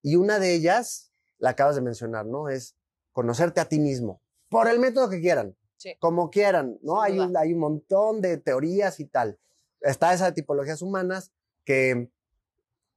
y 0.01 0.15
una 0.15 0.39
de 0.39 0.55
ellas, 0.55 1.11
la 1.39 1.51
acabas 1.51 1.75
de 1.75 1.83
mencionar, 1.83 2.25
¿no? 2.25 2.49
Es 2.49 2.77
conocerte 3.11 3.61
a 3.61 3.69
ti 3.69 3.81
mismo, 3.81 4.23
por 4.49 4.69
el 4.69 4.79
método 4.79 5.11
que 5.11 5.21
quieran, 5.21 5.57
como 5.99 6.31
quieran, 6.31 6.79
¿no? 6.83 7.03
Hay 7.03 7.19
un, 7.19 7.37
hay 7.37 7.53
un 7.53 7.59
montón 7.59 8.21
de 8.21 8.37
teorías 8.37 9.01
y 9.01 9.07
tal. 9.07 9.41
Está 9.81 10.15
esa 10.15 10.27
de 10.27 10.33
tipologías 10.35 10.83
humanas 10.83 11.33
que 11.65 12.13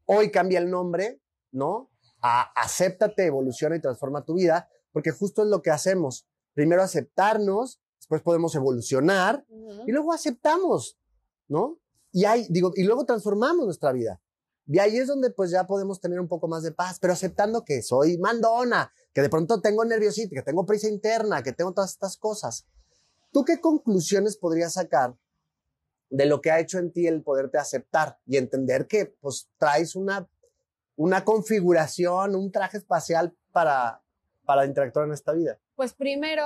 hoy 0.05 0.29
cambia 0.29 0.59
el 0.59 0.69
nombre, 0.69 1.19
¿no? 1.51 1.89
A 2.21 2.51
acéptate, 2.61 3.25
evoluciona 3.25 3.75
y 3.75 3.81
transforma 3.81 4.25
tu 4.25 4.35
vida, 4.35 4.67
porque 4.91 5.11
justo 5.11 5.43
es 5.43 5.49
lo 5.49 5.61
que 5.61 5.71
hacemos. 5.71 6.27
Primero 6.53 6.81
aceptarnos, 6.81 7.81
después 7.99 8.21
podemos 8.21 8.55
evolucionar 8.55 9.45
y 9.87 9.91
luego 9.91 10.13
aceptamos, 10.13 10.99
¿no? 11.47 11.79
Y 12.11 12.25
hay, 12.25 12.47
digo, 12.49 12.71
y 12.75 12.83
luego 12.83 13.05
transformamos 13.05 13.65
nuestra 13.65 13.91
vida. 13.91 14.21
Y 14.71 14.77
ahí 14.77 14.97
es 14.97 15.07
donde 15.07 15.31
pues 15.31 15.49
ya 15.49 15.65
podemos 15.65 15.99
tener 15.99 16.19
un 16.19 16.27
poco 16.27 16.47
más 16.47 16.61
de 16.61 16.71
paz, 16.71 16.99
pero 16.99 17.13
aceptando 17.13 17.63
que 17.63 17.81
soy 17.81 18.19
mandona, 18.19 18.91
que 19.13 19.21
de 19.21 19.29
pronto 19.29 19.61
tengo 19.61 19.83
nerviosito, 19.83 20.35
que 20.35 20.43
tengo 20.43 20.65
prisa 20.65 20.87
interna, 20.87 21.41
que 21.41 21.53
tengo 21.53 21.73
todas 21.73 21.91
estas 21.91 22.17
cosas. 22.17 22.67
¿Tú 23.31 23.43
qué 23.43 23.59
conclusiones 23.59 24.37
podrías 24.37 24.73
sacar 24.73 25.17
de 26.11 26.25
lo 26.25 26.41
que 26.41 26.51
ha 26.51 26.59
hecho 26.59 26.77
en 26.77 26.91
ti 26.91 27.07
el 27.07 27.23
poderte 27.23 27.57
aceptar 27.57 28.19
y 28.25 28.37
entender 28.37 28.87
que 28.87 29.07
pues 29.07 29.49
traes 29.57 29.95
una, 29.95 30.29
una 30.99 31.23
configuración, 31.23 32.35
un 32.35 32.51
traje 32.51 32.77
espacial 32.77 33.33
para, 33.53 34.03
para 34.43 34.65
interactuar 34.65 35.07
en 35.07 35.13
esta 35.13 35.31
vida? 35.31 35.57
Pues 35.77 35.93
primero, 35.93 36.45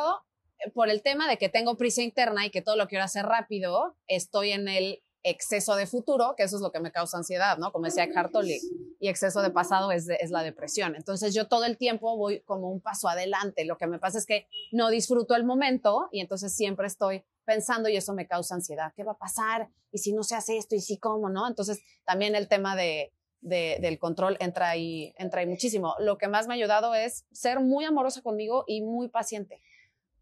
por 0.76 0.90
el 0.90 1.02
tema 1.02 1.28
de 1.28 1.38
que 1.38 1.50
tengo 1.50 1.76
prisa 1.76 2.04
interna 2.04 2.46
y 2.46 2.52
que 2.52 2.62
todo 2.62 2.76
lo 2.76 2.88
quiero 2.88 3.04
hacer 3.04 3.26
rápido, 3.26 3.98
estoy 4.06 4.52
en 4.52 4.68
el 4.68 5.02
exceso 5.24 5.76
de 5.76 5.88
futuro, 5.88 6.36
que 6.38 6.44
eso 6.44 6.58
es 6.58 6.62
lo 6.62 6.72
que 6.72 6.80
me 6.80 6.92
causa 6.92 7.18
ansiedad, 7.18 7.58
¿no? 7.58 7.72
Como 7.72 7.86
decía 7.86 8.08
Hartoli, 8.14 8.60
y 9.00 9.08
exceso 9.08 9.42
de 9.42 9.50
pasado 9.50 9.92
es, 9.92 10.08
es 10.08 10.30
la 10.30 10.44
depresión. 10.44 10.96
Entonces 10.96 11.34
yo 11.34 11.48
todo 11.48 11.66
el 11.66 11.78
tiempo 11.80 12.16
voy 12.16 12.42
como 12.42 12.70
un 12.70 12.80
paso 12.80 13.08
adelante. 13.08 13.66
Lo 13.66 13.80
que 13.80 13.88
me 13.88 13.98
pasa 13.98 14.20
es 14.20 14.28
que 14.28 14.48
no 14.72 14.92
disfruto 14.92 15.34
el 15.34 15.46
momento 15.46 16.10
y 16.12 16.20
entonces 16.20 16.56
siempre 16.56 16.86
estoy 16.86 17.26
pensando 17.44 17.90
y 17.90 17.98
eso 17.98 18.14
me 18.14 18.28
causa 18.28 18.54
ansiedad. 18.54 18.94
¿Qué 18.96 19.04
va 19.04 19.14
a 19.14 19.18
pasar? 19.18 19.70
¿Y 19.92 19.98
si 19.98 20.14
no 20.14 20.22
se 20.22 20.36
hace 20.36 20.58
esto? 20.58 20.76
¿Y 20.76 20.82
si 20.82 21.00
cómo? 21.00 21.30
¿No? 21.30 21.48
Entonces 21.48 21.82
también 22.06 22.36
el 22.36 22.48
tema 22.48 22.76
de, 22.76 23.14
del 23.44 24.00
control 24.00 24.38
entra 24.40 24.70
ahí, 24.70 25.14
entra 25.18 25.42
ahí 25.42 25.48
muchísimo. 25.48 25.96
Lo 26.00 26.18
que 26.18 26.28
más 26.28 26.48
me 26.48 26.54
ha 26.54 26.58
ayudado 26.58 26.96
es 26.96 27.26
ser 27.32 27.60
muy 27.60 27.86
amorosa 27.86 28.22
conmigo 28.22 28.64
y 28.68 28.82
muy 28.82 29.10
paciente 29.10 29.62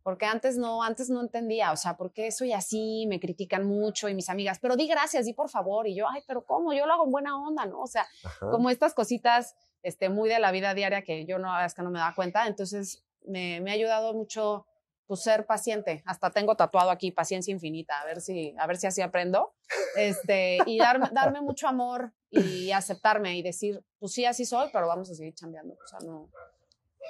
porque 0.04 0.26
antes 0.26 0.58
no, 0.58 0.84
antes 0.84 1.10
no 1.10 1.22
entendía, 1.22 1.72
o 1.72 1.78
sea, 1.78 1.96
¿por 1.96 2.12
qué 2.12 2.32
soy 2.32 2.54
así? 2.54 3.06
Me 3.08 3.20
critican 3.20 3.66
mucho 3.66 4.10
y 4.10 4.16
mis 4.16 4.30
amigas, 4.30 4.60
pero 4.60 4.76
di 4.76 4.88
gracias, 4.88 5.26
di 5.26 5.34
por 5.34 5.50
favor, 5.50 5.88
y 5.88 5.96
yo, 5.96 6.08
ay, 6.10 6.24
pero 6.28 6.44
¿cómo? 6.44 6.74
Yo 6.74 6.86
lo 6.86 6.94
hago 6.94 7.06
en 7.06 7.12
buena 7.12 7.40
onda, 7.40 7.66
¿no? 7.66 7.82
O 7.82 7.88
sea, 7.88 8.08
como 8.40 8.70
estas 8.70 8.94
cositas 8.94 9.56
este, 9.84 10.10
muy 10.10 10.30
de 10.30 10.40
la 10.40 10.52
vida 10.52 10.74
diaria 10.74 11.04
que 11.04 11.26
yo 11.26 11.38
no, 11.38 11.60
es 11.60 11.74
que 11.74 11.84
no 11.84 11.92
me 11.92 12.00
da 12.00 12.14
cuenta, 12.16 12.48
entonces 12.48 13.04
me, 13.26 13.62
me 13.62 13.72
ha 13.72 13.74
ayudado 13.74 14.14
mucho 14.14 14.66
pues 15.06 15.24
ser 15.24 15.46
paciente. 15.46 16.04
Hasta 16.06 16.32
tengo 16.32 16.56
tatuado 16.56 16.90
aquí 16.90 17.12
paciencia 17.12 17.52
infinita, 17.52 18.00
a 18.00 18.06
ver 18.06 18.22
si, 18.22 18.56
a 18.58 18.66
ver 18.66 18.78
si 18.78 18.88
así 18.88 19.02
aprendo. 19.02 19.54
Este, 19.98 20.60
y 20.66 20.78
darme, 20.78 21.10
darme 21.12 21.42
mucho 21.42 21.68
amor 21.68 22.14
y 22.32 22.72
aceptarme 22.72 23.38
y 23.38 23.44
decir, 23.44 23.84
pues 24.00 24.14
sí, 24.14 24.26
así 24.26 24.46
soy, 24.46 24.70
pero 24.74 24.88
vamos 24.88 25.10
a 25.12 25.16
seguir 25.16 25.34
chambeando. 25.34 25.74
O 25.74 25.88
sea, 25.88 26.00
no, 26.00 26.30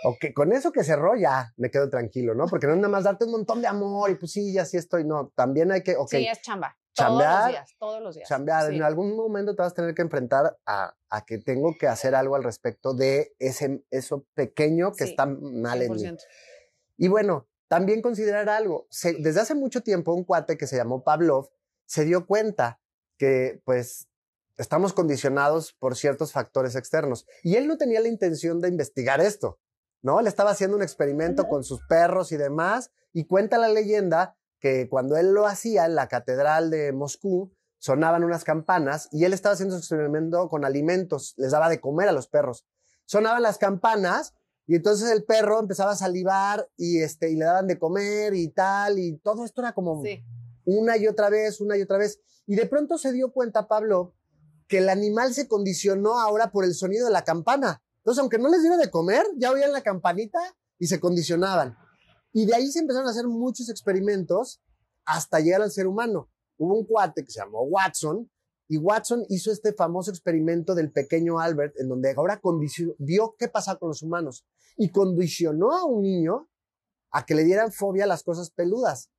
Ok, 0.03 0.33
con 0.33 0.51
eso 0.51 0.71
que 0.71 0.83
cerró 0.83 1.15
ya 1.15 1.53
me 1.57 1.69
quedo 1.69 1.89
tranquilo, 1.89 2.33
¿no? 2.33 2.47
Porque 2.47 2.65
no 2.65 2.73
es 2.73 2.79
nada 2.79 2.89
más 2.89 3.03
darte 3.03 3.25
un 3.25 3.31
montón 3.31 3.61
de 3.61 3.67
amor 3.67 4.09
y 4.09 4.15
pues 4.15 4.31
sí, 4.31 4.51
ya 4.51 4.65
sí 4.65 4.77
estoy, 4.77 5.03
no, 5.03 5.31
también 5.35 5.71
hay 5.71 5.83
que, 5.83 5.95
ok. 5.95 6.09
Sí, 6.09 6.27
es 6.27 6.41
chamba. 6.41 6.75
Chambear, 6.93 7.29
todos 7.29 7.43
los 7.43 7.51
días, 7.51 7.75
todos 7.79 8.01
los 8.01 8.15
días. 8.15 8.29
Chambear, 8.29 8.73
en 8.73 8.83
algún 8.83 9.15
momento 9.15 9.55
te 9.55 9.61
vas 9.61 9.71
a 9.71 9.75
tener 9.75 9.95
que 9.95 10.01
enfrentar 10.01 10.57
a, 10.65 10.93
a, 11.09 11.25
que 11.25 11.37
tengo 11.37 11.75
que 11.79 11.87
hacer 11.87 12.15
algo 12.15 12.35
al 12.35 12.43
respecto 12.43 12.93
de 12.93 13.33
ese, 13.39 13.85
eso 13.91 14.25
pequeño 14.33 14.91
que 14.91 15.05
está 15.05 15.25
mal 15.25 15.81
en 15.81 15.93
mí. 15.93 16.03
Y 16.97 17.07
bueno, 17.07 17.47
también 17.69 18.01
considerar 18.01 18.49
algo. 18.49 18.87
desde 19.19 19.39
hace 19.39 19.55
mucho 19.55 19.81
tiempo, 19.81 20.13
un 20.13 20.25
cuate 20.25 20.57
que 20.57 20.67
se 20.67 20.75
llamó 20.75 21.03
Pavlov 21.03 21.49
se 21.85 22.03
dio 22.05 22.25
cuenta 22.25 22.81
que, 23.17 23.61
pues, 23.65 24.07
estamos 24.57 24.93
condicionados 24.93 25.73
por 25.73 25.95
ciertos 25.95 26.31
factores 26.31 26.75
externos. 26.75 27.25
Y 27.43 27.55
él 27.55 27.67
no 27.67 27.77
tenía 27.77 27.99
la 28.01 28.07
intención 28.07 28.59
de 28.61 28.69
investigar 28.69 29.21
esto. 29.21 29.59
¿no? 30.01 30.19
Él 30.19 30.27
estaba 30.27 30.51
haciendo 30.51 30.77
un 30.77 30.83
experimento 30.83 31.47
con 31.47 31.63
sus 31.63 31.81
perros 31.87 32.31
y 32.31 32.37
demás, 32.37 32.91
y 33.13 33.25
cuenta 33.25 33.57
la 33.57 33.69
leyenda 33.69 34.37
que 34.59 34.87
cuando 34.89 35.17
él 35.17 35.33
lo 35.33 35.47
hacía 35.47 35.85
en 35.85 35.95
la 35.95 36.07
catedral 36.07 36.69
de 36.69 36.91
Moscú, 36.91 37.51
sonaban 37.77 38.23
unas 38.23 38.43
campanas 38.43 39.09
y 39.11 39.25
él 39.25 39.33
estaba 39.33 39.53
haciendo 39.53 39.75
su 39.75 39.79
experimento 39.79 40.47
con 40.49 40.65
alimentos, 40.65 41.33
les 41.37 41.51
daba 41.51 41.67
de 41.67 41.81
comer 41.81 42.09
a 42.09 42.11
los 42.11 42.27
perros. 42.27 42.67
Sonaban 43.05 43.41
las 43.41 43.57
campanas 43.57 44.35
y 44.67 44.75
entonces 44.75 45.09
el 45.09 45.23
perro 45.23 45.59
empezaba 45.59 45.91
a 45.91 45.95
salivar 45.95 46.69
y, 46.77 47.01
este, 47.01 47.31
y 47.31 47.35
le 47.35 47.45
daban 47.45 47.67
de 47.67 47.79
comer 47.79 48.35
y 48.35 48.49
tal, 48.49 48.99
y 48.99 49.17
todo 49.17 49.43
esto 49.43 49.61
era 49.61 49.73
como 49.73 50.03
una 50.65 50.97
y 50.97 51.07
otra 51.07 51.29
vez, 51.29 51.59
una 51.59 51.75
y 51.75 51.81
otra 51.81 51.97
vez. 51.97 52.21
Y 52.45 52.55
de 52.55 52.67
pronto 52.67 52.99
se 52.99 53.11
dio 53.11 53.31
cuenta 53.33 53.67
Pablo 53.67 54.13
que 54.71 54.77
el 54.77 54.87
animal 54.87 55.33
se 55.33 55.49
condicionó 55.49 56.17
ahora 56.17 56.49
por 56.49 56.63
el 56.63 56.73
sonido 56.73 57.05
de 57.05 57.11
la 57.11 57.25
campana. 57.25 57.83
Entonces, 57.97 58.21
aunque 58.21 58.39
no 58.39 58.47
les 58.47 58.61
diera 58.61 58.77
de 58.77 58.89
comer, 58.89 59.25
ya 59.35 59.51
oían 59.51 59.73
la 59.73 59.81
campanita 59.81 60.39
y 60.79 60.87
se 60.87 61.01
condicionaban. 61.01 61.77
Y 62.31 62.45
de 62.45 62.55
ahí 62.55 62.71
se 62.71 62.79
empezaron 62.79 63.05
a 63.05 63.11
hacer 63.11 63.27
muchos 63.27 63.67
experimentos 63.67 64.61
hasta 65.03 65.41
llegar 65.41 65.61
al 65.61 65.71
ser 65.71 65.87
humano. 65.87 66.29
Hubo 66.57 66.73
un 66.73 66.85
cuate 66.85 67.25
que 67.25 67.31
se 67.31 67.41
llamó 67.41 67.63
Watson 67.63 68.31
y 68.69 68.77
Watson 68.77 69.25
hizo 69.27 69.51
este 69.51 69.73
famoso 69.73 70.09
experimento 70.09 70.73
del 70.73 70.89
pequeño 70.89 71.39
Albert 71.39 71.77
en 71.77 71.89
donde 71.89 72.13
ahora 72.15 72.39
vio 72.97 73.35
qué 73.37 73.49
pasa 73.49 73.75
con 73.75 73.89
los 73.89 74.01
humanos 74.01 74.45
y 74.77 74.89
condicionó 74.89 75.73
a 75.73 75.83
un 75.83 76.03
niño 76.03 76.49
a 77.11 77.25
que 77.25 77.35
le 77.35 77.43
dieran 77.43 77.73
fobia 77.73 78.05
a 78.05 78.07
las 78.07 78.23
cosas 78.23 78.51
peludas. 78.51 79.09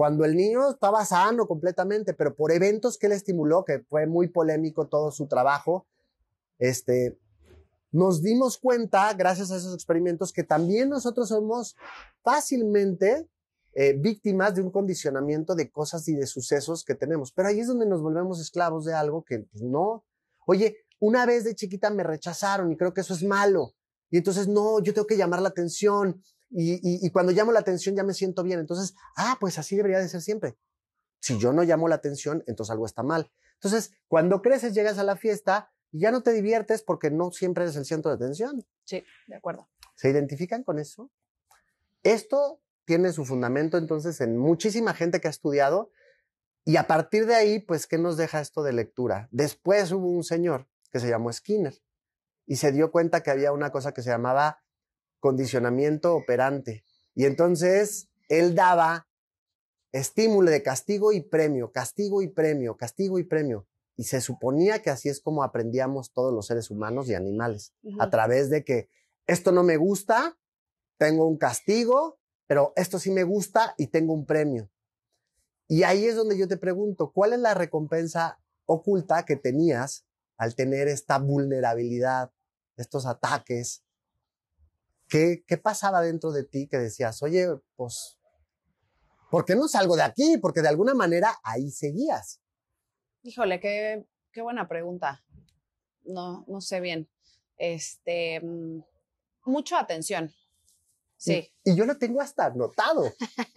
Cuando 0.00 0.24
el 0.24 0.34
niño 0.34 0.70
estaba 0.70 1.04
sano 1.04 1.46
completamente, 1.46 2.14
pero 2.14 2.34
por 2.34 2.52
eventos 2.52 2.96
que 2.96 3.06
le 3.06 3.16
estimuló, 3.16 3.66
que 3.66 3.80
fue 3.80 4.06
muy 4.06 4.28
polémico 4.28 4.88
todo 4.88 5.10
su 5.10 5.26
trabajo, 5.26 5.86
este, 6.58 7.18
nos 7.92 8.22
dimos 8.22 8.56
cuenta, 8.56 9.12
gracias 9.12 9.50
a 9.50 9.58
esos 9.58 9.74
experimentos, 9.74 10.32
que 10.32 10.42
también 10.42 10.88
nosotros 10.88 11.28
somos 11.28 11.76
fácilmente 12.22 13.28
eh, 13.74 13.92
víctimas 13.92 14.54
de 14.54 14.62
un 14.62 14.70
condicionamiento 14.70 15.54
de 15.54 15.70
cosas 15.70 16.08
y 16.08 16.14
de 16.14 16.26
sucesos 16.26 16.82
que 16.82 16.94
tenemos. 16.94 17.30
Pero 17.32 17.48
ahí 17.48 17.60
es 17.60 17.66
donde 17.66 17.84
nos 17.84 18.00
volvemos 18.00 18.40
esclavos 18.40 18.86
de 18.86 18.94
algo 18.94 19.22
que 19.22 19.40
pues, 19.40 19.62
no. 19.62 20.06
Oye, 20.46 20.78
una 20.98 21.26
vez 21.26 21.44
de 21.44 21.54
chiquita 21.54 21.90
me 21.90 22.04
rechazaron 22.04 22.72
y 22.72 22.76
creo 22.78 22.94
que 22.94 23.02
eso 23.02 23.12
es 23.12 23.22
malo. 23.22 23.74
Y 24.10 24.16
entonces, 24.16 24.48
no, 24.48 24.80
yo 24.80 24.94
tengo 24.94 25.06
que 25.06 25.18
llamar 25.18 25.42
la 25.42 25.50
atención. 25.50 26.22
Y, 26.50 27.06
y 27.06 27.10
cuando 27.10 27.32
llamo 27.32 27.52
la 27.52 27.60
atención 27.60 27.94
ya 27.94 28.02
me 28.02 28.12
siento 28.12 28.42
bien. 28.42 28.58
Entonces, 28.58 28.94
ah, 29.16 29.36
pues 29.40 29.58
así 29.58 29.76
debería 29.76 29.98
de 29.98 30.08
ser 30.08 30.20
siempre. 30.20 30.56
Si 31.20 31.38
yo 31.38 31.52
no 31.52 31.62
llamo 31.62 31.86
la 31.88 31.96
atención, 31.96 32.42
entonces 32.46 32.72
algo 32.72 32.86
está 32.86 33.02
mal. 33.02 33.30
Entonces, 33.54 33.92
cuando 34.08 34.40
creces, 34.42 34.74
llegas 34.74 34.98
a 34.98 35.04
la 35.04 35.16
fiesta 35.16 35.70
y 35.92 36.00
ya 36.00 36.10
no 36.10 36.22
te 36.22 36.32
diviertes 36.32 36.82
porque 36.82 37.10
no 37.10 37.30
siempre 37.30 37.64
eres 37.64 37.76
el 37.76 37.84
centro 37.84 38.10
de 38.10 38.16
atención. 38.16 38.64
Sí, 38.84 39.04
de 39.26 39.36
acuerdo. 39.36 39.68
¿Se 39.94 40.08
identifican 40.08 40.64
con 40.64 40.78
eso? 40.78 41.10
Esto 42.02 42.60
tiene 42.86 43.12
su 43.12 43.24
fundamento 43.24 43.76
entonces 43.76 44.20
en 44.20 44.36
muchísima 44.38 44.94
gente 44.94 45.20
que 45.20 45.28
ha 45.28 45.30
estudiado 45.30 45.90
y 46.64 46.76
a 46.76 46.86
partir 46.86 47.26
de 47.26 47.34
ahí, 47.34 47.58
pues, 47.58 47.86
¿qué 47.86 47.98
nos 47.98 48.16
deja 48.16 48.40
esto 48.40 48.62
de 48.62 48.72
lectura? 48.72 49.28
Después 49.30 49.92
hubo 49.92 50.08
un 50.08 50.24
señor 50.24 50.68
que 50.90 51.00
se 51.00 51.08
llamó 51.08 51.32
Skinner 51.32 51.74
y 52.46 52.56
se 52.56 52.72
dio 52.72 52.90
cuenta 52.90 53.22
que 53.22 53.30
había 53.30 53.52
una 53.52 53.70
cosa 53.70 53.92
que 53.92 54.02
se 54.02 54.10
llamaba 54.10 54.59
condicionamiento 55.20 56.14
operante. 56.14 56.84
Y 57.14 57.26
entonces 57.26 58.08
él 58.28 58.54
daba 58.54 59.08
estímulo 59.92 60.50
de 60.50 60.62
castigo 60.62 61.12
y 61.12 61.20
premio, 61.20 61.72
castigo 61.72 62.22
y 62.22 62.28
premio, 62.28 62.76
castigo 62.76 63.18
y 63.18 63.24
premio. 63.24 63.66
Y 63.96 64.04
se 64.04 64.20
suponía 64.20 64.80
que 64.80 64.90
así 64.90 65.08
es 65.08 65.20
como 65.20 65.42
aprendíamos 65.42 66.12
todos 66.12 66.32
los 66.32 66.46
seres 66.46 66.70
humanos 66.70 67.08
y 67.08 67.14
animales, 67.14 67.74
a 67.98 68.08
través 68.08 68.48
de 68.48 68.64
que 68.64 68.88
esto 69.26 69.52
no 69.52 69.62
me 69.62 69.76
gusta, 69.76 70.38
tengo 70.96 71.26
un 71.26 71.36
castigo, 71.36 72.18
pero 72.46 72.72
esto 72.76 72.98
sí 72.98 73.10
me 73.10 73.24
gusta 73.24 73.74
y 73.76 73.88
tengo 73.88 74.14
un 74.14 74.24
premio. 74.24 74.70
Y 75.68 75.82
ahí 75.82 76.06
es 76.06 76.16
donde 76.16 76.36
yo 76.36 76.48
te 76.48 76.56
pregunto, 76.56 77.12
¿cuál 77.12 77.32
es 77.32 77.38
la 77.38 77.54
recompensa 77.54 78.40
oculta 78.64 79.24
que 79.24 79.36
tenías 79.36 80.04
al 80.36 80.54
tener 80.54 80.88
esta 80.88 81.18
vulnerabilidad, 81.18 82.32
estos 82.76 83.06
ataques? 83.06 83.84
¿Qué, 85.10 85.44
qué 85.46 85.58
pasaba 85.58 86.00
dentro 86.00 86.30
de 86.30 86.44
ti 86.44 86.68
que 86.68 86.78
decías, 86.78 87.20
oye, 87.22 87.48
pues, 87.74 88.18
¿por 89.30 89.44
qué 89.44 89.56
no 89.56 89.66
salgo 89.66 89.96
de 89.96 90.02
aquí? 90.02 90.38
Porque 90.40 90.62
de 90.62 90.68
alguna 90.68 90.94
manera 90.94 91.36
ahí 91.42 91.70
seguías. 91.70 92.40
Híjole, 93.22 93.58
qué, 93.60 94.06
qué 94.32 94.40
buena 94.40 94.68
pregunta. 94.68 95.24
No, 96.04 96.44
no 96.46 96.60
sé 96.60 96.80
bien. 96.80 97.10
Este, 97.56 98.40
mm, 98.40 98.82
mucha 99.46 99.80
atención. 99.80 100.32
Sí. 101.16 101.52
Y, 101.64 101.74
yo 101.74 101.84
lo 101.84 101.98
tengo 101.98 102.20
hasta 102.20 102.46
anotado, 102.46 103.12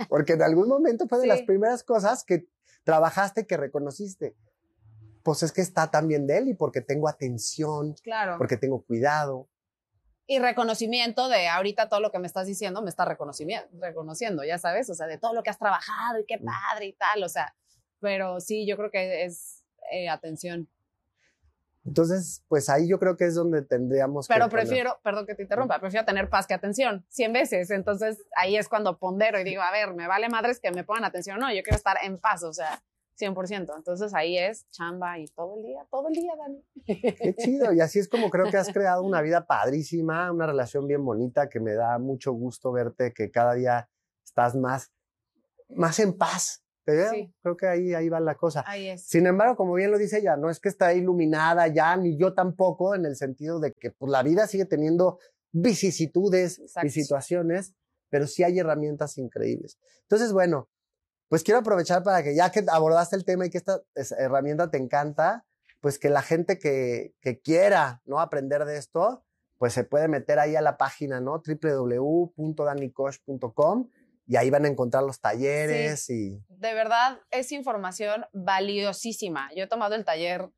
porque 0.09 0.33
en 0.33 0.41
algún 0.41 0.67
momento 0.67 1.07
fue 1.07 1.19
de 1.19 1.27
las 1.27 1.43
primeras 1.43 1.83
cosas 1.83 2.23
que 2.25 2.47
trabajaste, 2.83 3.47
que 3.47 3.57
reconociste. 3.57 4.35
Pues 5.23 5.43
es 5.43 5.53
que 5.53 5.61
está 5.61 5.89
también 5.89 6.27
de 6.27 6.39
él 6.39 6.49
y 6.49 6.53
porque 6.55 6.81
tengo 6.81 7.07
atención, 7.07 7.93
claro. 8.03 8.37
porque 8.37 8.57
tengo 8.57 8.83
cuidado. 8.83 9.47
Y 10.33 10.39
reconocimiento 10.39 11.29
de 11.29 11.47
ahorita 11.47 11.89
todo 11.89 11.99
lo 11.99 12.11
que 12.11 12.17
me 12.17 12.25
estás 12.25 12.47
diciendo 12.47 12.81
me 12.81 12.89
está 12.89 13.05
reconociendo, 13.05 14.43
ya 14.43 14.57
sabes, 14.57 14.89
o 14.89 14.95
sea, 14.95 15.05
de 15.05 15.19
todo 15.19 15.35
lo 15.35 15.43
que 15.43 15.51
has 15.51 15.59
trabajado 15.59 16.17
y 16.19 16.25
qué 16.25 16.39
padre 16.39 16.87
y 16.87 16.93
tal, 16.93 17.23
o 17.23 17.29
sea, 17.29 17.53
pero 17.99 18.39
sí, 18.39 18.65
yo 18.65 18.75
creo 18.75 18.89
que 18.89 19.25
es 19.25 19.63
eh, 19.91 20.09
atención. 20.09 20.67
Entonces, 21.85 22.43
pues 22.47 22.67
ahí 22.67 22.87
yo 22.87 22.97
creo 22.97 23.15
que 23.15 23.25
es 23.25 23.35
donde 23.35 23.61
tendríamos 23.61 24.27
Pero 24.27 24.49
prefiero, 24.49 24.99
perdón 25.03 25.27
que 25.27 25.35
te 25.35 25.43
interrumpa, 25.43 25.77
prefiero 25.79 26.03
tener 26.03 26.29
paz 26.29 26.47
que 26.47 26.55
atención, 26.55 27.05
100 27.09 27.33
veces. 27.33 27.69
Entonces, 27.69 28.17
ahí 28.35 28.57
es 28.57 28.67
cuando 28.67 28.97
pondero 28.97 29.39
y 29.39 29.43
digo, 29.43 29.61
a 29.61 29.71
ver, 29.71 29.93
me 29.93 30.07
vale 30.07 30.29
madres 30.29 30.59
que 30.59 30.71
me 30.71 30.83
pongan 30.83 31.05
atención. 31.05 31.39
No, 31.39 31.53
yo 31.53 31.61
quiero 31.61 31.77
estar 31.77 31.97
en 32.01 32.17
paz, 32.17 32.41
o 32.41 32.53
sea, 32.53 32.81
100%. 33.19 33.75
Entonces, 33.75 34.13
ahí 34.13 34.37
es 34.37 34.69
chamba 34.69 35.19
y 35.19 35.25
todo 35.27 35.57
el 35.57 35.63
día, 35.63 35.85
todo 35.89 36.07
el 36.07 36.13
día, 36.13 36.33
Dani. 36.37 36.63
Qué 36.85 37.35
chido. 37.37 37.73
Y 37.73 37.81
así 37.81 37.99
es 37.99 38.09
como 38.09 38.29
creo 38.29 38.49
que 38.49 38.57
has 38.57 38.71
creado 38.71 39.03
una 39.03 39.21
vida 39.21 39.45
padrísima, 39.45 40.31
una 40.31 40.47
relación 40.47 40.87
bien 40.87 41.03
bonita 41.03 41.49
que 41.49 41.59
me 41.59 41.73
da 41.73 41.99
mucho 41.99 42.33
gusto 42.33 42.71
verte, 42.71 43.13
que 43.13 43.31
cada 43.31 43.53
día 43.53 43.89
estás 44.23 44.55
más, 44.55 44.91
más 45.69 45.99
en 45.99 46.17
paz 46.17 46.63
Creo 46.85 47.57
que 47.57 47.67
ahí, 47.67 47.93
ahí 47.93 48.09
va 48.09 48.19
la 48.19 48.35
cosa. 48.35 48.63
Ahí 48.67 48.89
es. 48.89 49.03
Sin 49.03 49.25
embargo, 49.25 49.55
como 49.55 49.73
bien 49.73 49.91
lo 49.91 49.97
dice 49.97 50.19
ella, 50.19 50.35
no 50.35 50.49
es 50.49 50.59
que 50.59 50.69
está 50.69 50.93
iluminada 50.93 51.67
ya, 51.67 51.95
ni 51.95 52.17
yo 52.17 52.33
tampoco, 52.33 52.95
en 52.95 53.05
el 53.05 53.15
sentido 53.15 53.59
de 53.59 53.73
que 53.73 53.91
pues, 53.91 54.11
la 54.11 54.23
vida 54.23 54.47
sigue 54.47 54.65
teniendo 54.65 55.19
vicisitudes 55.51 56.61
y 56.83 56.89
situaciones, 56.89 57.73
pero 58.09 58.27
sí 58.27 58.43
hay 58.43 58.59
herramientas 58.59 59.17
increíbles. 59.17 59.77
Entonces, 60.01 60.33
bueno, 60.33 60.69
pues 61.33 61.41
quiero 61.41 61.61
aprovechar 61.61 62.03
para 62.03 62.21
que 62.21 62.35
ya 62.35 62.51
que 62.51 62.63
abordaste 62.71 63.15
el 63.15 63.25
tema 63.25 63.47
y 63.47 63.49
que 63.49 63.57
esta 63.57 63.81
herramienta 64.19 64.69
te 64.69 64.77
encanta, 64.77 65.47
pues 65.81 65.97
que 65.97 66.11
la 66.11 66.21
gente 66.21 66.59
que, 66.59 67.15
que 67.21 67.41
quiera 67.41 68.03
¿no? 68.05 68.19
aprender 68.19 68.65
de 68.65 68.77
esto, 68.77 69.25
pues 69.57 69.73
se 69.73 69.83
puede 69.83 70.07
meter 70.07 70.37
ahí 70.37 70.55
a 70.55 70.61
la 70.61 70.77
página, 70.77 71.21
¿no? 71.21 71.41
www.danicosh.com 71.41 73.89
y 74.27 74.35
ahí 74.35 74.51
van 74.51 74.65
a 74.65 74.67
encontrar 74.67 75.01
los 75.01 75.21
talleres 75.21 76.07
y... 76.11 76.39
De 76.49 76.75
verdad, 76.75 77.19
es 77.31 77.51
información 77.51 78.27
valiosísima. 78.31 79.49
Yo 79.55 79.63
he 79.63 79.67
tomado 79.67 79.95
el 79.95 80.05
taller 80.05 80.51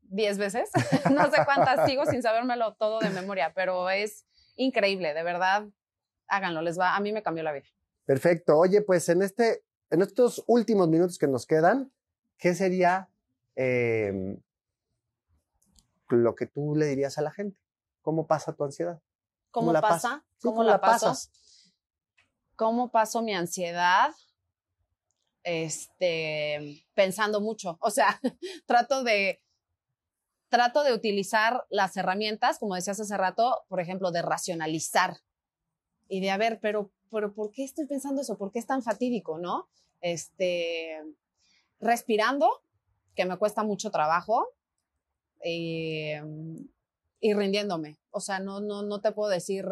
10 0.00 0.38
veces, 0.38 0.70
no 1.14 1.30
sé 1.30 1.36
cuántas, 1.44 1.88
sigo 1.88 2.04
sin 2.04 2.22
sabérmelo 2.22 2.74
todo 2.74 2.98
de 2.98 3.10
memoria, 3.10 3.52
pero 3.54 3.90
es 3.90 4.26
increíble, 4.56 5.14
de 5.14 5.22
verdad, 5.22 5.68
háganlo, 6.26 6.62
les 6.62 6.76
va, 6.76 6.96
a 6.96 7.00
mí 7.00 7.12
me 7.12 7.22
cambió 7.22 7.44
la 7.44 7.52
vida. 7.52 7.68
Perfecto. 8.06 8.56
Oye, 8.56 8.82
pues 8.82 9.08
en, 9.08 9.22
este, 9.22 9.62
en 9.90 10.02
estos 10.02 10.42
últimos 10.46 10.88
minutos 10.88 11.18
que 11.18 11.28
nos 11.28 11.46
quedan, 11.46 11.92
¿qué 12.38 12.54
sería 12.54 13.08
em, 13.54 14.40
lo 16.08 16.34
que 16.34 16.46
tú 16.46 16.74
le 16.74 16.86
dirías 16.86 17.18
a 17.18 17.22
la 17.22 17.30
gente? 17.30 17.58
¿Cómo 18.02 18.26
pasa 18.26 18.52
tu 18.52 18.64
ansiedad? 18.64 19.00
¿Cómo, 19.50 19.72
la 19.72 19.80
pasa? 19.80 20.24
¿Cómo, 20.42 20.62
la, 20.62 20.80
pasas? 20.80 21.30
cómo 22.56 22.90
paso 22.90 23.22
mi 23.22 23.34
ansiedad 23.34 24.12
este, 25.46 26.84
pensando 26.94 27.40
mucho. 27.40 27.78
O 27.80 27.90
sea, 27.90 28.20
trato 28.66 29.04
de, 29.04 29.42
trato 30.48 30.82
de 30.82 30.92
utilizar 30.92 31.64
las 31.70 31.96
herramientas, 31.96 32.58
como 32.58 32.74
decías 32.74 33.00
hace 33.00 33.16
rato, 33.16 33.64
por 33.68 33.80
ejemplo, 33.80 34.10
de 34.10 34.22
racionalizar 34.22 35.18
y 36.08 36.20
de, 36.20 36.30
a 36.30 36.36
ver, 36.36 36.58
pero, 36.60 36.90
pero 37.10 37.32
¿por 37.32 37.50
qué 37.50 37.64
estoy 37.64 37.86
pensando 37.86 38.22
eso? 38.22 38.36
¿Por 38.36 38.52
qué 38.52 38.58
es 38.58 38.66
tan 38.66 38.82
fatídico, 38.82 39.38
no? 39.38 39.68
Este, 40.00 41.02
respirando, 41.80 42.48
que 43.14 43.24
me 43.24 43.36
cuesta 43.36 43.62
mucho 43.62 43.90
trabajo, 43.90 44.48
eh, 45.42 46.22
y 47.20 47.34
rindiéndome. 47.34 47.98
O 48.10 48.20
sea, 48.20 48.40
no, 48.40 48.60
no, 48.60 48.82
no 48.82 49.00
te 49.00 49.12
puedo 49.12 49.30
decir 49.30 49.66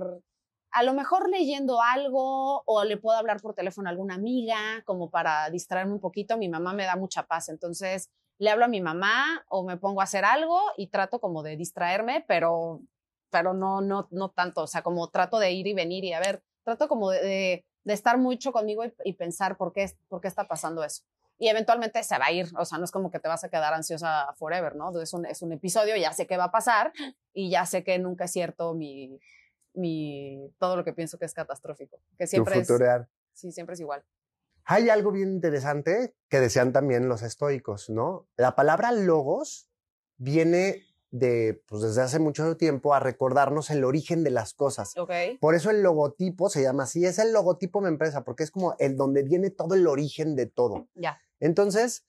a 0.75 0.83
lo 0.83 0.93
mejor 0.93 1.31
leyendo 1.31 1.81
algo 1.81 2.63
o 2.67 2.83
le 2.83 2.97
puedo 2.97 3.17
hablar 3.17 3.41
por 3.41 3.55
teléfono 3.55 3.89
a 3.89 3.93
alguna 3.93 4.17
amiga 4.17 4.83
como 4.85 5.09
para 5.09 5.49
distraerme 5.51 5.93
un 5.93 6.01
poquito. 6.01 6.37
Mi 6.37 6.49
mamá 6.49 6.73
me 6.73 6.85
da 6.85 6.97
mucha 6.97 7.27
paz, 7.27 7.49
entonces 7.49 8.11
le 8.39 8.51
hablo 8.51 8.65
a 8.65 8.69
mi 8.69 8.81
mamá 8.81 9.45
o 9.49 9.65
me 9.65 9.77
pongo 9.77 10.01
a 10.01 10.05
hacer 10.05 10.25
algo 10.25 10.61
y 10.77 10.89
trato 10.89 11.21
como 11.21 11.45
de 11.45 11.57
distraerme, 11.57 12.25
pero, 12.27 12.81
pero 13.35 13.53
no, 13.53 13.81
no, 13.81 14.07
no 14.13 14.31
tanto, 14.31 14.63
o 14.63 14.67
sea, 14.69 14.83
como 14.83 15.11
trato 15.11 15.41
de 15.41 15.51
ir 15.51 15.67
y 15.67 15.75
venir 15.75 16.05
y 16.05 16.13
a 16.13 16.21
ver, 16.21 16.45
trato 16.63 16.87
como 16.87 17.11
de, 17.11 17.65
de, 17.83 17.93
estar 17.93 18.17
mucho 18.17 18.53
conmigo 18.53 18.85
y, 19.05 19.13
pensar 19.15 19.57
por 19.57 19.73
qué, 19.73 19.91
por 20.09 20.21
qué 20.21 20.29
está 20.29 20.47
pasando 20.47 20.85
eso. 20.85 21.03
Y 21.37 21.49
eventualmente 21.49 22.01
se 22.05 22.17
va 22.17 22.27
a 22.27 22.31
ir, 22.31 22.47
o 22.57 22.65
sea, 22.65 22.79
no 22.79 22.85
es 22.85 22.93
como 22.93 23.11
que 23.11 23.19
te 23.19 23.27
vas 23.27 23.43
a 23.43 23.49
quedar 23.49 23.75
ansiosa 23.75 24.33
forever, 24.37 24.77
¿no? 24.77 24.97
Es 25.01 25.13
un, 25.13 25.27
es 25.27 25.43
un 25.43 25.51
episodio, 25.51 25.97
ya 25.97 26.13
sé 26.13 26.29
qué 26.29 26.37
va 26.37 26.45
a 26.45 26.51
pasar 26.53 26.93
y 27.33 27.51
ya 27.51 27.67
sé 27.67 27.83
que 27.83 27.99
nunca 27.99 28.27
es 28.27 28.31
cierto 28.31 28.73
mi, 28.73 29.19
mi, 29.73 30.55
todo 30.61 30.77
lo 30.77 30.85
que 30.85 30.93
pienso 30.93 31.19
que 31.19 31.25
es 31.25 31.35
catastrófico. 31.35 32.01
Que 32.17 32.29
siempre 32.29 32.61
es. 32.61 32.69
Sí, 33.33 33.51
siempre 33.51 33.75
es 33.75 33.81
igual. 33.81 34.05
Hay 34.65 34.91
algo 34.91 35.11
bien 35.11 35.31
interesante 35.31 36.15
que 36.29 36.39
decían 36.39 36.73
también 36.73 37.09
los 37.09 37.23
estoicos, 37.23 37.91
¿no? 37.91 38.29
La 38.37 38.55
palabra 38.55 38.93
logos 38.93 39.69
viene 40.19 40.85
de, 41.15 41.63
pues 41.69 41.83
desde 41.83 42.03
hace 42.03 42.19
mucho 42.19 42.57
tiempo 42.57 42.93
a 42.93 42.99
recordarnos 42.99 43.71
el 43.71 43.85
origen 43.85 44.25
de 44.25 44.31
las 44.31 44.53
cosas. 44.53 44.97
Okay. 44.97 45.39
Por 45.39 45.55
eso 45.55 45.71
el 45.71 45.81
logotipo 45.81 46.49
se 46.49 46.63
llama 46.63 46.83
así, 46.83 47.07
es 47.07 47.21
el 47.21 47.33
logotipo 47.33 47.81
de 47.83 47.89
empresa, 47.89 48.25
porque 48.25 48.43
es 48.43 48.51
como 48.51 48.75
el 48.81 48.97
donde 48.97 49.23
viene 49.23 49.51
todo 49.51 49.77
el 49.77 49.87
origen 49.87 50.35
de 50.35 50.47
todo. 50.47 50.89
Ya. 50.95 51.21
Entonces, 51.39 52.05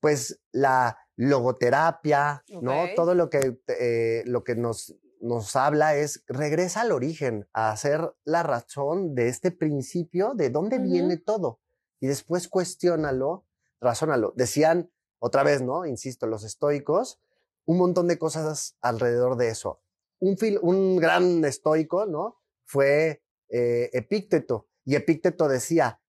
pues 0.00 0.40
la 0.50 0.96
logoterapia, 1.16 2.42
¿no? 2.62 2.86
Todo 2.96 3.14
lo 3.14 3.28
que, 3.28 3.58
eh, 3.68 4.22
lo 4.24 4.44
que 4.44 4.56
nos 4.56 4.96
nos 5.20 5.54
habla 5.54 5.94
es, 5.94 6.24
regresa 6.26 6.80
al 6.80 6.90
origen, 6.90 7.48
a 7.52 7.70
hacer 7.70 8.12
la 8.24 8.42
razón 8.42 9.14
de 9.14 9.28
este 9.28 9.52
principio, 9.52 10.32
de 10.34 10.50
dónde 10.50 10.80
viene 10.80 11.16
todo. 11.16 11.60
Y 12.00 12.08
después 12.08 12.48
cuestiónalo, 12.48 13.46
razónalo. 13.80 14.32
Decían, 14.34 14.90
otra 15.20 15.44
vez, 15.44 15.62
¿no? 15.62 15.86
Insisto, 15.86 16.26
los 16.26 16.42
estoicos, 16.42 17.20
un 17.64 17.78
montón 17.78 18.08
de 18.08 18.18
cosas 18.18 18.76
alrededor 18.80 19.36
de 19.36 19.48
eso. 19.48 19.80
Un, 20.18 20.36
un 20.62 20.96
gran 20.96 21.44
estoico, 21.44 22.06
¿no? 22.06 22.40
Fue 22.64 23.22
eh, 23.48 23.90
Epícteto. 23.92 24.68
Y 24.84 24.94
Epícteto 24.96 25.48
decía, 25.48 26.00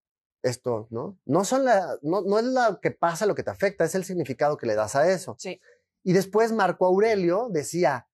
esto, 0.41 0.87
¿no? 0.91 1.19
No, 1.25 1.45
son 1.45 1.65
la, 1.65 1.97
no, 2.01 2.21
no 2.21 2.39
es 2.39 2.45
lo 2.45 2.79
que 2.81 2.91
pasa 2.91 3.25
lo 3.25 3.35
que 3.35 3.43
te 3.43 3.51
afecta, 3.51 3.85
es 3.85 3.95
el 3.95 4.03
significado 4.03 4.57
que 4.57 4.67
le 4.67 4.75
das 4.75 4.95
a 4.95 5.09
eso. 5.09 5.35
Sí. 5.39 5.59
Y 6.03 6.13
después 6.13 6.51
Marco 6.51 6.85
Aurelio 6.85 7.47
decía, 7.49 8.09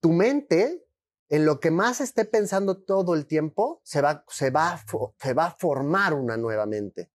tu 0.00 0.12
mente, 0.12 0.84
en 1.28 1.46
lo 1.46 1.60
que 1.60 1.70
más 1.70 2.00
esté 2.00 2.24
pensando 2.24 2.82
todo 2.82 3.14
el 3.14 3.26
tiempo, 3.26 3.80
se 3.84 4.02
va, 4.02 4.24
se 4.28 4.50
va, 4.50 4.80
se 5.18 5.32
va 5.32 5.46
a 5.46 5.56
formar 5.56 6.12
una 6.14 6.36
nueva 6.36 6.66
mente. 6.66 7.10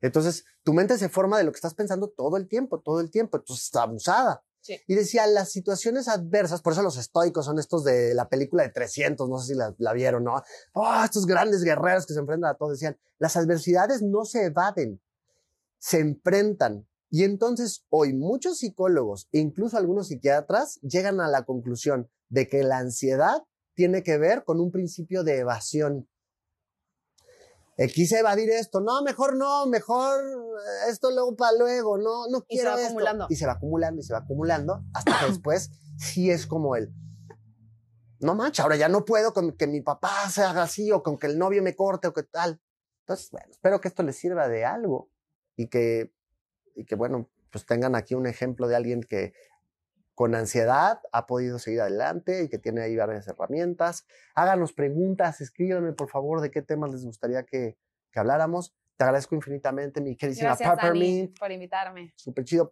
Entonces, 0.00 0.44
tu 0.62 0.72
mente 0.72 0.98
se 0.98 1.08
forma 1.08 1.38
de 1.38 1.44
lo 1.44 1.52
que 1.52 1.56
estás 1.56 1.74
pensando 1.74 2.08
todo 2.08 2.36
el 2.36 2.48
tiempo, 2.48 2.80
todo 2.80 3.00
el 3.00 3.10
tiempo. 3.10 3.36
Entonces, 3.36 3.66
está 3.66 3.82
abusada. 3.82 4.42
Y 4.86 4.94
decía, 4.94 5.26
las 5.26 5.50
situaciones 5.50 6.08
adversas, 6.08 6.62
por 6.62 6.72
eso 6.72 6.82
los 6.82 6.96
estoicos 6.96 7.46
son 7.46 7.58
estos 7.58 7.84
de 7.84 8.14
la 8.14 8.28
película 8.28 8.62
de 8.62 8.70
300, 8.70 9.28
no 9.28 9.38
sé 9.38 9.54
si 9.54 9.58
la, 9.78 9.92
vieron, 9.92 10.24
¿no? 10.24 10.42
Oh, 10.72 11.02
estos 11.04 11.26
grandes 11.26 11.62
guerreros 11.62 12.06
que 12.06 12.14
se 12.14 12.20
enfrentan 12.20 12.50
a 12.50 12.54
todo. 12.54 12.70
Decían, 12.70 12.98
las 13.18 13.36
adversidades 13.36 14.02
no 14.02 14.24
se 14.24 14.46
evaden, 14.46 15.00
se 15.78 16.00
enfrentan. 16.00 16.86
Y 17.10 17.24
entonces 17.24 17.84
hoy 17.88 18.12
muchos 18.12 18.58
psicólogos 18.58 19.28
e 19.32 19.38
incluso 19.38 19.76
algunos 19.76 20.08
psiquiatras 20.08 20.78
llegan 20.82 21.20
a 21.20 21.28
la 21.28 21.44
conclusión, 21.44 22.08
de 22.30 22.46
que 22.46 22.62
la 22.62 22.78
ansiedad 22.78 23.42
tiene 23.74 24.02
que 24.02 24.16
ver 24.16 24.44
con 24.44 24.60
un 24.60 24.70
principio 24.70 25.22
de 25.22 25.38
evasión. 25.38 26.08
Eh, 27.80 27.88
quise 27.88 28.18
evadir 28.18 28.50
esto, 28.50 28.82
no, 28.82 29.02
mejor 29.02 29.38
no, 29.38 29.66
mejor 29.66 30.20
eh, 30.20 30.90
esto 30.90 31.10
luego 31.10 31.34
para 31.34 31.56
luego, 31.56 31.96
no, 31.96 32.28
no 32.28 32.42
quiero 32.42 32.72
y 32.72 32.76
se 32.76 32.82
va 32.82 32.84
acumulando. 32.84 33.26
Y 33.30 33.36
se 33.36 33.46
va 33.46 33.52
acumulando 33.52 34.00
y 34.02 34.04
se 34.04 34.12
va 34.12 34.18
acumulando 34.18 34.84
hasta 34.92 35.18
que 35.18 35.26
después 35.32 35.70
sí 35.96 36.30
es 36.30 36.46
como 36.46 36.76
él. 36.76 36.92
No 38.18 38.34
mancha, 38.34 38.64
ahora 38.64 38.76
ya 38.76 38.90
no 38.90 39.06
puedo 39.06 39.32
con 39.32 39.56
que 39.56 39.66
mi 39.66 39.80
papá 39.80 40.28
se 40.28 40.42
haga 40.42 40.64
así 40.64 40.92
o 40.92 41.02
con 41.02 41.16
que 41.16 41.26
el 41.26 41.38
novio 41.38 41.62
me 41.62 41.74
corte 41.74 42.06
o 42.06 42.12
que 42.12 42.22
tal. 42.22 42.60
Entonces, 43.06 43.30
bueno, 43.30 43.46
espero 43.50 43.80
que 43.80 43.88
esto 43.88 44.02
les 44.02 44.16
sirva 44.16 44.46
de 44.46 44.66
algo 44.66 45.10
y 45.56 45.68
que, 45.68 46.12
y 46.74 46.84
que 46.84 46.96
bueno, 46.96 47.30
pues 47.50 47.64
tengan 47.64 47.94
aquí 47.94 48.14
un 48.14 48.26
ejemplo 48.26 48.68
de 48.68 48.76
alguien 48.76 49.00
que 49.02 49.32
con 50.20 50.34
ansiedad 50.34 51.00
ha 51.12 51.26
podido 51.26 51.58
seguir 51.58 51.80
adelante 51.80 52.44
y 52.44 52.50
que 52.50 52.58
tiene 52.58 52.82
ahí 52.82 52.94
varias 52.94 53.26
herramientas. 53.26 54.06
Háganos 54.34 54.74
preguntas, 54.74 55.40
escríbanme 55.40 55.94
por 55.94 56.10
favor 56.10 56.42
de 56.42 56.50
qué 56.50 56.60
temas 56.60 56.92
les 56.92 57.06
gustaría 57.06 57.46
que, 57.46 57.78
que 58.12 58.20
habláramos. 58.20 58.74
Te 58.98 59.04
agradezco 59.04 59.34
infinitamente, 59.34 60.02
mi 60.02 60.18
querida 60.18 60.58
Peppermint. 60.58 61.38
por 61.38 61.50
invitarme. 61.50 62.12
Súper 62.16 62.44
chido. 62.44 62.70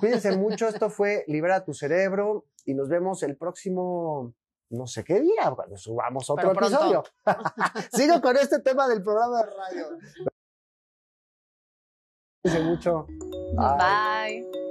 Cuídense 0.00 0.36
mucho. 0.36 0.66
Esto 0.68 0.90
fue 0.90 1.22
Libera 1.28 1.64
tu 1.64 1.72
cerebro 1.72 2.46
y 2.64 2.74
nos 2.74 2.88
vemos 2.88 3.22
el 3.22 3.36
próximo 3.36 4.34
no 4.70 4.88
sé 4.88 5.04
qué 5.04 5.20
día, 5.20 5.52
cuando 5.54 5.76
subamos 5.76 6.28
otro 6.28 6.50
episodio. 6.50 7.04
Sigo 7.92 8.20
con 8.20 8.36
este 8.36 8.58
tema 8.62 8.88
del 8.88 9.00
programa 9.00 9.44
de 9.44 9.46
radio. 9.46 9.86
mucho. 12.64 13.06
Bye. 13.54 14.65